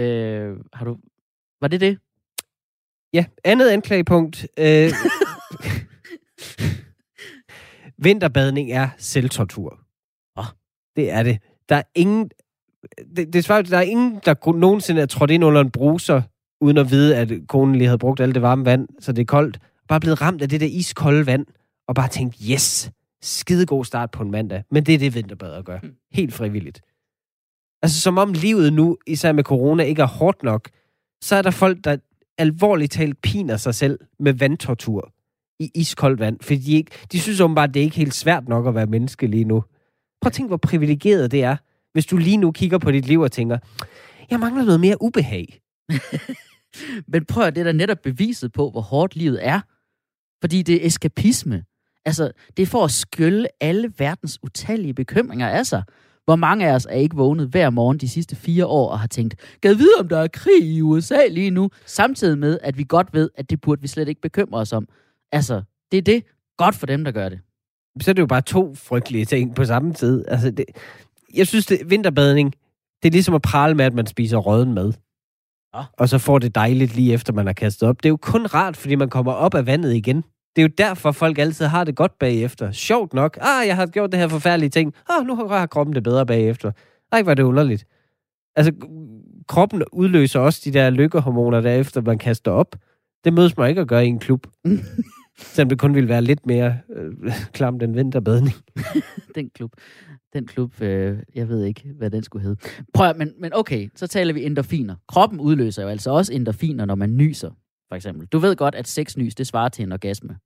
Øh, 0.00 0.56
har 0.72 0.84
du... 0.84 0.98
Var 1.60 1.68
det 1.68 1.80
det? 1.80 1.98
Ja, 3.12 3.24
andet 3.44 3.68
anklagepunkt. 3.68 4.46
Øh, 4.58 4.90
vinterbadning 8.06 8.72
er 8.72 8.88
selvtortur. 8.98 9.80
Åh. 10.36 10.44
Det 10.96 11.10
er 11.10 11.22
det. 11.22 11.38
Der 11.68 11.76
er 11.76 11.82
ingen... 11.94 12.30
Det, 13.16 13.32
det 13.32 13.44
svarer, 13.44 13.62
der 13.62 13.78
er 13.78 13.82
ingen, 13.82 14.20
der 14.24 14.52
nogensinde 14.52 15.02
er 15.02 15.06
trådt 15.06 15.30
ind 15.30 15.44
under 15.44 15.60
en 15.60 15.70
bruser, 15.70 16.22
uden 16.60 16.78
at 16.78 16.90
vide, 16.90 17.16
at 17.16 17.32
konen 17.48 17.74
lige 17.74 17.88
havde 17.88 17.98
brugt 17.98 18.20
alt 18.20 18.34
det 18.34 18.42
varme 18.42 18.64
vand, 18.64 18.88
så 19.00 19.12
det 19.12 19.22
er 19.22 19.26
koldt. 19.26 19.58
Bare 19.88 20.00
blevet 20.00 20.20
ramt 20.20 20.42
af 20.42 20.48
det 20.48 20.60
der 20.60 20.66
iskolde 20.66 21.26
vand, 21.26 21.46
og 21.88 21.94
bare 21.94 22.08
tænkt, 22.08 22.36
yes, 22.50 22.90
skidegod 23.22 23.84
start 23.84 24.10
på 24.10 24.22
en 24.22 24.30
mandag. 24.30 24.62
Men 24.70 24.86
det 24.86 24.94
er 24.94 24.98
det, 24.98 25.14
vinterbadere 25.14 25.62
gør. 25.62 25.78
Hmm. 25.78 25.94
Helt 26.12 26.34
frivilligt. 26.34 26.80
Altså, 27.82 28.00
som 28.00 28.18
om 28.18 28.32
livet 28.32 28.72
nu, 28.72 28.98
især 29.06 29.32
med 29.32 29.44
corona, 29.44 29.82
ikke 29.82 30.02
er 30.02 30.06
hårdt 30.06 30.42
nok, 30.42 30.68
så 31.22 31.36
er 31.36 31.42
der 31.42 31.50
folk, 31.50 31.84
der 31.84 31.96
alvorligt 32.38 32.92
talt 32.92 33.22
piner 33.22 33.56
sig 33.56 33.74
selv 33.74 33.98
med 34.18 34.32
vandtortur 34.32 35.12
i 35.60 35.70
iskoldt 35.74 36.20
vand, 36.20 36.38
fordi 36.42 36.60
de, 36.60 36.72
ikke, 36.72 36.90
de 37.12 37.20
synes 37.20 37.40
åbenbart, 37.40 37.68
at 37.68 37.74
det 37.74 37.80
er 37.80 37.84
ikke 37.84 37.96
helt 37.96 38.14
svært 38.14 38.48
nok 38.48 38.66
at 38.66 38.74
være 38.74 38.86
menneske 38.86 39.26
lige 39.26 39.44
nu. 39.44 39.60
Prøv 40.20 40.26
at 40.26 40.32
tænke, 40.32 40.48
hvor 40.48 40.56
privilegeret 40.56 41.30
det 41.30 41.42
er, 41.44 41.56
hvis 41.94 42.06
du 42.06 42.16
lige 42.16 42.36
nu 42.36 42.52
kigger 42.52 42.78
på 42.78 42.90
dit 42.90 43.06
liv 43.06 43.20
og 43.20 43.32
tænker, 43.32 43.58
jeg 44.30 44.40
mangler 44.40 44.64
noget 44.64 44.80
mere 44.80 45.02
ubehag. 45.02 45.60
Men 47.12 47.24
prøv 47.24 47.44
at 47.44 47.54
det 47.54 47.60
er 47.60 47.64
da 47.64 47.72
netop 47.72 47.98
beviset 48.02 48.52
på, 48.52 48.70
hvor 48.70 48.80
hårdt 48.80 49.16
livet 49.16 49.46
er. 49.46 49.60
Fordi 50.40 50.62
det 50.62 50.82
er 50.82 50.86
eskapisme. 50.86 51.64
Altså, 52.04 52.32
det 52.56 52.62
er 52.62 52.66
for 52.66 52.84
at 52.84 52.90
skylle 52.90 53.48
alle 53.60 53.92
verdens 53.98 54.38
utallige 54.42 54.94
bekymringer 54.94 55.48
af 55.48 55.66
sig. 55.66 55.82
Hvor 56.24 56.36
mange 56.36 56.68
af 56.68 56.74
os 56.74 56.86
er 56.86 56.96
ikke 56.96 57.16
vågnet 57.16 57.48
hver 57.48 57.70
morgen 57.70 57.98
de 57.98 58.08
sidste 58.08 58.36
fire 58.36 58.66
år 58.66 58.90
og 58.90 59.00
har 59.00 59.06
tænkt, 59.06 59.34
gad 59.60 59.74
vide, 59.74 59.94
om 59.98 60.08
der 60.08 60.18
er 60.18 60.28
krig 60.28 60.62
i 60.62 60.80
USA 60.80 61.26
lige 61.30 61.50
nu, 61.50 61.70
samtidig 61.86 62.38
med, 62.38 62.58
at 62.62 62.78
vi 62.78 62.84
godt 62.88 63.08
ved, 63.12 63.30
at 63.34 63.50
det 63.50 63.60
burde 63.60 63.82
vi 63.82 63.88
slet 63.88 64.08
ikke 64.08 64.20
bekymre 64.20 64.60
os 64.60 64.72
om. 64.72 64.88
Altså, 65.32 65.62
det 65.92 65.98
er 65.98 66.02
det. 66.02 66.24
Godt 66.56 66.74
for 66.74 66.86
dem, 66.86 67.04
der 67.04 67.12
gør 67.12 67.28
det. 67.28 67.40
Så 68.00 68.10
er 68.10 68.12
det 68.12 68.22
jo 68.22 68.26
bare 68.26 68.40
to 68.40 68.74
frygtelige 68.74 69.24
ting 69.24 69.54
på 69.54 69.64
samme 69.64 69.92
tid. 69.92 70.24
Altså, 70.28 70.50
det, 70.50 70.64
jeg 71.36 71.46
synes, 71.46 71.66
det, 71.66 71.80
vinterbadning, 71.86 72.54
det 73.02 73.08
er 73.08 73.12
ligesom 73.12 73.34
at 73.34 73.42
prale 73.42 73.74
med, 73.74 73.84
at 73.84 73.94
man 73.94 74.06
spiser 74.06 74.36
røden 74.36 74.74
mad. 74.74 74.92
Ja. 75.74 75.82
Og 75.92 76.08
så 76.08 76.18
får 76.18 76.38
det 76.38 76.54
dejligt 76.54 76.96
lige 76.96 77.12
efter, 77.12 77.32
man 77.32 77.46
har 77.46 77.52
kastet 77.52 77.88
op. 77.88 78.02
Det 78.02 78.06
er 78.06 78.10
jo 78.10 78.16
kun 78.16 78.46
rart, 78.46 78.76
fordi 78.76 78.94
man 78.94 79.10
kommer 79.10 79.32
op 79.32 79.54
af 79.54 79.66
vandet 79.66 79.94
igen. 79.94 80.16
Det 80.56 80.62
er 80.62 80.66
jo 80.68 80.72
derfor, 80.78 81.12
folk 81.12 81.38
altid 81.38 81.66
har 81.66 81.84
det 81.84 81.96
godt 81.96 82.18
bagefter. 82.18 82.72
Sjovt 82.72 83.14
nok. 83.14 83.38
Ah, 83.40 83.66
jeg 83.66 83.76
har 83.76 83.86
gjort 83.86 84.12
det 84.12 84.20
her 84.20 84.28
forfærdelige 84.28 84.70
ting. 84.70 84.94
Ah, 85.10 85.26
nu 85.26 85.34
har 85.34 85.66
kroppen 85.66 85.94
det 85.94 86.02
bedre 86.02 86.26
bagefter. 86.26 86.72
Ej, 87.12 87.22
er 87.26 87.34
det 87.34 87.42
underligt. 87.42 87.86
Altså, 88.56 88.72
kroppen 89.48 89.82
udløser 89.92 90.40
også 90.40 90.60
de 90.64 90.72
der 90.72 90.90
lykkehormoner, 90.90 91.60
der 91.60 91.72
efter 91.72 92.00
man 92.00 92.18
kaster 92.18 92.50
op. 92.50 92.76
Det 93.24 93.32
mødes 93.32 93.56
man 93.56 93.68
ikke 93.68 93.80
at 93.80 93.88
gøre 93.88 94.04
i 94.04 94.08
en 94.08 94.18
klub. 94.18 94.46
Selvom 95.38 95.68
det 95.68 95.78
kun 95.78 95.94
ville 95.94 96.08
være 96.08 96.22
lidt 96.22 96.46
mere 96.46 96.78
øh, 96.96 97.32
klamt 97.52 97.82
end 97.82 97.94
vinterbadning. 97.94 98.56
Den 99.34 99.50
klub, 99.54 99.70
den 100.34 100.46
klub 100.46 100.80
øh, 100.80 101.18
jeg 101.34 101.48
ved 101.48 101.64
ikke, 101.64 101.92
hvad 101.98 102.10
den 102.10 102.22
skulle 102.22 102.42
hedde. 102.42 102.60
Prøv 102.94 103.16
men, 103.16 103.32
men 103.38 103.52
okay, 103.54 103.88
så 103.96 104.06
taler 104.06 104.32
vi 104.32 104.44
endorfiner. 104.44 104.96
Kroppen 105.08 105.40
udløser 105.40 105.82
jo 105.82 105.88
altså 105.88 106.10
også 106.10 106.32
endorfiner, 106.32 106.84
når 106.84 106.94
man 106.94 107.16
nyser, 107.16 107.50
for 107.88 107.96
eksempel. 107.96 108.26
Du 108.26 108.38
ved 108.38 108.56
godt, 108.56 108.74
at 108.74 108.88
sexnys, 108.88 109.34
det 109.34 109.46
svarer 109.46 109.68
til 109.68 109.82
en 109.82 109.92
orgasme. 109.92 110.36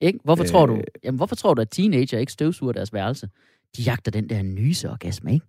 Ikke? 0.00 0.18
Hvorfor, 0.24 0.42
øh... 0.42 0.48
tror 0.48 0.66
du, 0.66 0.82
jamen, 1.04 1.16
hvorfor 1.16 1.36
tror 1.36 1.54
du, 1.54 1.62
at 1.62 1.70
teenager 1.70 2.18
ikke 2.18 2.32
støvsuger 2.32 2.72
deres 2.72 2.92
værelse? 2.92 3.28
De 3.76 3.82
jagter 3.82 4.10
den 4.10 4.28
der 4.28 4.42
nyseorgasme, 4.42 5.32
ikke? 5.32 5.46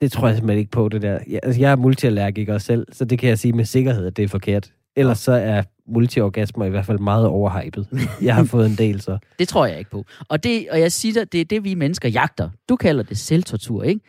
Det 0.00 0.12
tror 0.12 0.28
jeg 0.28 0.36
simpelthen 0.36 0.58
ikke 0.58 0.70
på, 0.70 0.88
det 0.88 1.02
der. 1.02 1.20
Jeg, 1.28 1.40
altså, 1.42 1.60
jeg 1.60 1.72
er 1.72 1.76
multiallergiker 1.76 2.58
selv, 2.58 2.86
så 2.92 3.04
det 3.04 3.18
kan 3.18 3.28
jeg 3.28 3.38
sige 3.38 3.52
med 3.52 3.64
sikkerhed, 3.64 4.06
at 4.06 4.16
det 4.16 4.22
er 4.22 4.28
forkert. 4.28 4.72
Ellers 4.96 5.18
så 5.18 5.32
er 5.32 5.62
multiorgasmer 5.88 6.64
i 6.64 6.70
hvert 6.70 6.86
fald 6.86 6.98
meget 6.98 7.26
overhypet. 7.26 7.88
Jeg 8.22 8.34
har 8.34 8.44
fået 8.54 8.66
en 8.66 8.76
del, 8.76 9.00
så. 9.00 9.18
Det 9.38 9.48
tror 9.48 9.66
jeg 9.66 9.78
ikke 9.78 9.90
på. 9.90 10.04
Og, 10.28 10.42
det, 10.44 10.70
og 10.70 10.80
jeg 10.80 10.92
siger 10.92 11.12
dig, 11.12 11.32
det 11.32 11.40
er 11.40 11.44
det, 11.44 11.64
vi 11.64 11.74
mennesker 11.74 12.08
jagter. 12.08 12.50
Du 12.68 12.76
kalder 12.76 13.02
det 13.02 13.18
selvtortur, 13.18 13.82
ikke? 13.82 14.00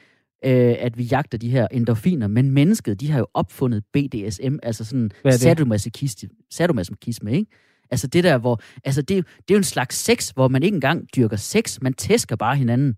Øh, 0.45 0.75
at 0.79 0.97
vi 0.97 1.03
jagter 1.03 1.37
de 1.37 1.49
her 1.49 1.67
endorfiner, 1.71 2.27
men 2.27 2.51
mennesket, 2.51 2.99
de 3.01 3.11
har 3.11 3.19
jo 3.19 3.27
opfundet 3.33 3.83
BDSM, 3.93 4.55
altså 4.63 4.83
sådan 4.85 5.11
sadomasochisme, 5.39 6.29
sadomasochisme, 6.51 7.31
ikke? 7.33 7.51
Altså 7.91 8.07
det 8.07 8.23
der, 8.23 8.37
hvor, 8.37 8.61
altså 8.85 9.01
det, 9.01 9.13
er 9.13 9.17
jo- 9.17 9.23
det 9.37 9.53
er 9.53 9.55
jo 9.55 9.57
en 9.57 9.63
slags 9.63 9.95
sex, 9.95 10.29
hvor 10.29 10.47
man 10.47 10.63
ikke 10.63 10.75
engang 10.75 11.07
dyrker 11.15 11.37
sex, 11.37 11.77
man 11.81 11.93
tæsker 11.93 12.35
bare 12.35 12.55
hinanden. 12.55 12.95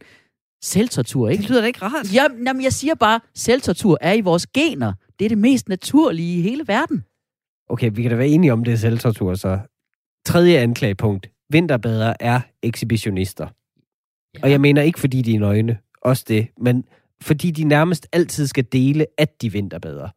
Selvtortur, 0.64 1.30
ikke? 1.30 1.42
Det 1.42 1.50
lyder 1.50 1.62
da 1.62 1.68
ikke 1.68 1.80
rart. 1.82 2.14
Ja, 2.14 2.24
jamen, 2.48 2.64
jeg 2.64 2.74
siger 2.74 2.96
bare, 2.96 3.20
selvtortur 3.36 3.98
er 4.02 4.14
i 4.14 4.22
vores 4.22 4.48
gener. 4.48 4.94
Det 5.20 5.26
er 5.26 5.30
det 5.30 5.38
mest 5.38 5.70
naturlige 5.70 6.40
i 6.40 6.42
hele 6.42 6.64
verden. 6.68 7.04
Okay, 7.74 7.92
vi 7.94 8.02
kan 8.02 8.12
da 8.12 8.18
være 8.18 8.28
enige 8.28 8.54
om 8.54 8.64
det 8.64 8.72
er 8.72 8.78
selvtortur, 8.78 9.34
så. 9.34 9.60
Tredje 10.26 10.58
anklagepunkt. 10.58 11.30
Vinterbader 11.50 12.14
er 12.20 12.40
ekshibitionister. 12.64 13.48
Ja. 14.36 14.40
Og 14.44 14.52
jeg 14.52 14.62
mener 14.62 14.82
ikke, 14.82 15.00
fordi 15.00 15.22
de 15.22 15.36
er 15.36 15.40
nøgne, 15.40 15.78
også 16.02 16.26
det, 16.28 16.48
men 16.58 16.86
fordi 17.22 17.52
de 17.52 17.64
nærmest 17.64 18.08
altid 18.12 18.48
skal 18.48 18.66
dele, 18.72 19.06
at 19.18 19.42
de 19.42 19.52
vinterbader. 19.52 20.10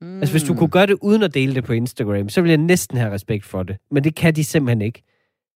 Mm. 0.00 0.18
Altså, 0.18 0.32
hvis 0.32 0.42
du 0.42 0.54
kunne 0.54 0.70
gøre 0.70 0.86
det 0.86 0.96
uden 1.02 1.22
at 1.22 1.34
dele 1.34 1.54
det 1.54 1.64
på 1.64 1.72
Instagram, 1.72 2.28
så 2.28 2.40
ville 2.40 2.50
jeg 2.50 2.58
næsten 2.58 2.98
have 2.98 3.12
respekt 3.12 3.44
for 3.44 3.62
det. 3.62 3.76
Men 3.90 4.04
det 4.04 4.14
kan 4.14 4.34
de 4.34 4.44
simpelthen 4.44 4.82
ikke. 4.82 5.02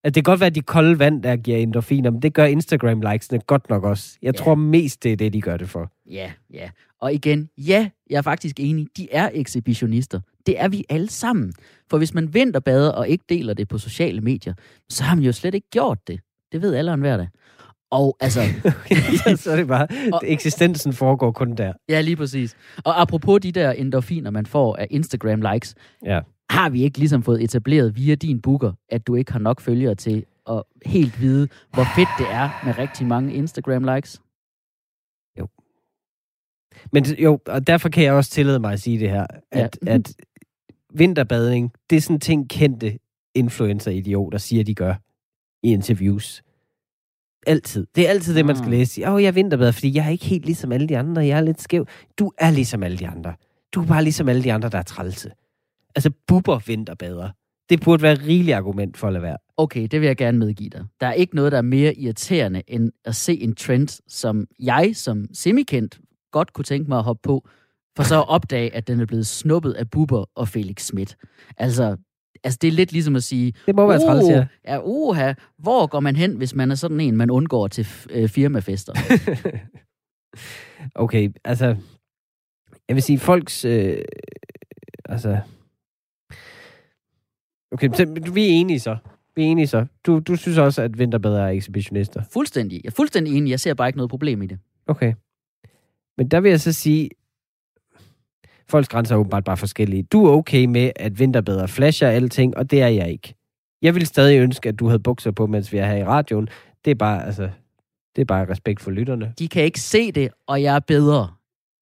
At 0.04 0.14
det 0.14 0.24
kan 0.24 0.32
godt 0.32 0.40
være, 0.40 0.46
at 0.46 0.54
de 0.54 0.60
kolde 0.60 0.98
vand, 0.98 1.22
der 1.22 1.36
giver 1.36 1.58
endorfiner, 1.58 2.10
men 2.10 2.22
det 2.22 2.34
gør 2.34 2.46
Instagram-likesene 2.46 3.38
godt 3.38 3.70
nok 3.70 3.84
også. 3.84 4.18
Jeg 4.22 4.34
ja. 4.34 4.42
tror 4.42 4.54
mest, 4.54 5.02
det 5.02 5.12
er 5.12 5.16
det, 5.16 5.32
de 5.32 5.40
gør 5.40 5.56
det 5.56 5.68
for. 5.68 5.92
Ja, 6.10 6.32
ja. 6.52 6.70
Og 7.00 7.14
igen, 7.14 7.48
ja, 7.58 7.90
jeg 8.10 8.16
er 8.16 8.22
faktisk 8.22 8.60
enig. 8.60 8.86
De 8.96 9.08
er 9.12 9.30
ekshibitionister. 9.32 10.20
Det 10.46 10.60
er 10.60 10.68
vi 10.68 10.84
alle 10.88 11.10
sammen. 11.10 11.52
For 11.90 11.98
hvis 11.98 12.14
man 12.14 12.34
vinterbader 12.34 12.92
og 12.92 13.08
ikke 13.08 13.24
deler 13.28 13.54
det 13.54 13.68
på 13.68 13.78
sociale 13.78 14.20
medier, 14.20 14.54
så 14.88 15.04
har 15.04 15.14
man 15.14 15.24
jo 15.24 15.32
slet 15.32 15.54
ikke 15.54 15.70
gjort 15.70 15.98
det. 16.06 16.20
Det 16.52 16.62
ved 16.62 16.74
alle 16.74 16.96
hver 16.96 17.16
dag. 17.16 17.28
Og 17.90 18.16
altså... 18.20 18.40
så 19.42 19.50
er 19.50 19.56
det 19.56 19.66
bare, 19.66 19.88
og, 20.14 20.20
eksistensen 20.24 20.92
foregår 20.92 21.32
kun 21.32 21.54
der. 21.54 21.72
Ja, 21.88 22.00
lige 22.00 22.16
præcis. 22.16 22.56
Og 22.84 23.00
apropos 23.00 23.40
de 23.40 23.52
der 23.52 23.70
endorfiner, 23.70 24.30
man 24.30 24.46
får 24.46 24.76
af 24.76 24.86
Instagram-likes, 24.90 25.74
ja. 26.04 26.20
har 26.50 26.70
vi 26.70 26.82
ikke 26.82 26.98
ligesom 26.98 27.22
fået 27.22 27.42
etableret 27.42 27.96
via 27.96 28.14
din 28.14 28.40
booker, 28.40 28.72
at 28.88 29.06
du 29.06 29.14
ikke 29.14 29.32
har 29.32 29.38
nok 29.38 29.60
følgere 29.60 29.94
til 29.94 30.24
at 30.50 30.62
helt 30.86 31.20
vide, 31.20 31.48
hvor 31.74 31.84
fedt 31.96 32.08
det 32.18 32.26
er 32.30 32.64
med 32.64 32.78
rigtig 32.78 33.06
mange 33.06 33.34
Instagram-likes? 33.34 34.20
Jo. 35.38 35.48
Men 36.92 37.04
jo, 37.04 37.38
og 37.46 37.66
derfor 37.66 37.88
kan 37.88 38.04
jeg 38.04 38.12
også 38.12 38.30
tillade 38.30 38.58
mig 38.58 38.72
at 38.72 38.80
sige 38.80 38.98
det 38.98 39.10
her, 39.10 39.26
at, 39.52 39.78
ja. 39.86 39.94
at 39.94 40.14
vinterbadning, 40.94 41.72
det 41.90 41.96
er 41.96 42.00
sådan 42.00 42.20
ting 42.20 42.50
kendte 42.50 42.98
influencer-idioter 43.34 44.38
siger, 44.38 44.64
de 44.64 44.74
gør 44.74 44.94
i 45.62 45.72
interviews. 45.72 46.42
Altid. 47.46 47.86
Det 47.94 48.06
er 48.06 48.10
altid 48.10 48.34
det, 48.34 48.46
man 48.46 48.56
skal 48.56 48.66
ah. 48.66 48.72
læse. 48.72 49.06
Åh, 49.06 49.14
oh, 49.14 49.22
jeg 49.22 49.28
er 49.28 49.32
vinterbader, 49.32 49.72
fordi 49.72 49.96
jeg 49.96 50.06
er 50.06 50.10
ikke 50.10 50.24
helt 50.24 50.44
ligesom 50.44 50.72
alle 50.72 50.88
de 50.88 50.98
andre. 50.98 51.26
Jeg 51.26 51.38
er 51.38 51.42
lidt 51.42 51.62
skæv. 51.62 51.86
Du 52.18 52.32
er 52.38 52.50
ligesom 52.50 52.82
alle 52.82 52.98
de 52.98 53.06
andre. 53.06 53.34
Du 53.74 53.82
er 53.82 53.86
bare 53.86 54.02
ligesom 54.02 54.28
alle 54.28 54.44
de 54.44 54.52
andre, 54.52 54.68
der 54.68 54.78
er 54.78 54.82
trælse. 54.82 55.30
Altså, 55.94 56.10
buber 56.26 56.58
vinterbader. 56.66 57.30
Det 57.68 57.80
burde 57.80 58.02
være 58.02 58.12
et 58.12 58.22
rigeligt 58.26 58.56
argument 58.56 58.96
for 58.96 59.06
at 59.06 59.12
lade 59.12 59.22
være. 59.22 59.36
Okay, 59.56 59.88
det 59.90 60.00
vil 60.00 60.06
jeg 60.06 60.16
gerne 60.16 60.38
medgive 60.38 60.70
dig. 60.70 60.84
Der 61.00 61.06
er 61.06 61.12
ikke 61.12 61.36
noget, 61.36 61.52
der 61.52 61.58
er 61.58 61.62
mere 61.62 61.94
irriterende, 61.94 62.62
end 62.66 62.92
at 63.04 63.14
se 63.14 63.40
en 63.40 63.54
trend, 63.54 64.02
som 64.08 64.46
jeg 64.60 64.90
som 64.94 65.26
semikendt 65.32 66.00
godt 66.32 66.52
kunne 66.52 66.64
tænke 66.64 66.88
mig 66.88 66.98
at 66.98 67.04
hoppe 67.04 67.20
på, 67.22 67.48
for 67.96 68.02
så 68.02 68.20
at 68.20 68.28
opdage, 68.28 68.74
at 68.74 68.88
den 68.88 69.00
er 69.00 69.06
blevet 69.06 69.26
snuppet 69.26 69.72
af 69.72 69.90
Buber 69.90 70.24
og 70.34 70.48
Felix 70.48 70.82
Schmidt. 70.82 71.16
Altså, 71.56 71.96
altså 72.44 72.58
det 72.62 72.68
er 72.68 72.72
lidt 72.72 72.92
ligesom 72.92 73.16
at 73.16 73.22
sige... 73.22 73.52
Det 73.66 73.74
må 73.74 73.86
være 73.86 73.98
uh, 73.98 74.06
træls, 74.06 74.28
ja. 74.28 74.46
ja. 74.64 74.80
Uha, 74.84 75.32
hvor 75.58 75.86
går 75.86 76.00
man 76.00 76.16
hen, 76.16 76.36
hvis 76.36 76.54
man 76.54 76.70
er 76.70 76.74
sådan 76.74 77.00
en, 77.00 77.16
man 77.16 77.30
undgår 77.30 77.68
til 77.68 77.86
øh, 78.10 78.28
firmafester? 78.28 78.92
okay, 81.04 81.32
altså... 81.44 81.76
Jeg 82.88 82.94
vil 82.94 83.02
sige, 83.02 83.18
folks... 83.18 83.64
Øh, 83.64 84.04
altså... 85.04 85.38
Okay, 87.72 87.88
så, 87.92 88.30
vi 88.32 88.44
er 88.44 88.50
enige 88.50 88.80
så. 88.80 88.96
Vi 89.36 89.42
er 89.42 89.46
enige 89.46 89.66
så. 89.66 89.86
Du, 90.06 90.18
du 90.18 90.36
synes 90.36 90.58
også, 90.58 90.82
at 90.82 90.98
vinterbad 90.98 91.34
er 91.34 91.46
ekshibitionister? 91.46 92.22
Fuldstændig. 92.32 92.80
Jeg 92.84 92.90
er 92.90 92.94
fuldstændig 92.94 93.36
enig. 93.36 93.50
Jeg 93.50 93.60
ser 93.60 93.74
bare 93.74 93.88
ikke 93.88 93.96
noget 93.96 94.10
problem 94.10 94.42
i 94.42 94.46
det. 94.46 94.58
Okay. 94.86 95.14
Men 96.18 96.28
der 96.28 96.40
vil 96.40 96.48
jeg 96.50 96.60
så 96.60 96.72
sige, 96.72 97.10
folks 98.68 98.88
grænser 98.88 99.14
er 99.14 99.18
åbenbart 99.18 99.44
bare 99.44 99.56
forskellige. 99.56 100.02
Du 100.02 100.26
er 100.26 100.30
okay 100.30 100.64
med, 100.64 100.90
at 100.96 101.18
vinterbader 101.18 101.66
flasher 101.66 102.08
alting, 102.08 102.56
og 102.56 102.70
det 102.70 102.82
er 102.82 102.88
jeg 102.88 103.10
ikke. 103.10 103.34
Jeg 103.82 103.94
vil 103.94 104.06
stadig 104.06 104.40
ønske, 104.40 104.68
at 104.68 104.78
du 104.78 104.86
havde 104.86 104.98
bukser 104.98 105.30
på, 105.30 105.46
mens 105.46 105.72
vi 105.72 105.78
er 105.78 105.86
her 105.86 105.96
i 105.96 106.04
radioen. 106.04 106.48
Det 106.84 106.90
er 106.90 106.94
bare, 106.94 107.26
altså, 107.26 107.50
det 108.16 108.22
er 108.22 108.26
bare 108.26 108.50
respekt 108.50 108.80
for 108.80 108.90
lytterne. 108.90 109.34
De 109.38 109.48
kan 109.48 109.64
ikke 109.64 109.80
se 109.80 110.12
det, 110.12 110.30
og 110.46 110.62
jeg 110.62 110.76
er 110.76 110.80
bedre, 110.80 111.34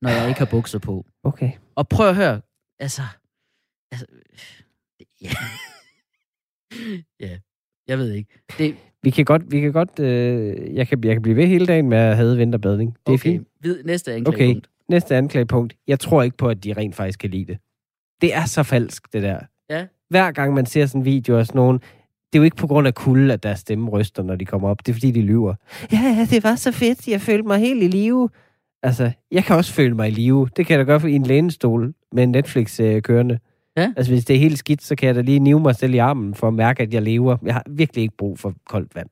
når 0.02 0.10
jeg 0.10 0.28
ikke 0.28 0.38
har 0.38 0.48
bukser 0.50 0.78
på. 0.78 1.06
Okay. 1.24 1.50
Og 1.74 1.88
prøv 1.88 2.08
at 2.08 2.16
høre, 2.16 2.40
altså... 2.78 3.02
altså 3.92 4.06
ja. 5.22 5.30
ja, 7.20 7.38
jeg 7.88 7.98
ved 7.98 8.12
ikke. 8.12 8.38
Det, 8.58 8.76
vi 9.02 9.10
kan 9.10 9.24
godt, 9.24 9.42
vi 9.50 9.60
kan 9.60 9.72
godt 9.72 9.98
øh, 9.98 10.74
jeg, 10.74 10.88
kan, 10.88 11.04
jeg 11.04 11.14
kan 11.14 11.22
blive 11.22 11.36
ved 11.36 11.46
hele 11.46 11.66
dagen 11.66 11.88
med 11.88 11.98
at 11.98 12.16
have 12.16 12.36
vinterbadning. 12.36 12.96
Det 13.06 13.12
okay. 13.12 13.14
er 13.14 13.18
fint. 13.18 13.48
Vid, 13.60 13.82
næste 13.84 14.12
anklagepunkt. 14.12 14.66
Okay, 14.66 14.71
næste 14.92 15.16
anklagepunkt. 15.16 15.74
Jeg 15.86 16.00
tror 16.00 16.22
ikke 16.22 16.36
på, 16.36 16.48
at 16.48 16.64
de 16.64 16.72
rent 16.72 16.94
faktisk 16.94 17.18
kan 17.18 17.30
lide 17.30 17.44
det. 17.44 17.58
Det 18.20 18.34
er 18.34 18.44
så 18.44 18.62
falsk, 18.62 19.12
det 19.12 19.22
der. 19.22 19.38
Ja. 19.70 19.86
Hver 20.10 20.32
gang 20.32 20.54
man 20.54 20.66
ser 20.66 20.86
sådan 20.86 21.00
en 21.00 21.04
video 21.04 21.38
af 21.38 21.46
sådan 21.46 21.58
nogen, 21.58 21.78
det 22.32 22.38
er 22.38 22.38
jo 22.38 22.42
ikke 22.44 22.56
på 22.56 22.66
grund 22.66 22.86
af 22.86 22.94
kulde, 22.94 23.32
at 23.32 23.42
deres 23.42 23.58
stemme 23.58 23.90
ryster, 23.90 24.22
når 24.22 24.36
de 24.36 24.44
kommer 24.44 24.68
op. 24.68 24.86
Det 24.86 24.92
er 24.92 24.94
fordi, 24.94 25.10
de 25.10 25.22
lyver. 25.22 25.54
Ja, 25.92 25.98
ja, 25.98 26.26
det 26.30 26.44
var 26.44 26.54
så 26.54 26.72
fedt. 26.72 27.08
Jeg 27.08 27.20
følte 27.20 27.46
mig 27.46 27.58
helt 27.58 27.82
i 27.82 27.86
live. 27.86 28.28
Altså, 28.82 29.12
jeg 29.30 29.44
kan 29.44 29.56
også 29.56 29.72
føle 29.72 29.94
mig 29.94 30.08
i 30.08 30.10
live. 30.10 30.48
Det 30.56 30.66
kan 30.66 30.78
jeg 30.78 30.86
da 30.86 30.90
gøre 30.90 31.00
for 31.00 31.08
i 31.08 31.12
en 31.12 31.22
lænestol 31.22 31.94
med 32.12 32.22
en 32.22 32.30
Netflix 32.30 32.80
øh, 32.80 33.02
kørende. 33.02 33.38
Ja. 33.76 33.92
Altså, 33.96 34.12
hvis 34.12 34.24
det 34.24 34.36
er 34.36 34.40
helt 34.40 34.58
skidt, 34.58 34.82
så 34.82 34.96
kan 34.96 35.06
jeg 35.06 35.14
da 35.14 35.20
lige 35.20 35.38
nive 35.38 35.60
mig 35.60 35.76
selv 35.76 35.94
i 35.94 35.98
armen 35.98 36.34
for 36.34 36.48
at 36.48 36.54
mærke, 36.54 36.82
at 36.82 36.94
jeg 36.94 37.02
lever. 37.02 37.36
Jeg 37.42 37.54
har 37.54 37.64
virkelig 37.70 38.02
ikke 38.02 38.16
brug 38.16 38.38
for 38.38 38.54
koldt 38.66 38.94
vand. 38.94 39.08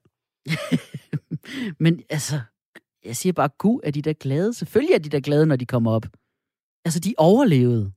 Men 1.84 2.00
altså, 2.10 2.40
jeg 3.04 3.16
siger 3.16 3.32
bare, 3.32 3.48
gud, 3.58 3.80
er 3.82 3.90
de 3.90 4.02
der 4.02 4.12
glade? 4.12 4.54
Selvfølgelig 4.54 4.94
er 4.94 4.98
de 4.98 5.08
der 5.08 5.20
glade, 5.20 5.46
når 5.46 5.56
de 5.56 5.66
kommer 5.66 5.90
op. 5.90 6.06
Altså, 6.84 7.00
de 7.00 7.14
overlevede. 7.18 7.92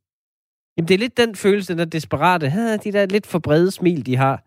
Jamen, 0.78 0.88
det 0.88 0.94
er 0.94 0.98
lidt 0.98 1.18
den 1.18 1.36
følelse, 1.36 1.78
der 1.78 1.86
desperate. 1.86 2.50
Ha, 2.50 2.78
de 2.78 2.92
der 2.92 3.06
lidt 3.06 3.28
for 3.28 3.40
brede 3.40 3.72
smil, 3.72 4.06
de 4.06 4.16
har. 4.16 4.44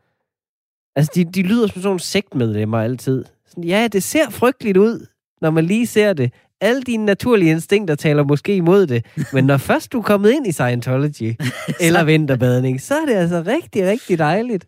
Altså, 0.97 1.13
de, 1.15 1.25
de 1.25 1.43
lyder 1.43 1.67
som 1.67 1.75
sådan 1.75 1.87
nogle 1.87 2.01
sektmedlemmer 2.01 2.79
altid. 2.79 3.25
Sådan, 3.47 3.65
ja, 3.65 3.89
det 3.93 4.03
ser 4.03 4.31
frygteligt 4.31 4.77
ud, 4.77 5.07
når 5.41 5.51
man 5.51 5.65
lige 5.65 5.87
ser 5.87 6.13
det 6.13 6.33
alle 6.61 6.83
dine 6.83 7.05
naturlige 7.05 7.51
instinkter 7.51 7.95
taler 7.95 8.25
måske 8.25 8.57
imod 8.57 8.87
det, 8.87 9.07
men 9.33 9.45
når 9.45 9.57
først 9.57 9.93
du 9.93 9.99
er 9.99 10.03
kommet 10.03 10.31
ind 10.31 10.47
i 10.47 10.53
Scientology 10.53 11.35
eller 11.81 12.05
vinterbadning, 12.05 12.81
så 12.81 12.95
er 12.95 13.07
det 13.07 13.15
altså 13.15 13.43
rigtig, 13.47 13.87
rigtig 13.87 14.19
dejligt. 14.19 14.67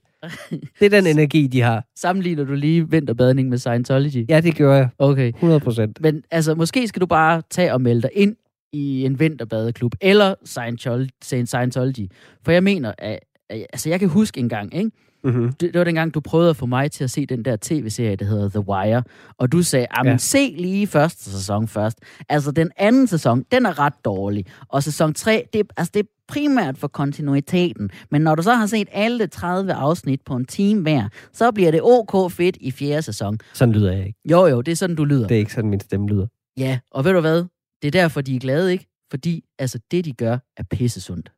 Det 0.80 0.86
er 0.86 0.88
den 0.88 1.06
energi, 1.16 1.46
de 1.46 1.60
har. 1.60 1.84
Sammenligner 1.96 2.44
du 2.44 2.54
lige 2.54 2.90
vinterbadning 2.90 3.48
med 3.48 3.58
Scientology? 3.58 4.26
Ja, 4.28 4.40
det 4.40 4.56
gør 4.56 4.76
jeg. 4.76 4.88
Okay. 4.98 5.28
100 5.28 5.60
procent. 5.60 6.00
Men 6.00 6.22
altså, 6.30 6.54
måske 6.54 6.88
skal 6.88 7.00
du 7.00 7.06
bare 7.06 7.42
tage 7.50 7.72
og 7.72 7.80
melde 7.80 8.02
dig 8.02 8.10
ind 8.14 8.36
i 8.72 9.04
en 9.04 9.20
vinterbadeklub, 9.20 9.94
eller 10.00 10.34
Scientology, 10.44 11.08
Scientology. 11.22 12.06
For 12.44 12.52
jeg 12.52 12.62
mener, 12.62 12.92
at, 12.98 13.18
altså 13.50 13.88
jeg 13.88 14.00
kan 14.00 14.08
huske 14.08 14.40
en 14.40 14.48
gang, 14.48 14.74
ikke? 14.74 14.90
Mm-hmm. 15.28 15.52
Det, 15.52 15.60
det 15.60 15.78
var 15.78 15.84
dengang, 15.84 16.14
du 16.14 16.20
prøvede 16.20 16.50
at 16.50 16.56
få 16.56 16.66
mig 16.66 16.90
til 16.90 17.04
at 17.04 17.10
se 17.10 17.26
den 17.26 17.44
der 17.44 17.56
tv-serie, 17.60 18.16
der 18.16 18.24
hedder 18.24 18.48
The 18.48 18.68
Wire. 18.68 19.02
Og 19.38 19.52
du 19.52 19.62
sagde, 19.62 19.86
ja. 20.04 20.16
se 20.16 20.54
lige 20.58 20.86
første 20.86 21.30
sæson 21.30 21.68
først. 21.68 21.98
Altså, 22.28 22.50
den 22.50 22.70
anden 22.76 23.06
sæson, 23.06 23.44
den 23.52 23.66
er 23.66 23.78
ret 23.78 24.04
dårlig. 24.04 24.46
Og 24.68 24.82
sæson 24.82 25.14
3, 25.14 25.48
det, 25.52 25.62
altså, 25.76 25.90
det 25.94 26.00
er 26.00 26.08
primært 26.28 26.78
for 26.78 26.88
kontinuiteten. 26.88 27.90
Men 28.10 28.22
når 28.22 28.34
du 28.34 28.42
så 28.42 28.54
har 28.54 28.66
set 28.66 28.88
alle 28.92 29.26
30 29.26 29.72
afsnit 29.72 30.20
på 30.26 30.36
en 30.36 30.44
time 30.44 30.82
hver, 30.82 31.08
så 31.32 31.52
bliver 31.52 31.70
det 31.70 31.80
ok 31.82 32.32
fedt 32.32 32.56
i 32.60 32.70
fjerde 32.70 33.02
sæson. 33.02 33.38
Sådan 33.52 33.74
lyder 33.74 33.92
jeg 33.92 34.06
ikke. 34.06 34.18
Jo, 34.30 34.46
jo, 34.46 34.60
det 34.60 34.72
er 34.72 34.76
sådan, 34.76 34.96
du 34.96 35.04
lyder. 35.04 35.26
Det 35.28 35.34
er 35.34 35.38
ikke 35.38 35.52
sådan, 35.52 35.70
min 35.70 35.80
stemme 35.80 36.08
lyder. 36.08 36.26
Ja, 36.56 36.78
og 36.90 37.04
ved 37.04 37.12
du 37.12 37.20
hvad? 37.20 37.44
Det 37.82 37.88
er 37.88 37.90
derfor, 37.90 38.20
de 38.20 38.36
er 38.36 38.40
glade, 38.40 38.72
ikke? 38.72 38.86
Fordi 39.10 39.44
altså, 39.58 39.78
det, 39.90 40.04
de 40.04 40.12
gør, 40.12 40.38
er 40.56 40.62
pissesundt. 40.70 41.32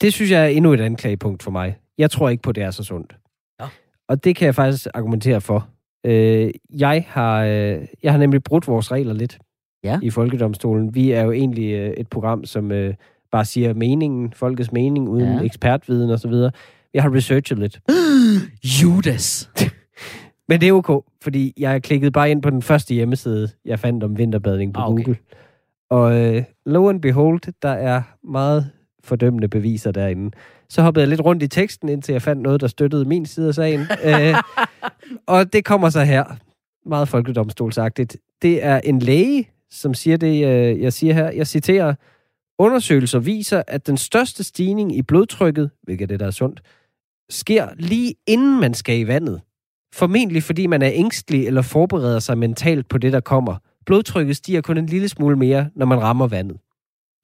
Det 0.00 0.12
synes 0.12 0.30
jeg 0.30 0.42
er 0.42 0.48
endnu 0.48 0.72
et 0.72 0.80
anklagepunkt 0.80 1.42
for 1.42 1.50
mig. 1.50 1.76
Jeg 1.98 2.10
tror 2.10 2.28
ikke 2.28 2.42
på, 2.42 2.50
at 2.50 2.56
det 2.56 2.64
er 2.64 2.70
så 2.70 2.84
sundt. 2.84 3.16
Ja. 3.60 3.66
Og 4.08 4.24
det 4.24 4.36
kan 4.36 4.46
jeg 4.46 4.54
faktisk 4.54 4.86
argumentere 4.94 5.40
for. 5.40 5.68
Øh, 6.06 6.50
jeg, 6.78 7.04
har, 7.08 7.44
øh, 7.44 7.86
jeg 8.02 8.12
har 8.12 8.18
nemlig 8.18 8.42
brudt 8.42 8.68
vores 8.68 8.92
regler 8.92 9.14
lidt 9.14 9.38
ja. 9.84 9.98
i 10.02 10.10
Folkedomstolen. 10.10 10.94
Vi 10.94 11.10
er 11.10 11.22
jo 11.22 11.32
egentlig 11.32 11.72
øh, 11.72 11.90
et 11.90 12.08
program, 12.08 12.44
som 12.44 12.72
øh, 12.72 12.94
bare 13.32 13.44
siger 13.44 13.74
meningen, 13.74 14.32
folkets 14.32 14.72
mening, 14.72 15.08
uden 15.08 15.38
ja. 15.38 15.40
ekspertviden 15.40 16.10
osv. 16.10 16.32
Jeg 16.94 17.02
har 17.02 17.14
researchet 17.14 17.58
lidt. 17.58 17.80
Judas! 18.82 19.50
Men 20.48 20.60
det 20.60 20.68
er 20.68 20.72
okay, 20.72 20.98
fordi 21.22 21.52
jeg 21.58 21.82
klikkede 21.82 22.10
bare 22.10 22.30
ind 22.30 22.42
på 22.42 22.50
den 22.50 22.62
første 22.62 22.94
hjemmeside, 22.94 23.48
jeg 23.64 23.78
fandt 23.78 24.04
om 24.04 24.18
vinterbadning 24.18 24.74
på 24.74 24.80
ah, 24.80 24.90
okay. 24.90 25.04
Google. 25.04 25.18
Og 25.90 26.16
øh, 26.16 26.44
lo 26.66 26.88
and 26.88 27.02
behold, 27.02 27.40
der 27.62 27.68
er 27.68 28.02
meget 28.24 28.70
fordømmende 29.04 29.48
beviser 29.48 29.92
derinde. 29.92 30.30
Så 30.68 30.82
hoppede 30.82 31.02
jeg 31.02 31.08
lidt 31.08 31.20
rundt 31.20 31.42
i 31.42 31.48
teksten, 31.48 31.88
indtil 31.88 32.12
jeg 32.12 32.22
fandt 32.22 32.42
noget, 32.42 32.60
der 32.60 32.66
støttede 32.66 33.04
min 33.04 33.26
side 33.26 33.48
af 33.48 33.54
sagen. 33.54 33.80
øh, 34.04 34.34
og 35.26 35.52
det 35.52 35.64
kommer 35.64 35.90
så 35.90 36.04
her, 36.04 36.24
meget 36.88 37.08
folkedomstolsagtigt. 37.08 38.16
Det 38.42 38.64
er 38.64 38.80
en 38.84 38.98
læge, 38.98 39.50
som 39.70 39.94
siger 39.94 40.16
det, 40.16 40.46
øh, 40.46 40.80
jeg 40.80 40.92
siger 40.92 41.14
her. 41.14 41.30
Jeg 41.30 41.46
citerer, 41.46 41.94
undersøgelser 42.58 43.18
viser, 43.18 43.62
at 43.66 43.86
den 43.86 43.96
største 43.96 44.44
stigning 44.44 44.96
i 44.96 45.02
blodtrykket, 45.02 45.70
hvilket 45.82 46.04
er 46.04 46.06
det, 46.06 46.20
der 46.20 46.26
er 46.26 46.30
sundt, 46.30 46.62
sker 47.30 47.68
lige 47.76 48.14
inden 48.26 48.60
man 48.60 48.74
skal 48.74 48.98
i 48.98 49.06
vandet. 49.06 49.40
Formentlig 49.94 50.42
fordi 50.42 50.66
man 50.66 50.82
er 50.82 50.90
ængstelig 50.92 51.46
eller 51.46 51.62
forbereder 51.62 52.18
sig 52.18 52.38
mentalt 52.38 52.88
på 52.88 52.98
det, 52.98 53.12
der 53.12 53.20
kommer. 53.20 53.56
Blodtrykket 53.86 54.36
stiger 54.36 54.60
kun 54.60 54.78
en 54.78 54.86
lille 54.86 55.08
smule 55.08 55.36
mere, 55.36 55.70
når 55.74 55.86
man 55.86 56.02
rammer 56.02 56.26
vandet. 56.26 56.58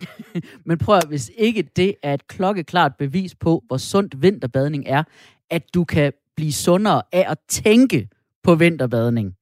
Men 0.67 0.79
prøv 0.79 0.97
at, 0.97 1.09
hvis 1.09 1.31
ikke 1.39 1.63
det 1.63 1.95
er 2.03 2.15
et 2.15 2.27
klokkeklart 2.27 2.93
bevis 2.99 3.35
på, 3.35 3.65
hvor 3.67 3.77
sundt 3.77 4.23
vinterbadning 4.23 4.85
er, 4.87 5.03
at 5.51 5.75
du 5.75 5.85
kan 5.85 6.13
blive 6.37 6.53
sundere 6.53 7.03
af 7.13 7.25
at 7.29 7.39
tænke 7.49 8.09
på 8.43 8.55
vinterbadning. 8.55 9.35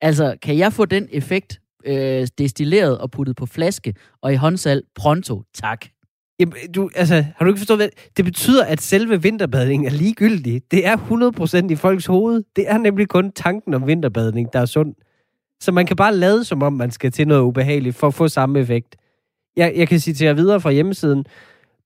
Altså, 0.00 0.36
kan 0.42 0.58
jeg 0.58 0.72
få 0.72 0.84
den 0.84 1.08
effekt 1.12 1.60
øh, 1.84 2.26
destilleret 2.38 2.98
og 2.98 3.10
puttet 3.10 3.36
på 3.36 3.46
flaske 3.46 3.94
og 4.22 4.32
i 4.32 4.36
håndsal 4.36 4.82
pronto? 4.94 5.42
Tak. 5.54 5.86
Jamen, 6.40 6.54
du, 6.74 6.90
altså, 6.94 7.14
har 7.36 7.44
du 7.44 7.46
ikke 7.46 7.58
forstået, 7.58 7.78
hvad? 7.78 7.88
Det 8.16 8.24
betyder, 8.24 8.64
at 8.64 8.80
selve 8.80 9.22
vinterbadning 9.22 9.86
er 9.86 9.90
ligegyldig. 9.90 10.62
Det 10.70 10.86
er 10.86 10.96
100% 11.66 11.72
i 11.72 11.76
folks 11.76 12.06
hoved. 12.06 12.42
Det 12.56 12.70
er 12.70 12.78
nemlig 12.78 13.08
kun 13.08 13.32
tanken 13.32 13.74
om 13.74 13.86
vinterbadning, 13.86 14.52
der 14.52 14.60
er 14.60 14.66
sund. 14.66 14.94
Så 15.60 15.72
man 15.72 15.86
kan 15.86 15.96
bare 15.96 16.16
lade, 16.16 16.44
som 16.44 16.62
om 16.62 16.72
man 16.72 16.90
skal 16.90 17.12
til 17.12 17.28
noget 17.28 17.42
ubehageligt, 17.42 17.96
for 17.96 18.06
at 18.06 18.14
få 18.14 18.28
samme 18.28 18.58
effekt. 18.58 18.96
Jeg, 19.56 19.72
jeg 19.76 19.88
kan 19.88 20.00
sige 20.00 20.14
til 20.14 20.24
jer 20.24 20.32
videre 20.32 20.60
fra 20.60 20.70
hjemmesiden. 20.70 21.24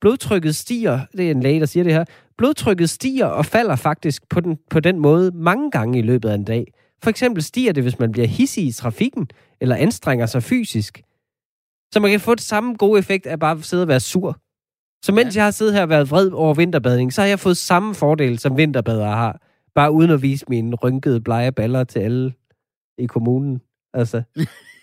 Blodtrykket 0.01 0.57
stiger, 0.57 1.01
det 1.13 1.27
er 1.27 1.31
en 1.31 1.41
læge, 1.41 1.61
der 1.61 1.67
siger 1.67 1.85
det 1.85 1.93
her. 1.93 2.05
Blodtrykket 2.39 2.91
stiger 2.91 3.27
og 3.27 3.47
falder 3.47 3.77
faktisk 3.77 4.29
på 4.29 4.41
den, 4.41 4.59
på 4.71 4.81
den 4.81 4.99
måde 4.99 5.31
mange 5.35 5.71
gange 5.71 5.99
i 5.99 6.03
løbet 6.03 6.29
af 6.29 6.35
en 6.35 6.45
dag. 6.45 6.73
For 7.03 7.11
eksempel 7.11 7.43
stiger 7.43 7.73
det, 7.73 7.83
hvis 7.83 7.99
man 7.99 8.13
bliver 8.13 8.29
hissig 8.29 8.67
i 8.67 8.73
trafikken, 8.73 9.29
eller 9.61 9.77
anstrenger 9.77 10.27
sig 10.27 10.43
fysisk. 10.43 11.03
Så 11.93 12.01
man 12.01 12.11
kan 12.11 12.21
få 12.21 12.35
det 12.35 12.43
samme 12.43 12.75
gode 12.75 12.99
effekt 12.99 13.27
af 13.27 13.41
bare 13.41 13.59
at 13.59 13.65
sidde 13.65 13.83
og 13.83 13.89
være 13.89 14.01
sur. 14.01 14.41
Så 15.05 15.13
mens 15.13 15.37
ja. 15.37 15.39
jeg 15.39 15.47
har 15.47 15.51
siddet 15.51 15.75
her 15.75 15.83
og 15.83 15.89
været 15.89 16.11
vred 16.11 16.31
over 16.31 16.55
vinterbadning, 16.55 17.13
så 17.13 17.21
har 17.21 17.29
jeg 17.29 17.41
fået 17.41 17.57
samme 17.57 17.95
fordel, 17.95 18.39
som 18.39 18.57
vinterbadere 18.57 19.17
har. 19.17 19.41
Bare 19.75 19.93
uden 19.93 20.11
at 20.11 20.23
vise 20.23 20.45
mine 20.49 20.77
rynkede, 20.77 21.21
blege 21.21 21.53
baller 21.53 21.85
til 21.85 21.99
alle 21.99 22.33
i 22.99 23.07
kommunen. 23.07 23.61
Altså. 23.95 24.23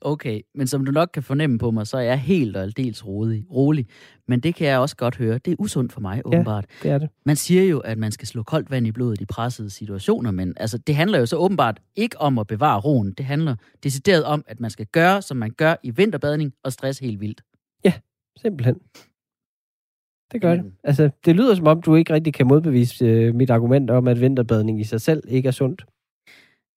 Okay, 0.00 0.40
men 0.54 0.66
som 0.66 0.84
du 0.84 0.92
nok 0.92 1.10
kan 1.14 1.22
fornemme 1.22 1.58
på 1.58 1.70
mig, 1.70 1.86
så 1.86 1.96
er 1.96 2.02
jeg 2.02 2.20
helt 2.20 2.56
og 2.56 2.62
aldeles 2.62 3.06
rolig, 3.06 3.44
rolig. 3.50 3.86
Men 4.28 4.40
det 4.40 4.54
kan 4.54 4.66
jeg 4.66 4.78
også 4.78 4.96
godt 4.96 5.16
høre. 5.16 5.38
Det 5.38 5.50
er 5.50 5.56
usundt 5.58 5.92
for 5.92 6.00
mig, 6.00 6.22
åbenbart. 6.24 6.66
det 6.82 6.90
er 6.90 6.98
det. 6.98 7.08
Man 7.26 7.36
siger 7.36 7.64
jo, 7.64 7.78
at 7.78 7.98
man 7.98 8.12
skal 8.12 8.28
slå 8.28 8.42
koldt 8.42 8.70
vand 8.70 8.86
i 8.86 8.92
blodet 8.92 9.20
i 9.20 9.24
pressede 9.24 9.70
situationer, 9.70 10.30
men 10.30 10.54
altså, 10.56 10.78
det 10.78 10.94
handler 10.94 11.18
jo 11.18 11.26
så 11.26 11.36
åbenbart 11.36 11.80
ikke 11.96 12.20
om 12.20 12.38
at 12.38 12.46
bevare 12.46 12.80
roen. 12.80 13.12
Det 13.12 13.26
handler 13.26 13.56
decideret 13.82 14.24
om, 14.24 14.44
at 14.46 14.60
man 14.60 14.70
skal 14.70 14.86
gøre, 14.86 15.22
som 15.22 15.36
man 15.36 15.50
gør 15.50 15.74
i 15.82 15.90
vinterbadning 15.90 16.52
og 16.64 16.72
stress 16.72 16.98
helt 16.98 17.20
vildt. 17.20 17.42
Simpelthen. 18.36 18.74
Det 20.32 20.40
gør 20.40 20.50
det. 20.50 20.58
Jamen. 20.58 20.76
Altså, 20.84 21.10
det 21.24 21.36
lyder 21.36 21.54
som 21.54 21.66
om, 21.66 21.82
du 21.82 21.94
ikke 21.94 22.14
rigtig 22.14 22.34
kan 22.34 22.46
modbevise 22.46 23.04
øh, 23.04 23.34
mit 23.34 23.50
argument 23.50 23.90
om, 23.90 24.08
at 24.08 24.20
vinterbadning 24.20 24.80
i 24.80 24.84
sig 24.84 25.00
selv 25.00 25.22
ikke 25.28 25.46
er 25.46 25.52
sundt. 25.52 25.84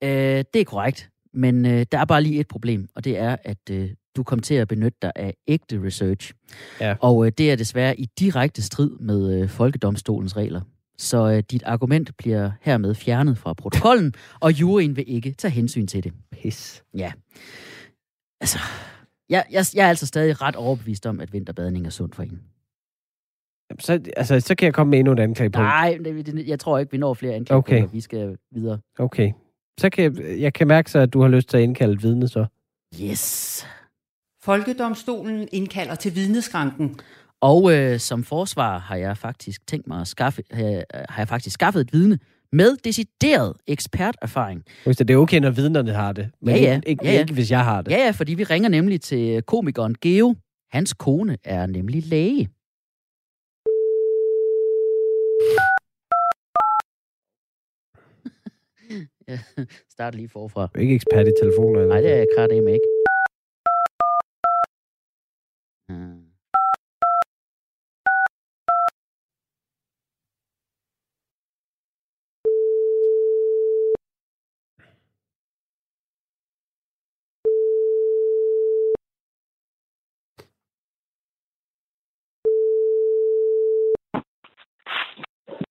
Øh, 0.04 0.44
det 0.54 0.62
er 0.62 0.66
korrekt, 0.66 1.12
men 1.36 1.66
øh, 1.66 1.86
der 1.92 1.98
er 1.98 2.06
bare 2.06 2.24
lige 2.24 2.40
et 2.40 2.48
problem, 2.48 2.88
og 2.96 3.04
det 3.04 3.18
er, 3.18 3.36
at 3.44 3.70
øh, 3.72 3.90
du 4.16 4.24
kom 4.24 4.40
til 4.40 4.56
at 4.56 4.68
benytte 4.68 4.98
dig 5.02 5.12
af 5.16 5.34
ægte 5.48 5.84
research. 5.84 6.34
Ja. 6.82 6.96
Og 7.00 7.26
øh, 7.26 7.32
det 7.38 7.52
er 7.52 7.56
desværre 7.56 8.00
i 8.00 8.06
direkte 8.20 8.62
strid 8.62 8.90
med 9.00 9.42
øh, 9.42 9.50
Folkedomstolens 9.50 10.38
regler. 10.38 10.62
Så 10.98 11.30
øh, 11.32 11.44
dit 11.52 11.64
argument 11.64 12.18
bliver 12.18 12.52
hermed 12.62 12.96
fjernet 12.96 13.38
fra 13.38 13.54
protokollen, 13.54 14.14
og 14.46 14.52
juryen 14.52 14.96
vil 14.96 15.04
ikke 15.08 15.32
tage 15.32 15.52
hensyn 15.52 15.88
til 15.88 16.04
det. 16.04 16.14
Pis. 16.32 16.84
Ja. 16.98 17.12
Altså, 18.42 18.60
jeg, 19.30 19.46
jeg, 19.52 19.66
jeg 19.76 19.86
er 19.86 19.90
altså 19.90 20.06
stadig 20.06 20.42
ret 20.42 20.56
overbevist 20.56 21.06
om, 21.06 21.20
at 21.20 21.34
vinterbadning 21.34 21.86
er 21.86 21.90
sundt 21.90 22.16
for 22.16 22.24
en. 22.24 22.42
Jamen, 23.70 23.80
Så, 23.80 24.12
altså, 24.18 24.40
så 24.40 24.56
kan 24.56 24.66
jeg 24.66 24.74
komme 24.74 24.92
med 24.92 25.00
endnu 25.00 25.14
et 25.14 25.20
anklagepunkt. 25.20 25.64
Nej, 25.64 25.98
det, 26.06 26.26
det, 26.26 26.48
jeg 26.48 26.60
tror 26.60 26.78
ikke, 26.78 26.92
vi 26.92 26.98
når 26.98 27.14
flere 27.14 27.34
anklager. 27.34 27.58
Okay. 27.58 27.88
Vi 27.92 28.02
skal 28.02 28.38
videre. 28.52 28.80
Okay. 29.00 29.32
Så 29.80 29.90
kan 29.90 30.04
jeg, 30.04 30.40
jeg 30.40 30.54
kan 30.54 30.68
mærke 30.68 30.92
så, 30.92 31.00
at 31.00 31.14
du 31.14 31.22
har 31.22 31.28
lyst 31.28 31.50
til 31.50 31.58
at 31.58 31.64
indkalde 31.64 31.94
et 31.94 32.04
vidne 32.04 32.28
så. 32.28 32.46
Yes. 33.02 33.66
Folkedomstolen 34.44 35.48
indkalder 35.52 35.96
til 35.96 36.16
vidneskranken. 36.16 37.00
Og 37.42 37.74
øh, 37.74 38.00
som 38.00 38.24
forsvar 38.24 38.80
har 38.80 38.96
jeg 38.96 39.18
faktisk 39.18 39.68
tænkt 39.68 39.88
mig 39.88 40.02
at 40.02 40.08
skaffe, 40.08 40.44
øh, 40.54 40.60
har 40.94 41.18
jeg 41.18 41.28
faktisk 41.28 41.54
skaffet 41.54 41.82
et 41.82 41.94
vidne 41.94 42.20
med 42.52 42.78
decideret 42.84 43.54
eksperterfaring. 43.68 44.64
Hvis 44.86 44.98
det 44.98 45.10
er 45.10 45.18
okay, 45.18 45.40
når 45.40 45.50
vidnerne 45.50 45.92
har 45.94 46.12
det. 46.14 46.30
Men 46.42 46.56
Ja, 46.56 46.62
ja. 46.62 46.76
Ikke, 46.76 46.90
ikke, 46.90 47.06
Ja, 47.06 47.14
ja. 47.14 47.20
ikke, 47.20 47.34
hvis 47.34 47.52
jeg 47.52 47.64
har 47.64 47.82
det. 47.82 47.92
Ja, 47.92 47.98
ja, 48.06 48.12
fordi 48.12 48.34
vi 48.34 48.44
ringer 48.44 48.70
nemlig 48.70 49.02
til 49.02 49.42
komikeren 49.42 49.96
Geo. 50.02 50.36
Hans 50.72 50.94
kone 50.94 51.38
er 51.44 51.66
nemlig 51.66 52.06
læge. 52.06 52.50
start 59.94 60.16
lige 60.16 60.30
forfra. 60.30 60.62
Jeg 60.62 60.80
er 60.80 60.82
ikke 60.82 60.96
ekspert 60.96 61.28
i 61.28 61.32
telefoner. 61.42 61.86
Nej, 61.86 62.02
det 62.02 62.12
er 62.12 62.16
jeg 62.16 62.28
kraftedeme 62.38 62.74
ikke. 62.74 62.88
Ah. 65.90 66.26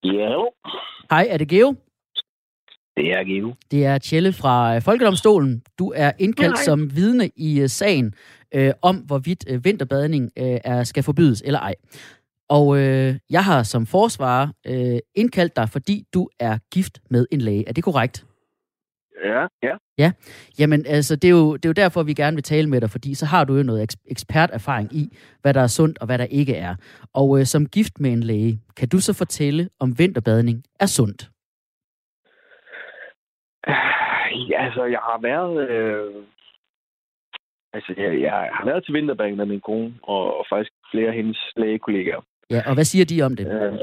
Ja, 0.03 0.31
jo. 0.33 0.51
Hej, 1.09 1.27
er 1.29 1.37
det 1.37 1.49
Geo? 1.49 1.75
Det 2.97 3.13
er 3.13 3.23
Geo. 3.23 3.53
Det 3.71 3.85
er 3.85 3.97
Tjelle 3.97 4.33
fra 4.33 4.75
øh, 4.75 4.81
Folkedomstolen. 4.81 5.61
Du 5.79 5.93
er 5.95 6.11
indkaldt 6.19 6.57
Hej. 6.57 6.63
som 6.63 6.95
vidne 6.95 7.29
i 7.35 7.59
øh, 7.61 7.69
sagen 7.69 8.13
øh, 8.53 8.71
om, 8.81 8.95
hvorvidt 8.95 9.45
øh, 9.49 9.65
vinterbadning 9.65 10.31
øh, 10.37 10.57
er, 10.63 10.83
skal 10.83 11.03
forbydes 11.03 11.43
eller 11.45 11.59
ej. 11.59 11.75
Og 12.49 12.77
øh, 12.77 13.15
jeg 13.29 13.43
har 13.43 13.63
som 13.63 13.85
forsvarer 13.85 14.47
øh, 14.67 14.97
indkaldt 15.15 15.55
dig, 15.55 15.69
fordi 15.69 16.03
du 16.13 16.29
er 16.39 16.57
gift 16.71 16.99
med 17.09 17.25
en 17.31 17.41
læge. 17.41 17.69
Er 17.69 17.73
det 17.73 17.83
korrekt? 17.83 18.25
Ja, 19.25 19.45
ja. 19.97 20.11
Jamen, 20.59 20.85
altså, 20.85 21.15
det 21.15 21.27
er, 21.27 21.31
jo, 21.31 21.55
det 21.55 21.65
er 21.65 21.69
jo 21.69 21.73
derfor, 21.73 22.03
vi 22.03 22.13
gerne 22.13 22.35
vil 22.35 22.43
tale 22.43 22.69
med 22.69 22.81
dig, 22.81 22.89
fordi 22.89 23.13
så 23.13 23.25
har 23.25 23.43
du 23.43 23.57
jo 23.57 23.63
noget 23.63 23.93
eks- 23.93 24.03
eksperterfaring 24.11 24.95
i, 24.95 25.17
hvad 25.41 25.53
der 25.53 25.61
er 25.61 25.67
sundt 25.67 25.97
og 25.97 26.05
hvad 26.05 26.17
der 26.17 26.25
ikke 26.25 26.55
er. 26.55 26.75
Og 27.13 27.39
øh, 27.39 27.45
som 27.45 27.65
gift 27.65 27.99
med 27.99 28.11
en 28.11 28.23
læge, 28.23 28.59
kan 28.77 28.87
du 28.87 28.99
så 28.99 29.13
fortælle, 29.13 29.69
om 29.79 29.99
vinterbadning 29.99 30.63
er 30.79 30.85
sundt? 30.85 31.29
Ja, 34.49 34.65
altså, 34.65 34.83
jeg 34.83 34.99
har 34.99 35.19
været... 35.21 35.69
Øh... 35.69 36.23
Altså, 37.73 37.93
jeg, 37.97 38.21
jeg 38.21 38.31
har 38.31 38.65
været 38.65 38.85
til 38.85 38.93
vinterbadning 38.93 39.37
med 39.37 39.45
min 39.45 39.61
kone, 39.61 39.93
og, 40.03 40.37
og 40.37 40.45
faktisk 40.49 40.71
flere 40.91 41.07
af 41.07 41.13
hendes 41.13 41.51
lægekollegaer. 41.55 42.21
Ja, 42.49 42.61
og 42.67 42.73
hvad 42.73 42.83
siger 42.83 43.05
de 43.05 43.21
om 43.25 43.35
det? 43.35 43.45
Øh, 43.47 43.79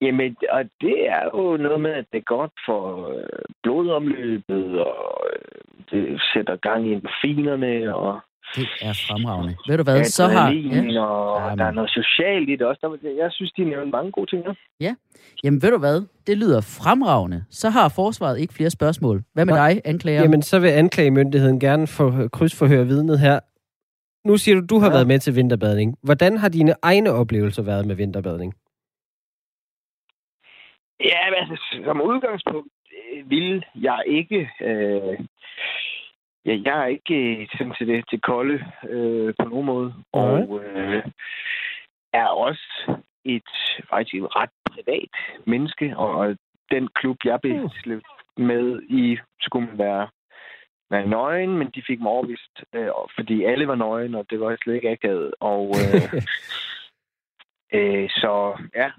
jamen, 0.00 0.36
og 0.50 0.64
det 0.80 1.08
er 1.08 1.24
jo 1.34 1.56
noget 1.56 1.80
med, 1.80 1.90
at 1.90 2.04
det 2.12 2.18
er 2.18 2.34
godt 2.36 2.52
for 2.66 3.08
øh, 3.08 3.44
blodomløbet, 3.62 4.80
og 4.80 5.26
øh, 5.32 5.60
det 5.90 6.22
sætter 6.32 6.56
gang 6.56 6.86
i 6.86 6.92
endorfinerne, 6.92 7.94
og 7.94 8.20
Det 8.56 8.68
er 8.80 8.92
fremragende. 9.08 9.56
Ved 9.68 9.76
du 9.78 9.82
hvad, 9.82 10.04
så 10.04 10.26
har... 10.26 10.46
adrenalin, 10.46 10.96
og 10.96 11.40
Jamen. 11.40 11.58
der 11.58 11.64
er 11.64 11.70
noget 11.70 11.90
socialt 11.90 12.48
i 12.48 12.56
det 12.56 12.66
også. 12.66 12.98
Der, 13.02 13.10
jeg 13.24 13.32
synes, 13.32 13.52
de 13.52 13.64
nævner 13.64 13.86
mange 13.86 14.12
gode 14.12 14.30
ting. 14.30 14.44
Ja. 14.80 14.94
Jamen 15.44 15.62
ved 15.62 15.70
du 15.70 15.78
hvad, 15.78 16.06
det 16.26 16.38
lyder 16.38 16.60
fremragende. 16.60 17.44
Så 17.50 17.70
har 17.70 17.88
forsvaret 17.88 18.40
ikke 18.40 18.54
flere 18.54 18.70
spørgsmål. 18.70 19.22
Hvad 19.34 19.44
med 19.44 19.54
Nej. 19.54 19.72
dig, 19.72 19.82
anklager? 19.84 20.22
Jamen, 20.22 20.42
så 20.42 20.58
vil 20.58 20.68
anklagemyndigheden 20.68 21.60
gerne 21.60 21.86
få 21.86 22.28
krydsforhøre 22.28 22.86
vidnet 22.86 23.18
her. 23.20 23.40
Nu 24.24 24.36
siger 24.36 24.60
du, 24.60 24.66
du 24.70 24.78
har 24.78 24.86
ja. 24.86 24.92
Ja. 24.92 24.96
været 24.96 25.06
med 25.06 25.18
til 25.18 25.36
vinterbadning. 25.36 25.96
Hvordan 26.02 26.36
har 26.36 26.48
dine 26.48 26.74
egne 26.82 27.10
oplevelser 27.12 27.62
været 27.62 27.86
med 27.86 27.96
vinterbadning? 27.96 28.54
Ja, 31.00 31.20
altså, 31.40 31.56
som 31.84 32.00
udgangspunkt 32.00 32.68
øh, 33.12 33.30
vil 33.30 33.64
jeg 33.74 34.02
ikke... 34.06 34.50
Øh, 34.60 35.18
ja, 36.48 36.60
jeg 36.64 36.82
er 36.82 36.86
ikke 36.86 37.14
øh, 37.14 37.48
sådan 37.52 37.74
til 37.78 37.86
det 37.86 38.04
til 38.10 38.20
kolde 38.20 38.64
øh, 38.88 39.34
på 39.38 39.48
nogen 39.48 39.66
måde. 39.66 39.94
Og 40.12 40.60
øh, 40.64 41.02
er 42.12 42.26
også 42.26 42.96
et 43.24 43.50
faktisk 43.90 44.14
et 44.14 44.36
ret 44.36 44.54
privat 44.70 45.14
menneske, 45.46 45.96
og, 45.96 46.36
den 46.70 46.88
klub, 46.94 47.16
jeg 47.24 47.40
blev 47.40 47.70
Mm. 48.36 48.44
med 48.44 48.82
i, 48.82 49.18
skulle 49.40 49.66
man 49.66 49.78
være, 49.78 50.08
være 50.90 51.06
nøgen, 51.06 51.58
men 51.58 51.70
de 51.74 51.82
fik 51.86 52.00
mig 52.00 52.10
overvist, 52.10 52.64
øh, 52.74 52.88
fordi 53.14 53.44
alle 53.44 53.68
var 53.68 53.74
nøgen, 53.74 54.14
og 54.14 54.26
det 54.30 54.40
var 54.40 54.48
jeg 54.48 54.58
slet 54.62 54.74
ikke 54.74 54.90
akavet. 54.90 55.34
Og 55.40 55.74
øh, 55.80 56.22
øh, 57.78 58.08
så 58.10 58.58
ja, 58.74 58.90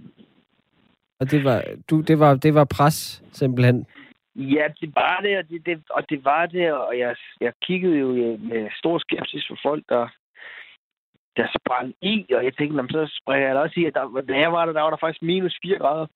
Og 1.19 1.31
det 1.31 1.43
var, 1.43 1.63
du, 1.89 2.01
det 2.01 2.19
var, 2.19 2.35
det 2.35 2.53
var 2.53 2.67
pres, 2.77 3.23
simpelthen. 3.31 3.85
Ja, 4.39 4.67
det 4.81 4.95
var 4.95 5.19
det, 5.23 5.37
og 5.37 5.49
det, 5.49 5.65
det, 5.65 5.83
og 5.89 6.09
det 6.09 6.25
var 6.25 6.45
det, 6.45 6.73
og 6.73 6.99
jeg, 6.99 7.15
jeg 7.41 7.53
kiggede 7.61 7.97
jo 7.97 8.11
øh, 8.11 8.41
med 8.41 8.69
stor 8.77 8.97
skepsis 8.97 9.47
for 9.47 9.57
folk, 9.63 9.83
der, 9.89 10.07
der 11.37 11.47
sprang 11.59 11.93
i, 12.01 12.25
og 12.33 12.43
jeg 12.45 12.53
tænkte, 12.57 12.77
"Nå, 12.77 12.87
så 12.89 13.19
springer 13.21 13.47
jeg 13.47 13.55
da 13.55 13.59
også 13.61 13.79
i, 13.79 13.85
at 13.85 13.93
der, 13.93 14.21
da 14.21 14.39
jeg 14.39 14.51
var 14.51 14.65
der, 14.65 14.73
der 14.73 14.81
var 14.81 14.89
der 14.89 14.97
faktisk 14.97 15.21
minus 15.21 15.59
4 15.61 15.77
grader. 15.77 16.07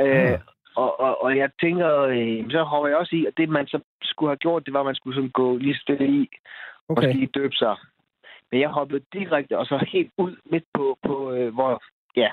Øh, 0.00 0.32
Ah. 0.32 0.40
og, 0.76 1.00
og, 1.00 1.22
og 1.22 1.36
jeg 1.36 1.50
tænker, 1.60 2.00
øh, 2.00 2.50
så 2.50 2.62
hopper 2.62 2.88
jeg 2.88 2.98
også 2.98 3.16
i, 3.16 3.26
og 3.26 3.32
det 3.36 3.48
man 3.48 3.66
så 3.66 3.80
skulle 4.02 4.30
have 4.30 4.36
gjort, 4.36 4.66
det 4.66 4.72
var, 4.72 4.80
at 4.80 4.86
man 4.86 4.94
skulle 4.94 5.16
sådan 5.16 5.30
gå 5.30 5.56
lige 5.56 5.76
stille 5.78 6.06
i, 6.22 6.28
okay. 6.88 7.08
og 7.08 7.14
lige 7.14 7.26
døbe 7.26 7.54
sig. 7.54 7.76
Men 8.50 8.60
jeg 8.60 8.68
hoppede 8.68 9.04
direkte 9.12 9.58
og 9.58 9.66
så 9.66 9.86
helt 9.92 10.12
ud 10.18 10.36
midt 10.44 10.64
på, 10.74 10.98
på 11.06 11.32
øh, 11.32 11.54
hvor, 11.54 11.82
ja, 12.16 12.30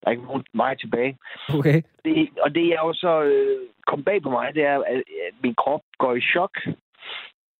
der 0.00 0.06
er 0.06 0.10
ikke 0.10 0.24
nogen 0.24 0.44
vej 0.54 0.74
tilbage. 0.76 1.18
Okay. 1.58 1.82
Det, 2.04 2.28
og 2.44 2.54
det 2.54 2.66
er 2.66 2.80
jo 2.86 2.92
så 2.92 3.22
øh, 3.22 3.58
kom 3.86 4.04
bag 4.04 4.22
på 4.22 4.30
mig, 4.30 4.54
det 4.54 4.64
er, 4.64 4.76
at, 4.76 4.96
at 5.28 5.34
min 5.42 5.54
krop 5.54 5.80
går 5.98 6.14
i 6.14 6.20
chok. 6.20 6.50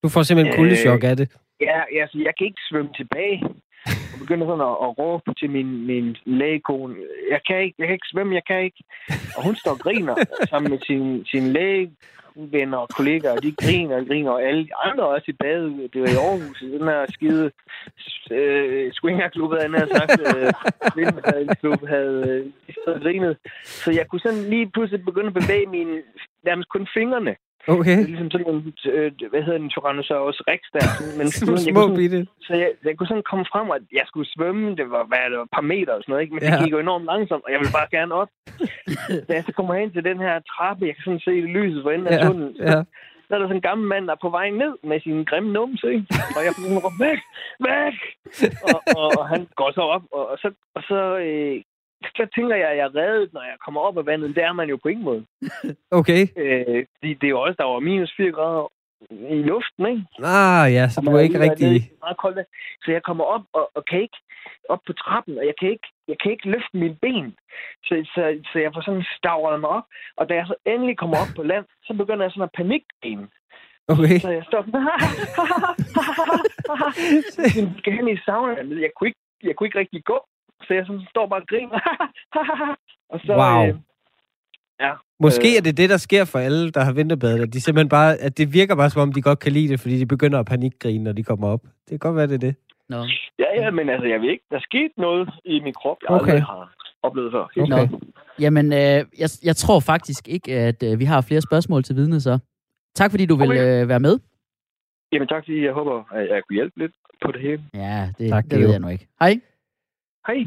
Du 0.02 0.08
får 0.08 0.22
simpelthen 0.22 0.56
kuldechok 0.56 1.04
af 1.04 1.16
det. 1.16 1.26
Ja, 1.68 2.00
altså, 2.02 2.18
jeg 2.26 2.32
kan 2.38 2.46
ikke 2.46 2.62
svømme 2.70 2.92
tilbage. 2.96 3.38
Og 4.12 4.18
begynder 4.20 4.46
sådan 4.46 4.68
at, 4.70 4.76
at 4.86 4.98
råbe 4.98 5.34
til 5.40 5.50
min, 5.50 5.86
min 5.86 6.16
lægekone. 6.24 6.94
Jeg 7.30 7.40
kan, 7.46 7.56
ikke, 7.64 7.74
jeg 7.78 7.86
kan 7.86 7.94
ikke 7.94 8.12
svømme, 8.12 8.34
jeg 8.34 8.44
kan 8.50 8.60
ikke. 8.64 8.82
Og 9.36 9.44
hun 9.44 9.56
står 9.56 9.70
og 9.70 9.78
griner 9.78 10.14
sammen 10.50 10.70
med 10.70 10.80
sin, 10.86 11.24
sin 11.32 11.44
lægevenner 11.56 12.78
og 12.78 12.88
kollegaer. 12.88 13.36
De 13.36 13.52
griner 13.62 13.96
og 13.96 14.06
griner, 14.06 14.30
og 14.30 14.42
alle 14.42 14.64
de 14.64 14.74
andre 14.84 15.08
også 15.08 15.28
i 15.28 15.40
badet. 15.44 15.90
Det 15.92 16.00
var 16.02 16.08
i 16.08 16.20
Aarhus, 16.26 16.62
i 16.62 16.70
den 16.76 16.84
her 16.88 17.06
skide 17.08 17.50
øh, 18.30 18.92
swingerklub, 18.92 19.50
havde 19.52 19.78
jeg 19.80 19.88
sagt. 19.96 20.20
Øh, 20.28 20.52
Kvindeklub 20.92 21.88
havde 21.88 22.20
øh, 22.86 23.02
grinet. 23.02 23.36
Så 23.64 23.90
jeg 23.90 24.06
kunne 24.08 24.20
sådan 24.20 24.44
lige 24.54 24.70
pludselig 24.70 25.04
begynde 25.04 25.26
at 25.26 25.34
bevæge 25.34 25.66
mine, 25.66 26.02
nærmest 26.44 26.68
kun 26.68 26.88
fingrene. 26.94 27.36
Okay. 27.68 27.96
Det 27.98 28.04
er 28.04 28.12
ligesom 28.12 28.30
sådan 28.30 28.48
en, 28.54 28.74
øh, 28.92 29.12
hvad 29.30 29.42
hedder 29.46 29.58
den, 29.58 29.70
Tyrannosaurus 29.70 30.40
rex 30.50 30.60
der. 30.74 30.80
Sådan, 30.98 31.18
Men 31.18 31.26
Små, 31.30 31.46
sådan, 31.56 31.66
jeg 31.66 31.74
små 31.74 31.80
kunne 31.80 31.96
sådan, 31.96 32.02
bitte. 32.02 32.20
så 32.46 32.52
jeg, 32.62 32.70
jeg 32.84 32.94
kunne 32.96 33.10
sådan 33.12 33.28
komme 33.30 33.44
frem, 33.52 33.66
at 33.78 33.82
jeg 33.98 34.04
skulle 34.10 34.28
svømme. 34.34 34.64
Det 34.80 34.86
var, 34.94 35.02
hvad, 35.10 35.22
det 35.30 35.36
var 35.40 35.46
et 35.50 35.54
par 35.58 35.66
meter 35.72 35.92
og 35.96 36.00
sådan 36.02 36.10
noget, 36.12 36.22
ikke? 36.24 36.34
Men 36.34 36.42
Ja. 36.42 36.50
det 36.50 36.58
gik 36.64 36.72
jo 36.76 36.78
enormt 36.86 37.06
langsomt, 37.12 37.44
og 37.46 37.50
jeg 37.52 37.58
ville 37.60 37.76
bare 37.78 37.88
gerne 37.96 38.12
op. 38.22 38.30
da 39.28 39.32
jeg 39.38 39.44
så 39.48 39.52
kommer 39.58 39.74
hen 39.80 39.90
til 39.92 40.04
den 40.10 40.18
her 40.26 40.34
trappe, 40.52 40.86
jeg 40.88 40.94
kan 40.94 41.04
sådan 41.06 41.24
se 41.28 41.34
lyset 41.56 41.80
for 41.82 41.90
enden 41.90 42.08
af 42.08 42.16
Ja, 42.18 42.26
tunnelen. 42.26 42.56
ja. 42.72 42.80
Så 43.26 43.30
er 43.34 43.38
der 43.38 43.46
sådan 43.48 43.56
en 43.62 43.68
gammel 43.70 43.86
mand, 43.92 44.04
der 44.06 44.12
er 44.14 44.24
på 44.26 44.30
vej 44.38 44.48
ned 44.62 44.72
med 44.90 44.98
sin 45.00 45.24
grimme 45.30 45.52
numse, 45.52 45.86
ikke? 45.96 46.06
Og 46.36 46.40
jeg 46.44 46.52
sådan 46.54 46.78
råbt, 46.84 46.98
væk, 47.06 47.20
væk! 47.68 47.96
Og, 48.68 48.78
og, 49.00 49.06
og, 49.18 49.24
han 49.32 49.40
går 49.60 49.70
så 49.78 49.80
op, 49.96 50.02
og, 50.16 50.24
og 50.32 50.36
så, 50.42 50.48
og 50.76 50.82
så, 50.90 51.00
øh, 51.26 51.56
så 52.18 52.26
tænker 52.34 52.56
jeg, 52.56 52.70
at 52.70 52.76
jeg 52.76 52.84
er 52.84 52.96
reddet, 53.00 53.32
når 53.32 53.42
jeg 53.42 53.56
kommer 53.64 53.80
op 53.80 53.98
af 53.98 54.06
vandet. 54.06 54.36
Det 54.36 54.44
er 54.44 54.52
man 54.52 54.68
jo 54.68 54.76
på 54.82 54.88
ingen 54.88 55.04
måde. 55.04 55.24
Okay. 56.00 56.22
Øh, 56.36 56.86
det, 57.02 57.20
det 57.20 57.26
er 57.26 57.34
jo 57.36 57.40
også, 57.40 57.56
der 57.58 57.64
var 57.64 57.80
minus 57.80 58.12
4 58.16 58.32
grader 58.32 58.72
i 59.10 59.42
luften, 59.50 59.86
ikke? 59.86 60.02
Ah, 60.22 60.72
ja, 60.72 60.88
så 60.88 61.00
du 61.00 61.10
er 61.16 61.20
ikke 61.20 61.40
rigtig... 61.40 61.68
nede 61.72 61.88
meget 62.04 62.36
vand. 62.36 62.46
Så 62.84 62.92
jeg 62.92 63.02
kommer 63.02 63.24
op 63.24 63.44
og, 63.52 63.70
og 63.74 63.84
kan 63.84 64.00
ikke 64.00 64.18
op 64.68 64.82
på 64.86 64.92
trappen, 64.92 65.38
og 65.38 65.44
jeg 65.46 65.54
kan 65.60 65.68
ikke, 65.70 65.88
jeg 66.08 66.16
kan 66.22 66.32
ikke 66.32 66.48
løfte 66.48 66.76
mine 66.76 66.96
ben. 67.02 67.34
Så, 67.84 67.94
så, 68.14 68.22
så 68.52 68.58
jeg 68.58 68.70
får 68.74 68.80
sådan 68.80 69.06
stavret 69.18 69.60
mig 69.60 69.70
op. 69.70 69.86
Og 70.16 70.28
da 70.28 70.34
jeg 70.34 70.46
så 70.46 70.54
endelig 70.66 70.98
kommer 70.98 71.16
op 71.22 71.32
på 71.36 71.42
land, 71.42 71.64
så 71.86 71.94
begynder 71.94 72.24
jeg 72.24 72.32
sådan 72.32 72.48
at 72.48 72.56
panikgrine. 72.60 73.28
Okay. 73.88 74.18
Så 74.18 74.30
jeg 74.30 74.44
står 74.50 74.62
sådan, 74.68 74.84
jeg 77.56 77.72
skal 77.78 77.92
hen 77.92 78.08
i 78.08 78.16
sauna. 78.24 78.52
Jeg 78.86 78.90
kunne 78.96 79.08
ikke, 79.08 79.20
jeg 79.42 79.56
kunne 79.56 79.66
ikke 79.66 79.78
rigtig 79.78 80.04
gå. 80.04 80.18
Så 80.66 80.74
jeg 80.74 80.84
sådan 80.86 81.02
står 81.10 81.26
bare 81.26 81.40
og 81.40 81.46
griner. 81.48 81.78
og 83.12 83.20
så, 83.26 83.32
Wow. 83.42 83.66
øh, 83.68 83.74
ja, 84.80 84.92
Måske 85.20 85.48
Øh. 85.52 85.56
er 85.58 85.62
det 85.62 85.76
det, 85.76 85.90
der 85.90 85.96
sker 85.96 86.24
for 86.24 86.38
alle, 86.38 86.70
der 86.70 86.80
har 86.84 86.92
vinterbadet. 86.92 87.42
At 87.42 87.52
de 87.52 87.60
simpelthen 87.60 87.88
bare, 87.88 88.16
at 88.16 88.38
det 88.38 88.52
virker 88.52 88.76
bare, 88.76 88.90
som 88.90 89.02
om 89.02 89.12
de 89.12 89.22
godt 89.22 89.38
kan 89.38 89.52
lide 89.52 89.68
det, 89.68 89.80
fordi 89.80 89.98
de 89.98 90.06
begynder 90.06 90.38
at 90.38 90.46
panikgrine, 90.46 91.04
når 91.04 91.12
de 91.12 91.22
kommer 91.24 91.48
op. 91.48 91.62
Det 91.62 91.90
kan 91.90 91.98
godt 91.98 92.16
være, 92.16 92.26
det 92.26 92.34
er 92.34 92.38
det. 92.38 92.54
Nå. 92.88 92.96
ja, 93.38 93.48
ja, 93.62 93.70
men 93.70 93.88
altså, 93.88 94.06
jeg 94.08 94.20
ved 94.20 94.30
ikke, 94.30 94.44
der 94.50 94.60
skete 94.60 94.94
noget 94.96 95.30
i 95.44 95.60
min 95.60 95.74
krop, 95.74 95.96
jeg 96.02 96.10
Okay. 96.10 96.24
aldrig 96.32 96.42
har 96.44 96.72
oplevet 97.02 97.32
før. 97.32 97.44
Okay. 97.56 97.66
Nå. 97.68 97.98
Jamen, 98.40 98.72
øh, 98.72 98.98
jeg, 99.22 99.28
jeg 99.44 99.56
tror 99.56 99.80
faktisk 99.80 100.28
ikke, 100.28 100.52
at 100.54 100.82
øh, 100.82 100.98
vi 100.98 101.04
har 101.04 101.20
flere 101.20 101.40
spørgsmål 101.40 101.82
til 101.82 101.96
vidne, 101.96 102.20
så. 102.20 102.38
Tak 102.94 103.10
fordi 103.10 103.26
du 103.26 103.36
vil 103.36 103.50
Okay. 103.50 103.82
øh, 103.82 103.88
være 103.88 104.00
med. 104.00 104.18
Jamen 105.12 105.28
tak, 105.28 105.42
fordi 105.44 105.64
jeg 105.64 105.72
håber, 105.72 106.04
at 106.14 106.28
jeg 106.28 106.42
kunne 106.48 106.54
hjælpe 106.54 106.78
lidt 106.78 106.92
på 107.24 107.32
det 107.32 107.40
hele. 107.40 107.62
Ja, 107.74 108.08
det, 108.18 108.28
Tak, 108.30 108.44
det 108.50 108.58
ved 108.60 108.70
jeg 108.70 108.80
nu 108.80 108.88
ikke. 108.88 109.06
Hej. 109.20 109.40
Hej. 110.26 110.46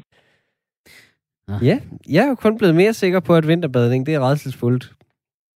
Ja, 1.62 1.80
jeg 2.10 2.24
er 2.26 2.30
jo 2.30 2.36
kun 2.36 2.58
blevet 2.58 2.76
mere 2.76 2.94
sikker 2.94 3.20
på, 3.20 3.36
at 3.36 3.48
vinterbadning, 3.48 4.06
det 4.06 4.14
er 4.14 4.20
redselsfuldt 4.20 4.94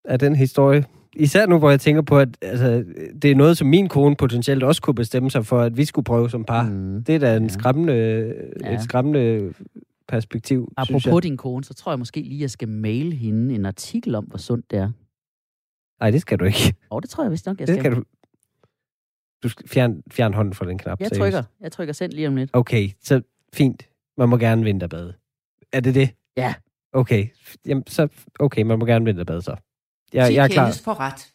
af 0.05 0.19
den 0.19 0.37
historie. 0.37 0.85
Især 1.17 1.47
nu, 1.47 1.59
hvor 1.59 1.71
jeg 1.71 1.81
tænker 1.81 2.03
på, 2.03 2.19
at 2.19 2.29
altså, 2.43 2.85
det 3.23 3.31
er 3.31 3.35
noget, 3.35 3.59
som 3.59 3.67
min 3.69 3.89
kone 3.89 4.17
potentielt 4.17 4.63
også 4.63 4.83
kunne 4.83 4.95
bestemme 4.95 5.31
sig 5.31 5.47
for, 5.47 5.61
at 5.61 5.77
vi 5.77 5.85
skulle 5.85 6.05
prøve 6.05 6.31
som 6.31 6.45
par. 6.45 6.63
Mm. 6.63 7.05
Det 7.05 7.15
er 7.15 7.19
da 7.19 7.37
en 7.37 7.43
Ja. 7.43 7.49
skræmmende, 7.49 7.95
Ja. 8.65 8.75
et 8.75 8.83
skræmmende 8.83 9.55
perspektiv, 10.09 10.73
synes 10.85 10.91
jeg. 11.05 11.07
Apropos 11.07 11.23
din 11.23 11.37
kone, 11.37 11.65
så 11.65 11.75
tror 11.75 11.93
jeg 11.93 11.99
måske 11.99 12.21
lige, 12.23 12.41
jeg 12.41 12.51
skal 12.51 12.69
maile 12.69 13.17
hende 13.17 13.55
en 13.55 13.67
artikel 13.67 14.15
om, 14.15 14.25
hvor 14.25 14.39
sundt 14.39 14.71
det 14.71 14.79
er. 14.79 14.91
Nej, 16.01 16.11
det 16.11 16.21
skal 16.21 16.39
du 16.39 16.45
ikke. 16.45 16.75
Og 16.91 17.03
det 17.03 17.11
tror 17.11 17.25
jeg 17.25 17.31
vist 17.33 17.47
nok, 17.47 17.61
jeg 17.61 17.67
Det 17.67 17.75
skal. 17.75 17.83
skal 17.85 17.97
du. 17.97 18.03
Du 19.43 19.49
skal 19.49 19.69
fjerne, 19.69 20.03
fjerne 20.11 20.35
hånden 20.35 20.55
fra 20.55 20.67
den 20.67 20.79
knap. 20.79 21.01
Jeg 21.01 21.09
seriøst. 21.09 21.21
trykker. 21.21 21.43
Jeg 21.61 21.73
trykker 21.73 21.95
send 21.95 22.13
lige 22.13 22.29
om 22.29 22.37
lidt. 22.37 22.51
Okay, 22.53 22.89
så 23.03 23.23
fint. 23.53 23.89
Man 24.21 24.29
må 24.29 24.37
gerne 24.37 24.65
vinterbade. 24.65 25.15
Er 25.73 25.81
det 25.81 25.95
det? 25.95 26.11
Ja. 26.37 26.55
Okay, 26.93 27.27
Jamen, 27.67 27.85
så 27.87 28.09
okay, 28.41 28.63
man 28.63 28.79
må 28.79 28.85
gerne 28.85 29.05
vinterbade 29.05 29.43
så. 29.43 29.57
Jeg, 30.13 30.35
jeg 30.35 30.45
er 30.45 30.49
klar. 30.49 30.81
for 30.85 31.01
ret. 31.01 31.33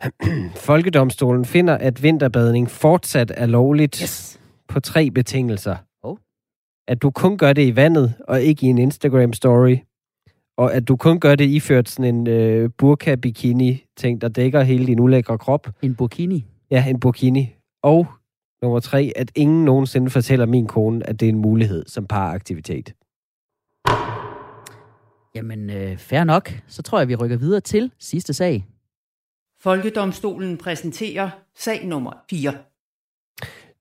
Folkedomstolen 0.70 1.44
finder, 1.44 1.78
at 1.78 2.02
vinterbadning 2.02 2.70
fortsat 2.70 3.32
er 3.36 3.46
lovligt 3.46 3.98
Yes. 4.02 4.40
på 4.68 4.80
tre 4.80 5.10
betingelser. 5.10 5.76
Hov. 6.06 6.18
At 6.88 7.02
du 7.02 7.10
kun 7.10 7.38
gør 7.38 7.52
det 7.52 7.66
i 7.66 7.76
vandet, 7.76 8.14
og 8.28 8.42
ikke 8.42 8.66
i 8.66 8.68
en 8.68 8.78
Instagram-story. 8.78 9.86
Og 10.56 10.74
at 10.74 10.88
du 10.88 10.96
kun 10.96 11.20
gør 11.20 11.34
det 11.34 11.44
iført 11.44 11.88
sådan 11.88 12.14
en 12.14 12.26
øh, 12.26 12.70
burka-bikini-ting, 12.78 14.20
der 14.20 14.28
dækker 14.28 14.62
hele 14.62 14.86
din 14.86 15.00
ulækre 15.00 15.38
krop. 15.38 15.68
En 15.82 15.94
burkini. 15.94 16.46
Ja, 16.70 16.88
en 16.88 17.00
burkini. 17.00 17.54
Og 17.82 18.06
nummer 18.62 18.80
tre, 18.80 19.12
at 19.16 19.30
ingen 19.34 19.64
nogensinde 19.64 20.10
fortæller 20.10 20.46
min 20.46 20.66
kone, 20.66 21.08
at 21.08 21.20
det 21.20 21.26
er 21.26 21.32
en 21.32 21.38
mulighed 21.38 21.84
som 21.86 22.06
paraktivitet. 22.06 22.94
Jamen, 25.34 25.70
øh, 25.70 25.96
fair 25.96 26.24
nok. 26.24 26.50
Så 26.68 26.82
tror 26.82 26.98
jeg, 26.98 27.08
vi 27.08 27.14
rykker 27.14 27.36
videre 27.36 27.60
til 27.60 27.92
sidste 27.98 28.34
sag. 28.34 28.66
Folkedomstolen 29.62 30.56
præsenterer 30.56 31.30
sag 31.56 31.86
nummer 31.86 32.12
4. 32.30 32.54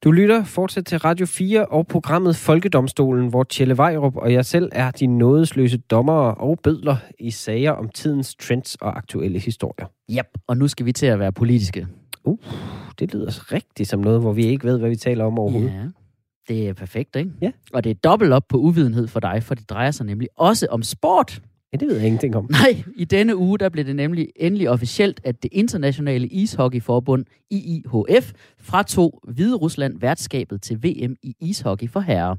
Du 0.04 0.12
lytter 0.12 0.44
fortsat 0.44 0.86
til 0.86 1.00
Radio 1.00 1.26
4 1.26 1.66
og 1.66 1.88
programmet 1.88 2.36
Folkedomstolen, 2.36 3.30
hvor 3.30 3.44
Tjelle 3.44 3.78
Vejrup 3.78 4.16
og 4.16 4.34
jeg 4.34 4.46
selv 4.46 4.70
er 4.72 4.92
de 4.92 5.08
nådesløse 5.08 5.78
dommere 5.78 6.36
og 6.36 6.60
bødler 6.64 6.98
i 7.20 7.32
sager 7.32 7.72
om 7.72 7.90
tidens 7.90 8.36
trends 8.36 8.76
og 8.76 8.98
aktuelle 8.98 9.40
historier. 9.40 9.88
Yep. 10.12 10.28
Og 10.48 10.58
nu 10.58 10.68
skal 10.68 10.86
vi 10.86 10.92
til 10.92 11.06
at 11.06 11.20
være 11.20 11.32
politiske. 11.32 11.88
Uh, 12.24 12.38
det 13.00 13.14
lyder 13.14 13.54
rigtig 13.54 13.88
som 13.88 14.00
noget, 14.00 14.22
hvor 14.22 14.34
vi 14.34 14.46
ikke 14.46 14.68
ved, 14.68 14.80
hvad 14.80 14.90
vi 14.90 14.96
taler 14.96 15.26
om 15.26 15.40
overhovedet. 15.40 15.74
Ja. 15.74 15.88
Det 16.48 16.70
er 16.70 16.74
perfekt, 16.74 17.16
ikke? 17.16 17.32
Ja. 17.42 17.52
Og 17.74 17.84
det 17.84 17.90
er 17.90 17.94
dobbelt 17.94 18.34
op 18.34 18.48
på 18.50 18.58
uvidenhed 18.58 19.08
for 19.08 19.20
dig, 19.20 19.44
for 19.44 19.56
det 19.56 19.70
drejer 19.70 19.92
sig 19.92 20.06
nemlig 20.06 20.28
også 20.38 20.68
om 20.70 20.84
sport. 20.84 21.42
Ja, 21.74 21.78
det 21.78 21.88
ved 21.88 21.96
jeg 21.96 22.06
ingenting 22.06 22.36
om. 22.36 22.48
Nej, 22.50 22.84
i 22.96 23.06
denne 23.06 23.38
uge, 23.38 23.58
der 23.58 23.70
blev 23.70 23.86
det 23.86 23.96
nemlig 23.96 24.30
endelig 24.36 24.70
officielt, 24.70 25.22
at 25.24 25.44
det 25.44 25.50
internationale 25.54 26.28
ishockeyforbund, 26.28 27.26
IIHF, 27.50 28.32
fratog 28.60 29.22
Hvide 29.28 29.56
Rusland 29.56 30.00
værtskabet 30.00 30.62
til 30.62 30.84
VM 30.84 31.16
i 31.24 31.36
ishockey 31.42 31.90
for 31.90 32.00
herrer. 32.00 32.36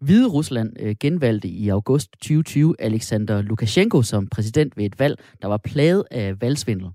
Hvide 0.00 0.28
Rusland 0.28 0.72
øh, 0.80 0.94
genvalgte 1.00 1.48
i 1.48 1.68
august 1.68 2.12
2020 2.12 2.74
Alexander 2.78 3.42
Lukashenko 3.42 4.02
som 4.02 4.26
præsident 4.26 4.76
ved 4.76 4.84
et 4.84 4.98
valg, 4.98 5.18
der 5.42 5.48
var 5.48 5.56
plaget 5.56 6.04
af 6.10 6.40
valgsvindel. 6.40 6.86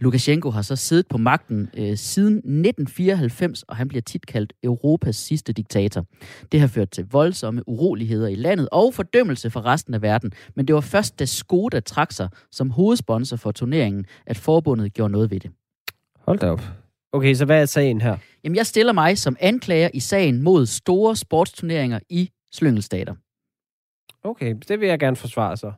Lukashenko 0.00 0.50
har 0.50 0.62
så 0.62 0.76
siddet 0.76 1.06
på 1.08 1.18
magten 1.18 1.70
øh, 1.76 1.96
siden 1.96 2.36
1994, 2.36 3.62
og 3.62 3.76
han 3.76 3.88
bliver 3.88 4.02
tit 4.02 4.26
kaldt 4.26 4.52
Europas 4.62 5.16
sidste 5.16 5.52
diktator. 5.52 6.06
Det 6.52 6.60
har 6.60 6.66
ført 6.66 6.90
til 6.90 7.06
voldsomme 7.10 7.68
uroligheder 7.68 8.28
i 8.28 8.34
landet 8.34 8.68
og 8.72 8.94
fordømmelse 8.94 9.50
fra 9.50 9.60
resten 9.60 9.94
af 9.94 10.02
verden. 10.02 10.32
Men 10.56 10.66
det 10.66 10.74
var 10.74 10.80
først, 10.80 11.18
da 11.18 11.24
Skoda 11.24 11.80
trak 11.80 12.12
sig 12.12 12.28
som 12.50 12.70
hovedsponsor 12.70 13.36
for 13.36 13.52
turneringen, 13.52 14.06
at 14.26 14.36
forbundet 14.36 14.94
gjorde 14.94 15.12
noget 15.12 15.30
ved 15.30 15.40
det. 15.40 15.50
Hold 16.18 16.38
da 16.38 16.50
op. 16.50 16.62
Okay, 17.12 17.34
så 17.34 17.44
hvad 17.44 17.62
er 17.62 17.66
sagen 17.66 18.00
her? 18.00 18.16
Jamen, 18.44 18.56
jeg 18.56 18.66
stiller 18.66 18.92
mig 18.92 19.18
som 19.18 19.36
anklager 19.40 19.88
i 19.94 20.00
sagen 20.00 20.42
mod 20.42 20.66
store 20.66 21.16
sportsturneringer 21.16 22.00
i 22.10 22.30
slyngelstater. 22.52 23.14
Okay, 24.24 24.54
det 24.68 24.80
vil 24.80 24.88
jeg 24.88 24.98
gerne 24.98 25.16
forsvare 25.16 25.56
så. 25.56 25.72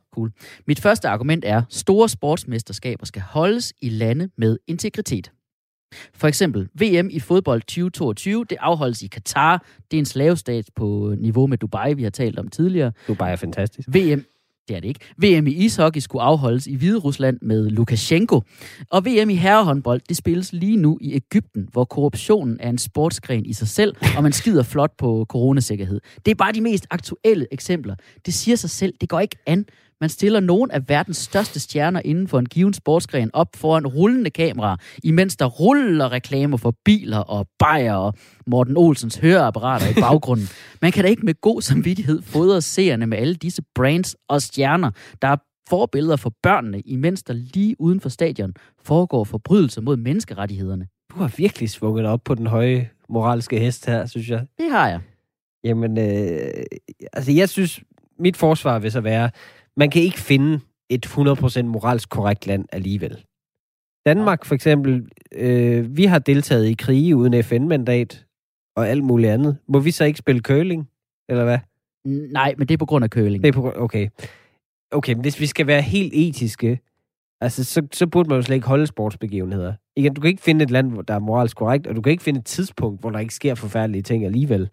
Mit 0.67 0.79
første 0.79 1.07
argument 1.07 1.45
er, 1.45 1.61
store 1.69 2.09
sportsmesterskaber 2.09 3.05
skal 3.05 3.21
holdes 3.21 3.73
i 3.81 3.89
lande 3.89 4.29
med 4.37 4.57
integritet. 4.67 5.31
For 6.13 6.27
eksempel 6.27 6.69
VM 6.73 7.09
i 7.11 7.19
fodbold 7.19 7.61
2022, 7.61 8.45
det 8.49 8.57
afholdes 8.59 9.01
i 9.01 9.07
Katar. 9.07 9.65
Det 9.91 9.97
er 9.97 9.99
en 9.99 10.05
slavestat 10.05 10.69
på 10.75 11.15
niveau 11.17 11.47
med 11.47 11.57
Dubai, 11.57 11.93
vi 11.93 12.03
har 12.03 12.09
talt 12.09 12.39
om 12.39 12.47
tidligere. 12.47 12.91
Du 13.07 13.15
er 13.19 13.35
fantastisk. 13.35 13.87
VM, 13.91 14.25
det 14.67 14.75
er 14.75 14.79
det 14.79 14.87
ikke. 14.87 14.99
VM 15.17 15.47
i 15.47 15.51
ishockey 15.51 15.99
skulle 15.99 16.21
afholdes 16.21 16.67
i 16.67 16.75
Hvide 16.75 16.97
Rusland 16.97 17.37
med 17.41 17.69
Lukashenko. 17.69 18.41
Og 18.89 19.05
VM 19.05 19.29
i 19.29 19.35
herrehåndbold, 19.35 20.01
det 20.09 20.17
spilles 20.17 20.53
lige 20.53 20.77
nu 20.77 20.97
i 21.01 21.13
Ægypten, 21.13 21.69
hvor 21.71 21.85
korruptionen 21.85 22.57
er 22.59 22.69
en 22.69 22.77
sportsgren 22.77 23.45
i 23.45 23.53
sig 23.53 23.67
selv, 23.67 23.95
og 24.17 24.23
man 24.23 24.33
skider 24.33 24.63
flot 24.63 24.91
på 24.97 25.25
coronasikkerhed. 25.29 26.01
Det 26.25 26.31
er 26.31 26.35
bare 26.35 26.51
de 26.51 26.61
mest 26.61 26.87
aktuelle 26.89 27.47
eksempler. 27.51 27.95
Det 28.25 28.33
siger 28.33 28.55
sig 28.55 28.69
selv, 28.69 28.93
det 29.01 29.09
går 29.09 29.19
ikke 29.19 29.37
an 29.45 29.65
man 30.01 30.09
stiller 30.09 30.39
nogen 30.39 30.71
af 30.71 30.89
verdens 30.89 31.17
største 31.17 31.59
stjerner 31.59 32.01
inden 32.05 32.27
for 32.27 32.39
en 32.39 32.45
given 32.45 32.73
sportsgren 32.73 33.29
op 33.33 33.47
foran 33.55 33.87
rullende 33.87 34.29
kamera, 34.29 34.77
imens 35.03 35.35
der 35.35 35.45
ruller 35.45 36.11
reklamer 36.11 36.57
for 36.57 36.75
biler 36.85 37.17
og 37.17 37.47
bajer 37.59 37.93
og 37.93 38.13
Morten 38.47 38.77
Olsens 38.77 39.15
høreapparater 39.15 39.89
i 39.89 39.93
baggrunden. 40.09 40.47
Man 40.81 40.91
kan 40.91 41.03
da 41.03 41.09
ikke 41.09 41.25
med 41.25 41.41
god 41.41 41.61
samvittighed 41.61 42.21
fodre 42.21 42.61
seerne 42.61 43.07
med 43.07 43.17
alle 43.17 43.35
disse 43.35 43.61
brands 43.75 44.15
og 44.29 44.41
stjerner, 44.41 44.91
der 45.21 45.27
er 45.27 45.37
forbilleder 45.69 46.15
for 46.15 46.33
børnene, 46.43 46.81
imens 46.81 47.23
der 47.23 47.33
lige 47.33 47.75
uden 47.79 47.99
for 47.99 48.09
stadion 48.09 48.53
foregår 48.83 49.23
forbrydelser 49.23 49.81
mod 49.81 49.97
menneskerettighederne. 49.97 50.87
Du 51.11 51.15
har 51.19 51.33
virkelig 51.37 51.69
svunget 51.69 52.05
op 52.05 52.21
på 52.25 52.35
den 52.35 52.47
høje 52.47 52.89
moralske 53.09 53.59
hest 53.59 53.85
her, 53.85 54.05
synes 54.05 54.29
jeg. 54.29 54.45
Det 54.57 54.71
har 54.71 54.89
jeg. 54.89 54.99
Jamen, 55.63 55.97
øh, 55.97 56.65
altså 57.13 57.31
jeg 57.31 57.49
synes, 57.49 57.81
mit 58.19 58.37
forsvar 58.37 58.79
vil 58.79 58.91
så 58.91 59.01
være, 59.01 59.29
man 59.77 59.89
kan 59.89 60.01
ikke 60.01 60.19
finde 60.19 60.59
et 60.89 61.05
100% 61.05 61.61
moralsk 61.61 62.09
korrekt 62.09 62.47
land 62.47 62.65
alligevel. 62.71 63.23
Danmark 64.05 64.45
for 64.45 64.55
eksempel, 64.55 65.09
øh, 65.31 65.97
vi 65.97 66.05
har 66.05 66.19
deltaget 66.19 66.65
i 66.65 66.73
krige 66.73 67.15
uden 67.15 67.43
FN-mandat 67.43 68.25
og 68.75 68.89
alt 68.89 69.03
muligt 69.03 69.31
andet. 69.31 69.57
Må 69.67 69.79
vi 69.79 69.91
så 69.91 70.05
ikke 70.05 70.19
spille 70.19 70.41
curling, 70.41 70.89
eller 71.29 71.43
hvad? 71.43 71.59
Nej, 72.31 72.55
men 72.57 72.67
det 72.67 72.73
er 72.73 72.77
på 72.77 72.85
grund 72.85 73.03
af 73.03 73.09
køling. 73.09 73.43
Det 73.43 73.49
er 73.49 73.53
på 73.53 73.61
grund, 73.61 73.75
okay. 73.77 74.07
Okay, 74.91 75.13
men 75.13 75.21
hvis 75.21 75.39
vi 75.39 75.45
skal 75.45 75.67
være 75.67 75.81
helt 75.81 76.13
etiske, 76.15 76.79
altså, 77.41 77.63
så, 77.63 77.87
så 77.93 78.07
burde 78.07 78.29
man 78.29 78.35
jo 78.35 78.41
slet 78.41 78.55
ikke 78.55 78.67
holde 78.67 78.87
sportsbegivenheder. 78.87 79.73
Igen, 79.95 80.13
du 80.13 80.21
kan 80.21 80.29
ikke 80.29 80.43
finde 80.43 80.63
et 80.63 80.71
land, 80.71 81.03
der 81.03 81.13
er 81.13 81.19
moralsk 81.19 81.57
korrekt, 81.57 81.87
og 81.87 81.95
du 81.95 82.01
kan 82.01 82.11
ikke 82.11 82.23
finde 82.23 82.39
et 82.39 82.45
tidspunkt, 82.45 83.01
hvor 83.01 83.09
der 83.09 83.19
ikke 83.19 83.33
sker 83.33 83.55
forfærdelige 83.55 84.01
ting 84.01 84.25
alligevel. 84.25 84.69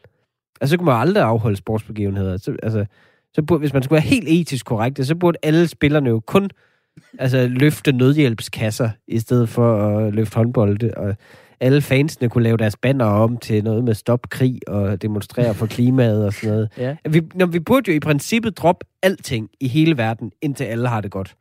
Altså, 0.60 0.72
så 0.72 0.76
kan 0.78 0.84
man 0.84 0.94
jo 0.94 1.00
aldrig 1.00 1.24
afholde 1.24 1.56
sportsbegivenheder. 1.56 2.36
Så, 2.36 2.56
altså, 2.62 2.86
så 3.34 3.42
burde, 3.42 3.58
hvis 3.58 3.72
man 3.72 3.82
skulle 3.82 3.96
være 3.96 4.08
helt 4.08 4.28
etisk 4.28 4.66
korrekt, 4.66 5.06
så 5.06 5.14
burde 5.14 5.38
alle 5.42 5.68
spillerne 5.68 6.10
jo 6.10 6.20
kun 6.20 6.50
altså, 7.18 7.46
løfte 7.48 7.92
nødhjælpskasser, 7.92 8.90
i 9.08 9.18
stedet 9.18 9.48
for 9.48 9.96
at 9.96 10.14
løfte 10.14 10.36
håndbolde. 10.36 10.92
Og 10.96 11.16
alle 11.60 11.82
fansene 11.82 12.28
kunne 12.28 12.44
lave 12.44 12.56
deres 12.56 12.76
banner 12.76 13.04
om 13.04 13.36
til 13.36 13.64
noget 13.64 13.84
med 13.84 13.94
stop 13.94 14.28
krig 14.28 14.60
og 14.68 15.02
demonstrere 15.02 15.54
for 15.54 15.66
klimaet 15.66 16.26
og 16.26 16.32
sådan 16.32 16.50
noget. 16.50 16.70
Ja. 16.78 16.96
Vi, 17.10 17.22
når 17.34 17.46
vi 17.46 17.60
burde 17.60 17.90
jo 17.90 17.96
i 17.96 18.00
princippet 18.00 18.58
droppe 18.58 18.86
alting 19.02 19.50
i 19.60 19.68
hele 19.68 19.96
verden, 19.96 20.32
indtil 20.42 20.64
alle 20.64 20.88
har 20.88 21.00
det 21.00 21.10
godt. 21.10 21.36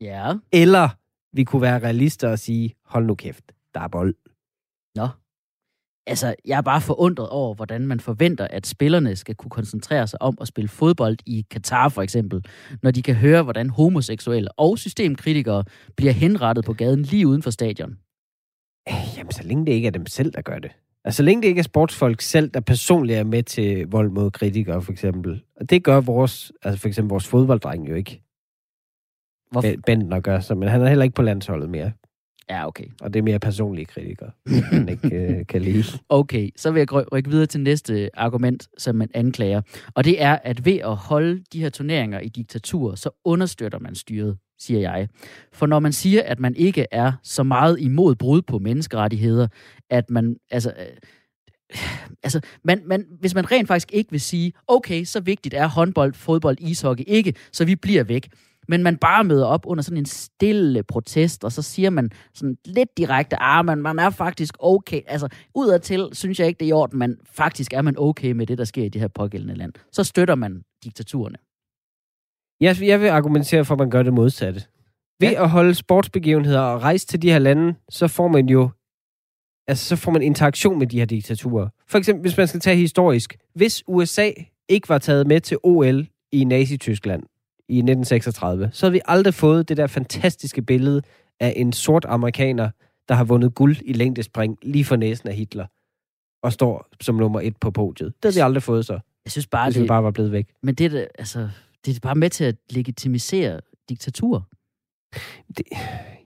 Ja. 0.00 0.32
Eller 0.52 0.88
vi 1.32 1.44
kunne 1.44 1.62
være 1.62 1.78
realister 1.78 2.28
og 2.28 2.38
sige, 2.38 2.74
hold 2.84 3.06
nu 3.06 3.14
kæft, 3.14 3.44
der 3.74 3.80
er 3.80 3.88
bold. 3.88 4.14
Nå. 4.94 5.08
Altså, 6.06 6.34
jeg 6.44 6.56
er 6.56 6.62
bare 6.62 6.80
forundret 6.80 7.28
over, 7.28 7.54
hvordan 7.54 7.86
man 7.86 8.00
forventer, 8.00 8.46
at 8.50 8.66
spillerne 8.66 9.16
skal 9.16 9.34
kunne 9.34 9.50
koncentrere 9.50 10.06
sig 10.06 10.22
om 10.22 10.38
at 10.40 10.48
spille 10.48 10.68
fodbold 10.68 11.16
i 11.26 11.46
Katar 11.50 11.88
for 11.88 12.02
eksempel, 12.02 12.44
når 12.82 12.90
de 12.90 13.02
kan 13.02 13.14
høre, 13.14 13.42
hvordan 13.42 13.70
homoseksuelle 13.70 14.52
og 14.52 14.78
systemkritikere 14.78 15.64
bliver 15.96 16.12
henrettet 16.12 16.64
på 16.64 16.72
gaden 16.72 17.02
lige 17.02 17.26
uden 17.26 17.42
for 17.42 17.50
stadion. 17.50 17.98
Jamen, 19.16 19.32
så 19.32 19.42
længe 19.42 19.66
det 19.66 19.72
ikke 19.72 19.86
er 19.86 19.92
dem 19.92 20.06
selv, 20.06 20.32
der 20.32 20.42
gør 20.42 20.58
det. 20.58 20.70
Altså, 21.04 21.16
så 21.16 21.22
længe 21.22 21.42
det 21.42 21.48
ikke 21.48 21.58
er 21.58 21.62
sportsfolk 21.62 22.20
selv, 22.20 22.50
der 22.50 22.60
personligt 22.60 23.18
er 23.18 23.24
med 23.24 23.42
til 23.42 23.86
vold 23.86 24.10
mod 24.10 24.30
kritikere, 24.30 24.82
for 24.82 24.92
eksempel. 24.92 25.42
Og 25.60 25.70
det 25.70 25.84
gør 25.84 26.00
vores, 26.00 26.52
altså 26.62 26.80
for 26.80 26.88
eksempel 26.88 27.08
vores 27.08 27.26
fodbolddreng 27.26 27.88
jo 27.88 27.94
ikke. 27.94 28.22
Hvorfor? 29.50 29.68
Ben- 29.68 29.80
Bentner 29.86 30.20
gør 30.20 30.40
så, 30.40 30.54
men 30.54 30.68
han 30.68 30.82
er 30.82 30.88
heller 30.88 31.04
ikke 31.04 31.14
på 31.14 31.22
landsholdet 31.22 31.70
mere. 31.70 31.92
Ja, 32.50 32.66
okay. 32.66 32.84
Og 33.00 33.12
det 33.14 33.18
er 33.18 33.22
mere 33.22 33.38
personlige 33.38 33.86
kritikere, 33.86 34.30
han 34.46 34.88
ikke 34.88 35.16
øh, 35.16 35.46
kan 35.46 35.62
lide. 35.62 35.84
Okay, 36.08 36.50
så 36.56 36.70
vil 36.70 36.80
jeg 36.80 36.92
ry- 36.92 37.04
rykke 37.12 37.30
videre 37.30 37.46
til 37.46 37.60
næste 37.60 38.10
argument, 38.14 38.68
som 38.78 38.94
man 38.94 39.08
anklager. 39.14 39.60
Og 39.94 40.04
det 40.04 40.22
er, 40.22 40.38
at 40.44 40.64
ved 40.64 40.78
at 40.78 40.96
holde 40.96 41.42
de 41.52 41.60
her 41.60 41.68
turneringer 41.70 42.20
i 42.20 42.28
diktaturer, 42.28 42.94
så 42.94 43.10
understøtter 43.24 43.78
man 43.78 43.94
styret, 43.94 44.38
siger 44.58 44.80
jeg. 44.80 45.08
For 45.52 45.66
når 45.66 45.78
man 45.80 45.92
siger, 45.92 46.22
at 46.22 46.40
man 46.40 46.54
ikke 46.56 46.86
er 46.90 47.12
så 47.22 47.42
meget 47.42 47.80
imod 47.80 48.14
brud 48.14 48.42
på 48.42 48.58
menneskerettigheder, 48.58 49.48
at 49.90 50.10
man, 50.10 50.36
altså, 50.50 50.72
øh, 50.78 50.86
altså 52.22 52.40
man, 52.64 52.82
man, 52.86 53.06
hvis 53.20 53.34
man 53.34 53.50
rent 53.52 53.68
faktisk 53.68 53.92
ikke 53.92 54.10
vil 54.10 54.20
sige, 54.20 54.52
okay, 54.68 55.04
så 55.04 55.20
vigtigt 55.20 55.54
er 55.54 55.66
håndbold, 55.66 56.14
fodbold, 56.14 56.56
ishockey 56.60 57.04
ikke, 57.06 57.34
så 57.52 57.64
vi 57.64 57.76
bliver 57.76 58.04
væk. 58.04 58.28
Men 58.68 58.82
man 58.82 58.96
bare 58.96 59.24
møder 59.24 59.46
op 59.46 59.66
under 59.66 59.82
sådan 59.82 59.98
en 59.98 60.06
stille 60.06 60.82
protest, 60.82 61.44
og 61.44 61.52
så 61.52 61.62
siger 61.62 61.90
man 61.90 62.10
sådan 62.34 62.56
lidt 62.64 62.88
direkte, 62.96 63.36
ah, 63.42 63.64
man, 63.64 63.78
man 63.78 63.98
er 63.98 64.10
faktisk 64.10 64.54
okay. 64.58 65.00
Altså, 65.06 65.28
udadtil 65.54 66.08
synes 66.12 66.40
jeg 66.40 66.48
ikke, 66.48 66.58
det 66.58 66.64
er 66.64 66.68
i 66.68 66.72
orden, 66.72 66.98
men 66.98 67.16
faktisk 67.24 67.72
er 67.72 67.82
man 67.82 67.94
okay 67.98 68.32
med 68.32 68.46
det, 68.46 68.58
der 68.58 68.64
sker 68.64 68.84
i 68.84 68.88
det 68.88 69.00
her 69.00 69.08
pågældende 69.08 69.54
land. 69.54 69.72
Så 69.92 70.04
støtter 70.04 70.34
man 70.34 70.62
diktaturerne. 70.84 71.36
Jeg, 72.60 72.76
jeg 72.82 73.00
vil 73.00 73.08
argumentere 73.08 73.64
for, 73.64 73.74
at 73.74 73.78
man 73.78 73.90
gør 73.90 74.02
det 74.02 74.12
modsatte. 74.12 74.60
Ved 75.20 75.30
ja. 75.30 75.42
at 75.42 75.50
holde 75.50 75.74
sportsbegivenheder 75.74 76.60
og 76.60 76.82
rejse 76.82 77.06
til 77.06 77.22
de 77.22 77.30
her 77.30 77.38
lande, 77.38 77.74
så 77.88 78.08
får 78.08 78.28
man 78.28 78.48
jo 78.48 78.70
altså, 79.66 79.84
så 79.84 79.96
får 79.96 80.10
man 80.12 80.22
interaktion 80.22 80.78
med 80.78 80.86
de 80.86 80.98
her 80.98 81.06
diktaturer. 81.06 81.68
For 81.88 81.98
eksempel, 81.98 82.20
hvis 82.20 82.36
man 82.36 82.48
skal 82.48 82.60
tage 82.60 82.76
historisk. 82.76 83.36
Hvis 83.54 83.84
USA 83.86 84.30
ikke 84.68 84.88
var 84.88 84.98
taget 84.98 85.26
med 85.26 85.40
til 85.40 85.58
OL 85.62 86.06
i 86.32 86.44
Nazi-Tyskland 86.44 87.35
i 87.68 87.76
1936, 87.78 88.70
så 88.72 88.86
havde 88.86 88.92
vi 88.92 89.00
aldrig 89.04 89.34
fået 89.34 89.68
det 89.68 89.76
der 89.76 89.86
fantastiske 89.86 90.62
billede 90.62 91.02
af 91.40 91.52
en 91.56 91.72
sort 91.72 92.04
amerikaner, 92.08 92.70
der 93.08 93.14
har 93.14 93.24
vundet 93.24 93.54
guld 93.54 93.76
i 93.84 93.92
længdespring 93.92 94.58
lige 94.62 94.84
for 94.84 94.96
næsen 94.96 95.28
af 95.28 95.34
Hitler, 95.34 95.66
og 96.42 96.52
står 96.52 96.88
som 97.00 97.14
nummer 97.14 97.40
et 97.40 97.56
på 97.56 97.70
podiet. 97.70 98.12
Det 98.14 98.24
havde 98.24 98.34
vi 98.34 98.40
aldrig 98.40 98.62
fået 98.62 98.86
så, 98.86 98.98
Jeg 99.24 99.32
synes 99.32 99.46
bare, 99.46 99.66
hvis 99.66 99.76
vi 99.76 99.80
det, 99.80 99.88
bare 99.88 100.02
var 100.02 100.10
blevet 100.10 100.32
væk. 100.32 100.46
men 100.62 100.74
det 100.74 100.94
er, 100.94 101.06
altså, 101.18 101.48
det 101.84 101.96
er 101.96 102.00
bare 102.00 102.14
med 102.14 102.30
til 102.30 102.44
at 102.44 102.56
legitimisere 102.70 103.60
diktatur. 103.88 104.48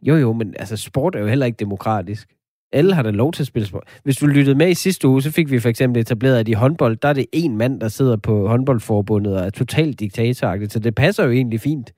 Jo, 0.02 0.16
jo, 0.16 0.32
men 0.32 0.54
altså, 0.58 0.76
sport 0.76 1.14
er 1.14 1.20
jo 1.20 1.26
heller 1.26 1.46
ikke 1.46 1.56
demokratisk. 1.56 2.34
Alle 2.72 2.94
har 2.94 3.02
da 3.02 3.10
lov 3.10 3.32
til 3.32 3.42
at 3.42 3.46
spille 3.46 3.66
sport. 3.66 4.00
Hvis 4.04 4.16
du 4.16 4.26
lyttede 4.26 4.58
med 4.58 4.68
i 4.68 4.74
sidste 4.74 5.08
uge, 5.08 5.22
så 5.22 5.30
fik 5.30 5.50
vi 5.50 5.58
for 5.58 5.68
eksempel 5.68 6.00
etableret, 6.00 6.38
at 6.38 6.48
i 6.48 6.52
håndbold, 6.52 6.96
der 6.96 7.08
er 7.08 7.12
det 7.12 7.26
en 7.32 7.56
mand, 7.56 7.80
der 7.80 7.88
sidder 7.88 8.16
på 8.16 8.48
håndboldforbundet 8.48 9.36
og 9.36 9.46
er 9.46 9.50
totalt 9.50 10.00
diktatoragtigt, 10.00 10.72
så 10.72 10.78
det 10.78 10.94
passer 10.94 11.24
jo 11.24 11.30
egentlig 11.30 11.60
fint. 11.60 11.92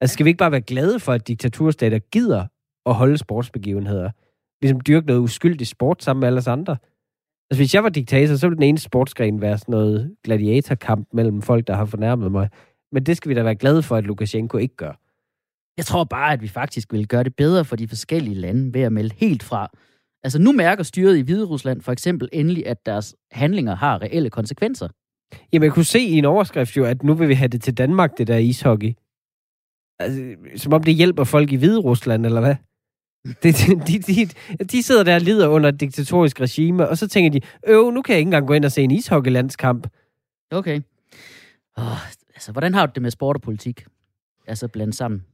Altså, 0.00 0.14
skal 0.14 0.24
vi 0.24 0.30
ikke 0.30 0.38
bare 0.38 0.52
være 0.52 0.60
glade 0.60 1.00
for, 1.00 1.12
at 1.12 1.28
diktaturstater 1.28 1.98
gider 1.98 2.46
at 2.86 2.94
holde 2.94 3.18
sportsbegivenheder? 3.18 4.10
Ligesom 4.62 4.80
dyrke 4.80 5.06
noget 5.06 5.20
uskyldig 5.20 5.66
sport 5.66 6.02
sammen 6.02 6.20
med 6.20 6.28
alle 6.28 6.38
os 6.38 6.46
andre. 6.46 6.76
Altså, 7.50 7.60
hvis 7.60 7.74
jeg 7.74 7.82
var 7.82 7.88
diktator, 7.88 8.36
så 8.36 8.48
ville 8.48 8.56
den 8.56 8.68
ene 8.68 8.78
sportsgren 8.78 9.40
være 9.40 9.58
sådan 9.58 9.72
noget 9.72 10.16
gladiatorkamp 10.24 11.08
mellem 11.12 11.42
folk, 11.42 11.66
der 11.66 11.74
har 11.74 11.84
fornærmet 11.84 12.32
mig. 12.32 12.48
Men 12.92 13.06
det 13.06 13.16
skal 13.16 13.28
vi 13.28 13.34
da 13.34 13.42
være 13.42 13.54
glade 13.54 13.82
for, 13.82 13.96
at 13.96 14.04
Lukashenko 14.04 14.56
ikke 14.56 14.76
gør. 14.76 14.92
Jeg 15.76 15.86
tror 15.86 16.04
bare, 16.04 16.32
at 16.32 16.42
vi 16.42 16.48
faktisk 16.48 16.92
vil 16.92 17.08
gøre 17.08 17.24
det 17.24 17.36
bedre 17.36 17.64
for 17.64 17.76
de 17.76 17.88
forskellige 17.88 18.34
lande 18.34 18.74
ved 18.74 18.80
at 18.80 18.92
melde 18.92 19.14
helt 19.18 19.42
fra. 19.42 19.70
Altså 20.22 20.38
nu 20.38 20.52
mærker 20.52 20.82
styret 20.82 21.18
i 21.18 21.20
Hvide 21.20 21.44
Rusland 21.44 21.82
for 21.82 21.92
eksempel 21.92 22.28
endelig, 22.32 22.66
at 22.66 22.86
deres 22.86 23.14
handlinger 23.30 23.74
har 23.74 24.02
reelle 24.02 24.30
konsekvenser. 24.30 24.88
Jamen, 25.52 25.64
jeg 25.64 25.72
kunne 25.72 25.84
se 25.84 26.00
i 26.00 26.18
en 26.18 26.24
overskrift 26.24 26.76
jo, 26.76 26.84
at 26.84 27.02
nu 27.02 27.14
vil 27.14 27.28
vi 27.28 27.34
have 27.34 27.48
det 27.48 27.62
til 27.62 27.74
Danmark, 27.74 28.18
det 28.18 28.26
der 28.26 28.36
ishockey. 28.36 28.92
Altså, 29.98 30.34
som 30.56 30.72
om 30.72 30.82
det 30.82 30.94
hjælper 30.94 31.24
folk 31.24 31.52
i 31.52 31.56
Hvide 31.56 31.78
Rusland, 31.78 32.26
eller 32.26 32.40
hvad? 32.40 32.54
Det, 33.42 33.56
de, 33.88 33.98
de, 33.98 34.28
de 34.64 34.82
sidder 34.82 35.02
der 35.02 35.14
og 35.14 35.20
lider 35.20 35.48
under 35.48 35.68
et 35.68 35.80
diktatorisk 35.80 36.40
regime, 36.40 36.88
og 36.88 36.98
så 36.98 37.08
tænker 37.08 37.40
de, 37.40 37.46
øv, 37.66 37.90
nu 37.90 38.02
kan 38.02 38.12
jeg 38.12 38.18
ikke 38.18 38.28
engang 38.28 38.46
gå 38.46 38.52
ind 38.52 38.64
og 38.64 38.72
se 38.72 38.82
en 38.82 38.90
ishockeylandskamp. 38.90 39.86
Okay. 40.50 40.80
Oh, 41.76 42.08
altså, 42.34 42.52
hvordan 42.52 42.74
har 42.74 42.86
du 42.86 42.92
det 42.94 43.02
med 43.02 43.10
sport 43.10 43.36
og 43.36 43.42
politik? 43.42 43.84
Altså 44.46 44.68
blandt 44.68 44.94
sammen. 44.94 45.24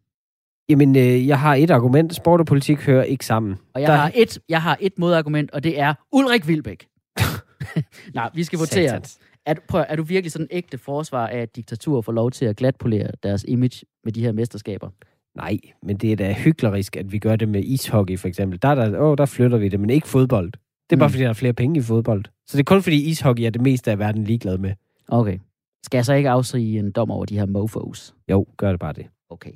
Jamen, 0.68 0.96
øh, 0.96 1.26
jeg 1.26 1.40
har 1.40 1.54
et 1.54 1.70
argument. 1.70 2.14
Sport 2.14 2.40
og 2.40 2.46
politik 2.46 2.78
hører 2.86 3.02
ikke 3.04 3.26
sammen. 3.26 3.56
Og 3.74 3.80
jeg, 3.80 3.88
Der- 3.88 3.96
har 3.96 4.12
et, 4.14 4.38
jeg 4.48 4.62
har 4.62 4.76
et 4.80 4.98
modargument, 4.98 5.50
og 5.50 5.64
det 5.64 5.80
er 5.80 5.94
Ulrik 6.12 6.48
Vilbæk. 6.48 6.86
Nej, 8.14 8.30
vi 8.34 8.44
skal 8.44 8.58
votere. 8.58 8.88
Satans. 8.88 9.18
Er, 9.46 9.54
prøv, 9.68 9.84
er 9.88 9.96
du 9.96 10.02
virkelig 10.02 10.32
sådan 10.32 10.44
en 10.50 10.56
ægte 10.56 10.78
forsvar 10.78 11.26
af, 11.26 11.38
at 11.38 11.56
diktaturer 11.56 12.02
får 12.02 12.12
lov 12.12 12.30
til 12.30 12.44
at 12.44 12.56
glatpolere 12.56 13.10
deres 13.22 13.44
image 13.48 13.86
med 14.04 14.12
de 14.12 14.20
her 14.20 14.32
mesterskaber? 14.32 14.88
Nej, 15.36 15.58
men 15.82 15.96
det 15.96 16.12
er 16.12 16.16
da 16.16 16.32
hyklerisk, 16.32 16.96
at 16.96 17.12
vi 17.12 17.18
gør 17.18 17.36
det 17.36 17.48
med 17.48 17.64
ishockey, 17.64 18.18
for 18.18 18.28
eksempel. 18.28 18.62
Der, 18.62 18.68
er 18.68 18.74
der, 18.74 18.98
åh, 19.00 19.16
der 19.18 19.26
flytter 19.26 19.58
vi 19.58 19.68
det, 19.68 19.80
men 19.80 19.90
ikke 19.90 20.08
fodbold. 20.08 20.52
Det 20.90 20.96
er 20.96 20.96
bare, 20.96 21.08
Mm. 21.08 21.12
fordi 21.12 21.22
der 21.22 21.28
er 21.28 21.32
flere 21.32 21.52
penge 21.52 21.78
i 21.78 21.82
fodbold. 21.82 22.24
Så 22.46 22.56
det 22.56 22.58
er 22.62 22.64
kun, 22.64 22.82
fordi 22.82 23.10
ishockey 23.10 23.42
er 23.42 23.50
det 23.50 23.60
meste 23.62 23.90
af 23.90 23.98
verden 23.98 24.24
ligeglad 24.24 24.58
med. 24.58 24.72
Okay. 25.08 25.38
Skal 25.84 25.98
jeg 25.98 26.04
så 26.04 26.14
ikke 26.14 26.30
afsige 26.30 26.78
en 26.78 26.90
dom 26.92 27.10
over 27.10 27.24
de 27.24 27.38
her 27.38 27.46
mofos? 27.46 28.14
Jo, 28.30 28.46
gør 28.56 28.70
det 28.70 28.80
bare 28.80 28.92
det. 28.92 29.06
Okay. 29.30 29.50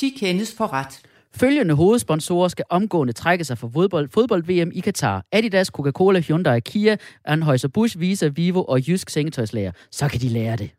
De 0.00 0.12
kendes 0.20 0.54
for 0.56 0.72
ret. 0.72 1.00
Følgende 1.36 1.74
hovedsponsorer 1.74 2.48
skal 2.48 2.64
omgående 2.70 3.12
trække 3.12 3.44
sig 3.44 3.58
fra 3.58 3.68
fodbold, 3.74 4.08
fodbold-VM 4.08 4.70
i 4.74 4.80
Katar. 4.80 5.24
Adidas, 5.32 5.66
Coca-Cola, 5.68 6.20
Hyundai, 6.20 6.60
Kia, 6.60 6.96
Anheuser-Busch, 7.28 7.98
Visa, 7.98 8.26
Vivo 8.26 8.62
og 8.62 8.88
Jysk 8.88 9.10
Sengetøjslager. 9.10 9.72
Så 9.90 10.08
kan 10.08 10.20
de 10.20 10.28
lære 10.28 10.56
det. 10.56 10.70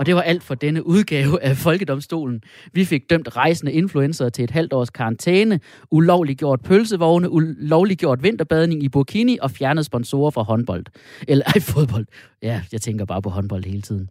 Og 0.00 0.06
det 0.06 0.14
var 0.14 0.22
alt 0.22 0.42
for 0.42 0.54
denne 0.54 0.86
udgave 0.86 1.42
af 1.42 1.56
Folkedomstolen. 1.56 2.42
Vi 2.72 2.84
fik 2.84 3.10
dømt 3.10 3.36
rejsende 3.36 3.72
influencer 3.72 4.28
til 4.28 4.44
et 4.44 4.50
halvt 4.50 4.72
års 4.72 4.90
karantæne, 4.90 5.60
ulovliggjort 5.90 6.62
pølsevogne, 6.62 7.30
ulovliggjort 7.30 8.22
vinterbadning 8.22 8.82
i 8.82 8.88
Burkini 8.88 9.38
og 9.42 9.50
fjernet 9.50 9.86
sponsorer 9.86 10.30
fra 10.30 10.42
håndbold. 10.42 10.84
Eller 11.28 11.44
ej, 11.46 11.60
fodbold. 11.60 12.06
Ja, 12.42 12.62
jeg 12.72 12.80
tænker 12.80 13.04
bare 13.04 13.22
på 13.22 13.30
håndbold 13.30 13.64
hele 13.64 13.82
tiden. 13.82 14.08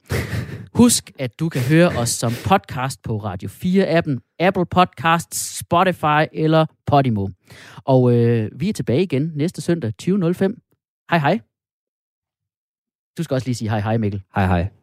Husk, 0.73 1.11
at 1.19 1.39
du 1.39 1.49
kan 1.49 1.61
høre 1.61 1.87
os 1.87 2.09
som 2.09 2.31
podcast 2.45 3.03
på 3.03 3.17
Radio 3.17 3.49
4-appen, 3.49 4.35
Apple 4.39 4.65
Podcasts, 4.65 5.57
Spotify 5.57 6.23
eller 6.33 6.65
Podimo. 6.85 7.27
Og 7.85 8.13
øh, 8.13 8.51
vi 8.55 8.69
er 8.69 8.73
tilbage 8.73 9.03
igen 9.03 9.31
næste 9.35 9.61
søndag 9.61 9.93
20.05. 10.03 10.07
Hej 11.09 11.19
hej. 11.19 11.39
Du 13.17 13.23
skal 13.23 13.35
også 13.35 13.47
lige 13.47 13.55
sige 13.55 13.69
hej 13.69 13.79
hej, 13.79 13.97
Mikkel. 13.97 14.21
Hej 14.35 14.45
hej. 14.45 14.78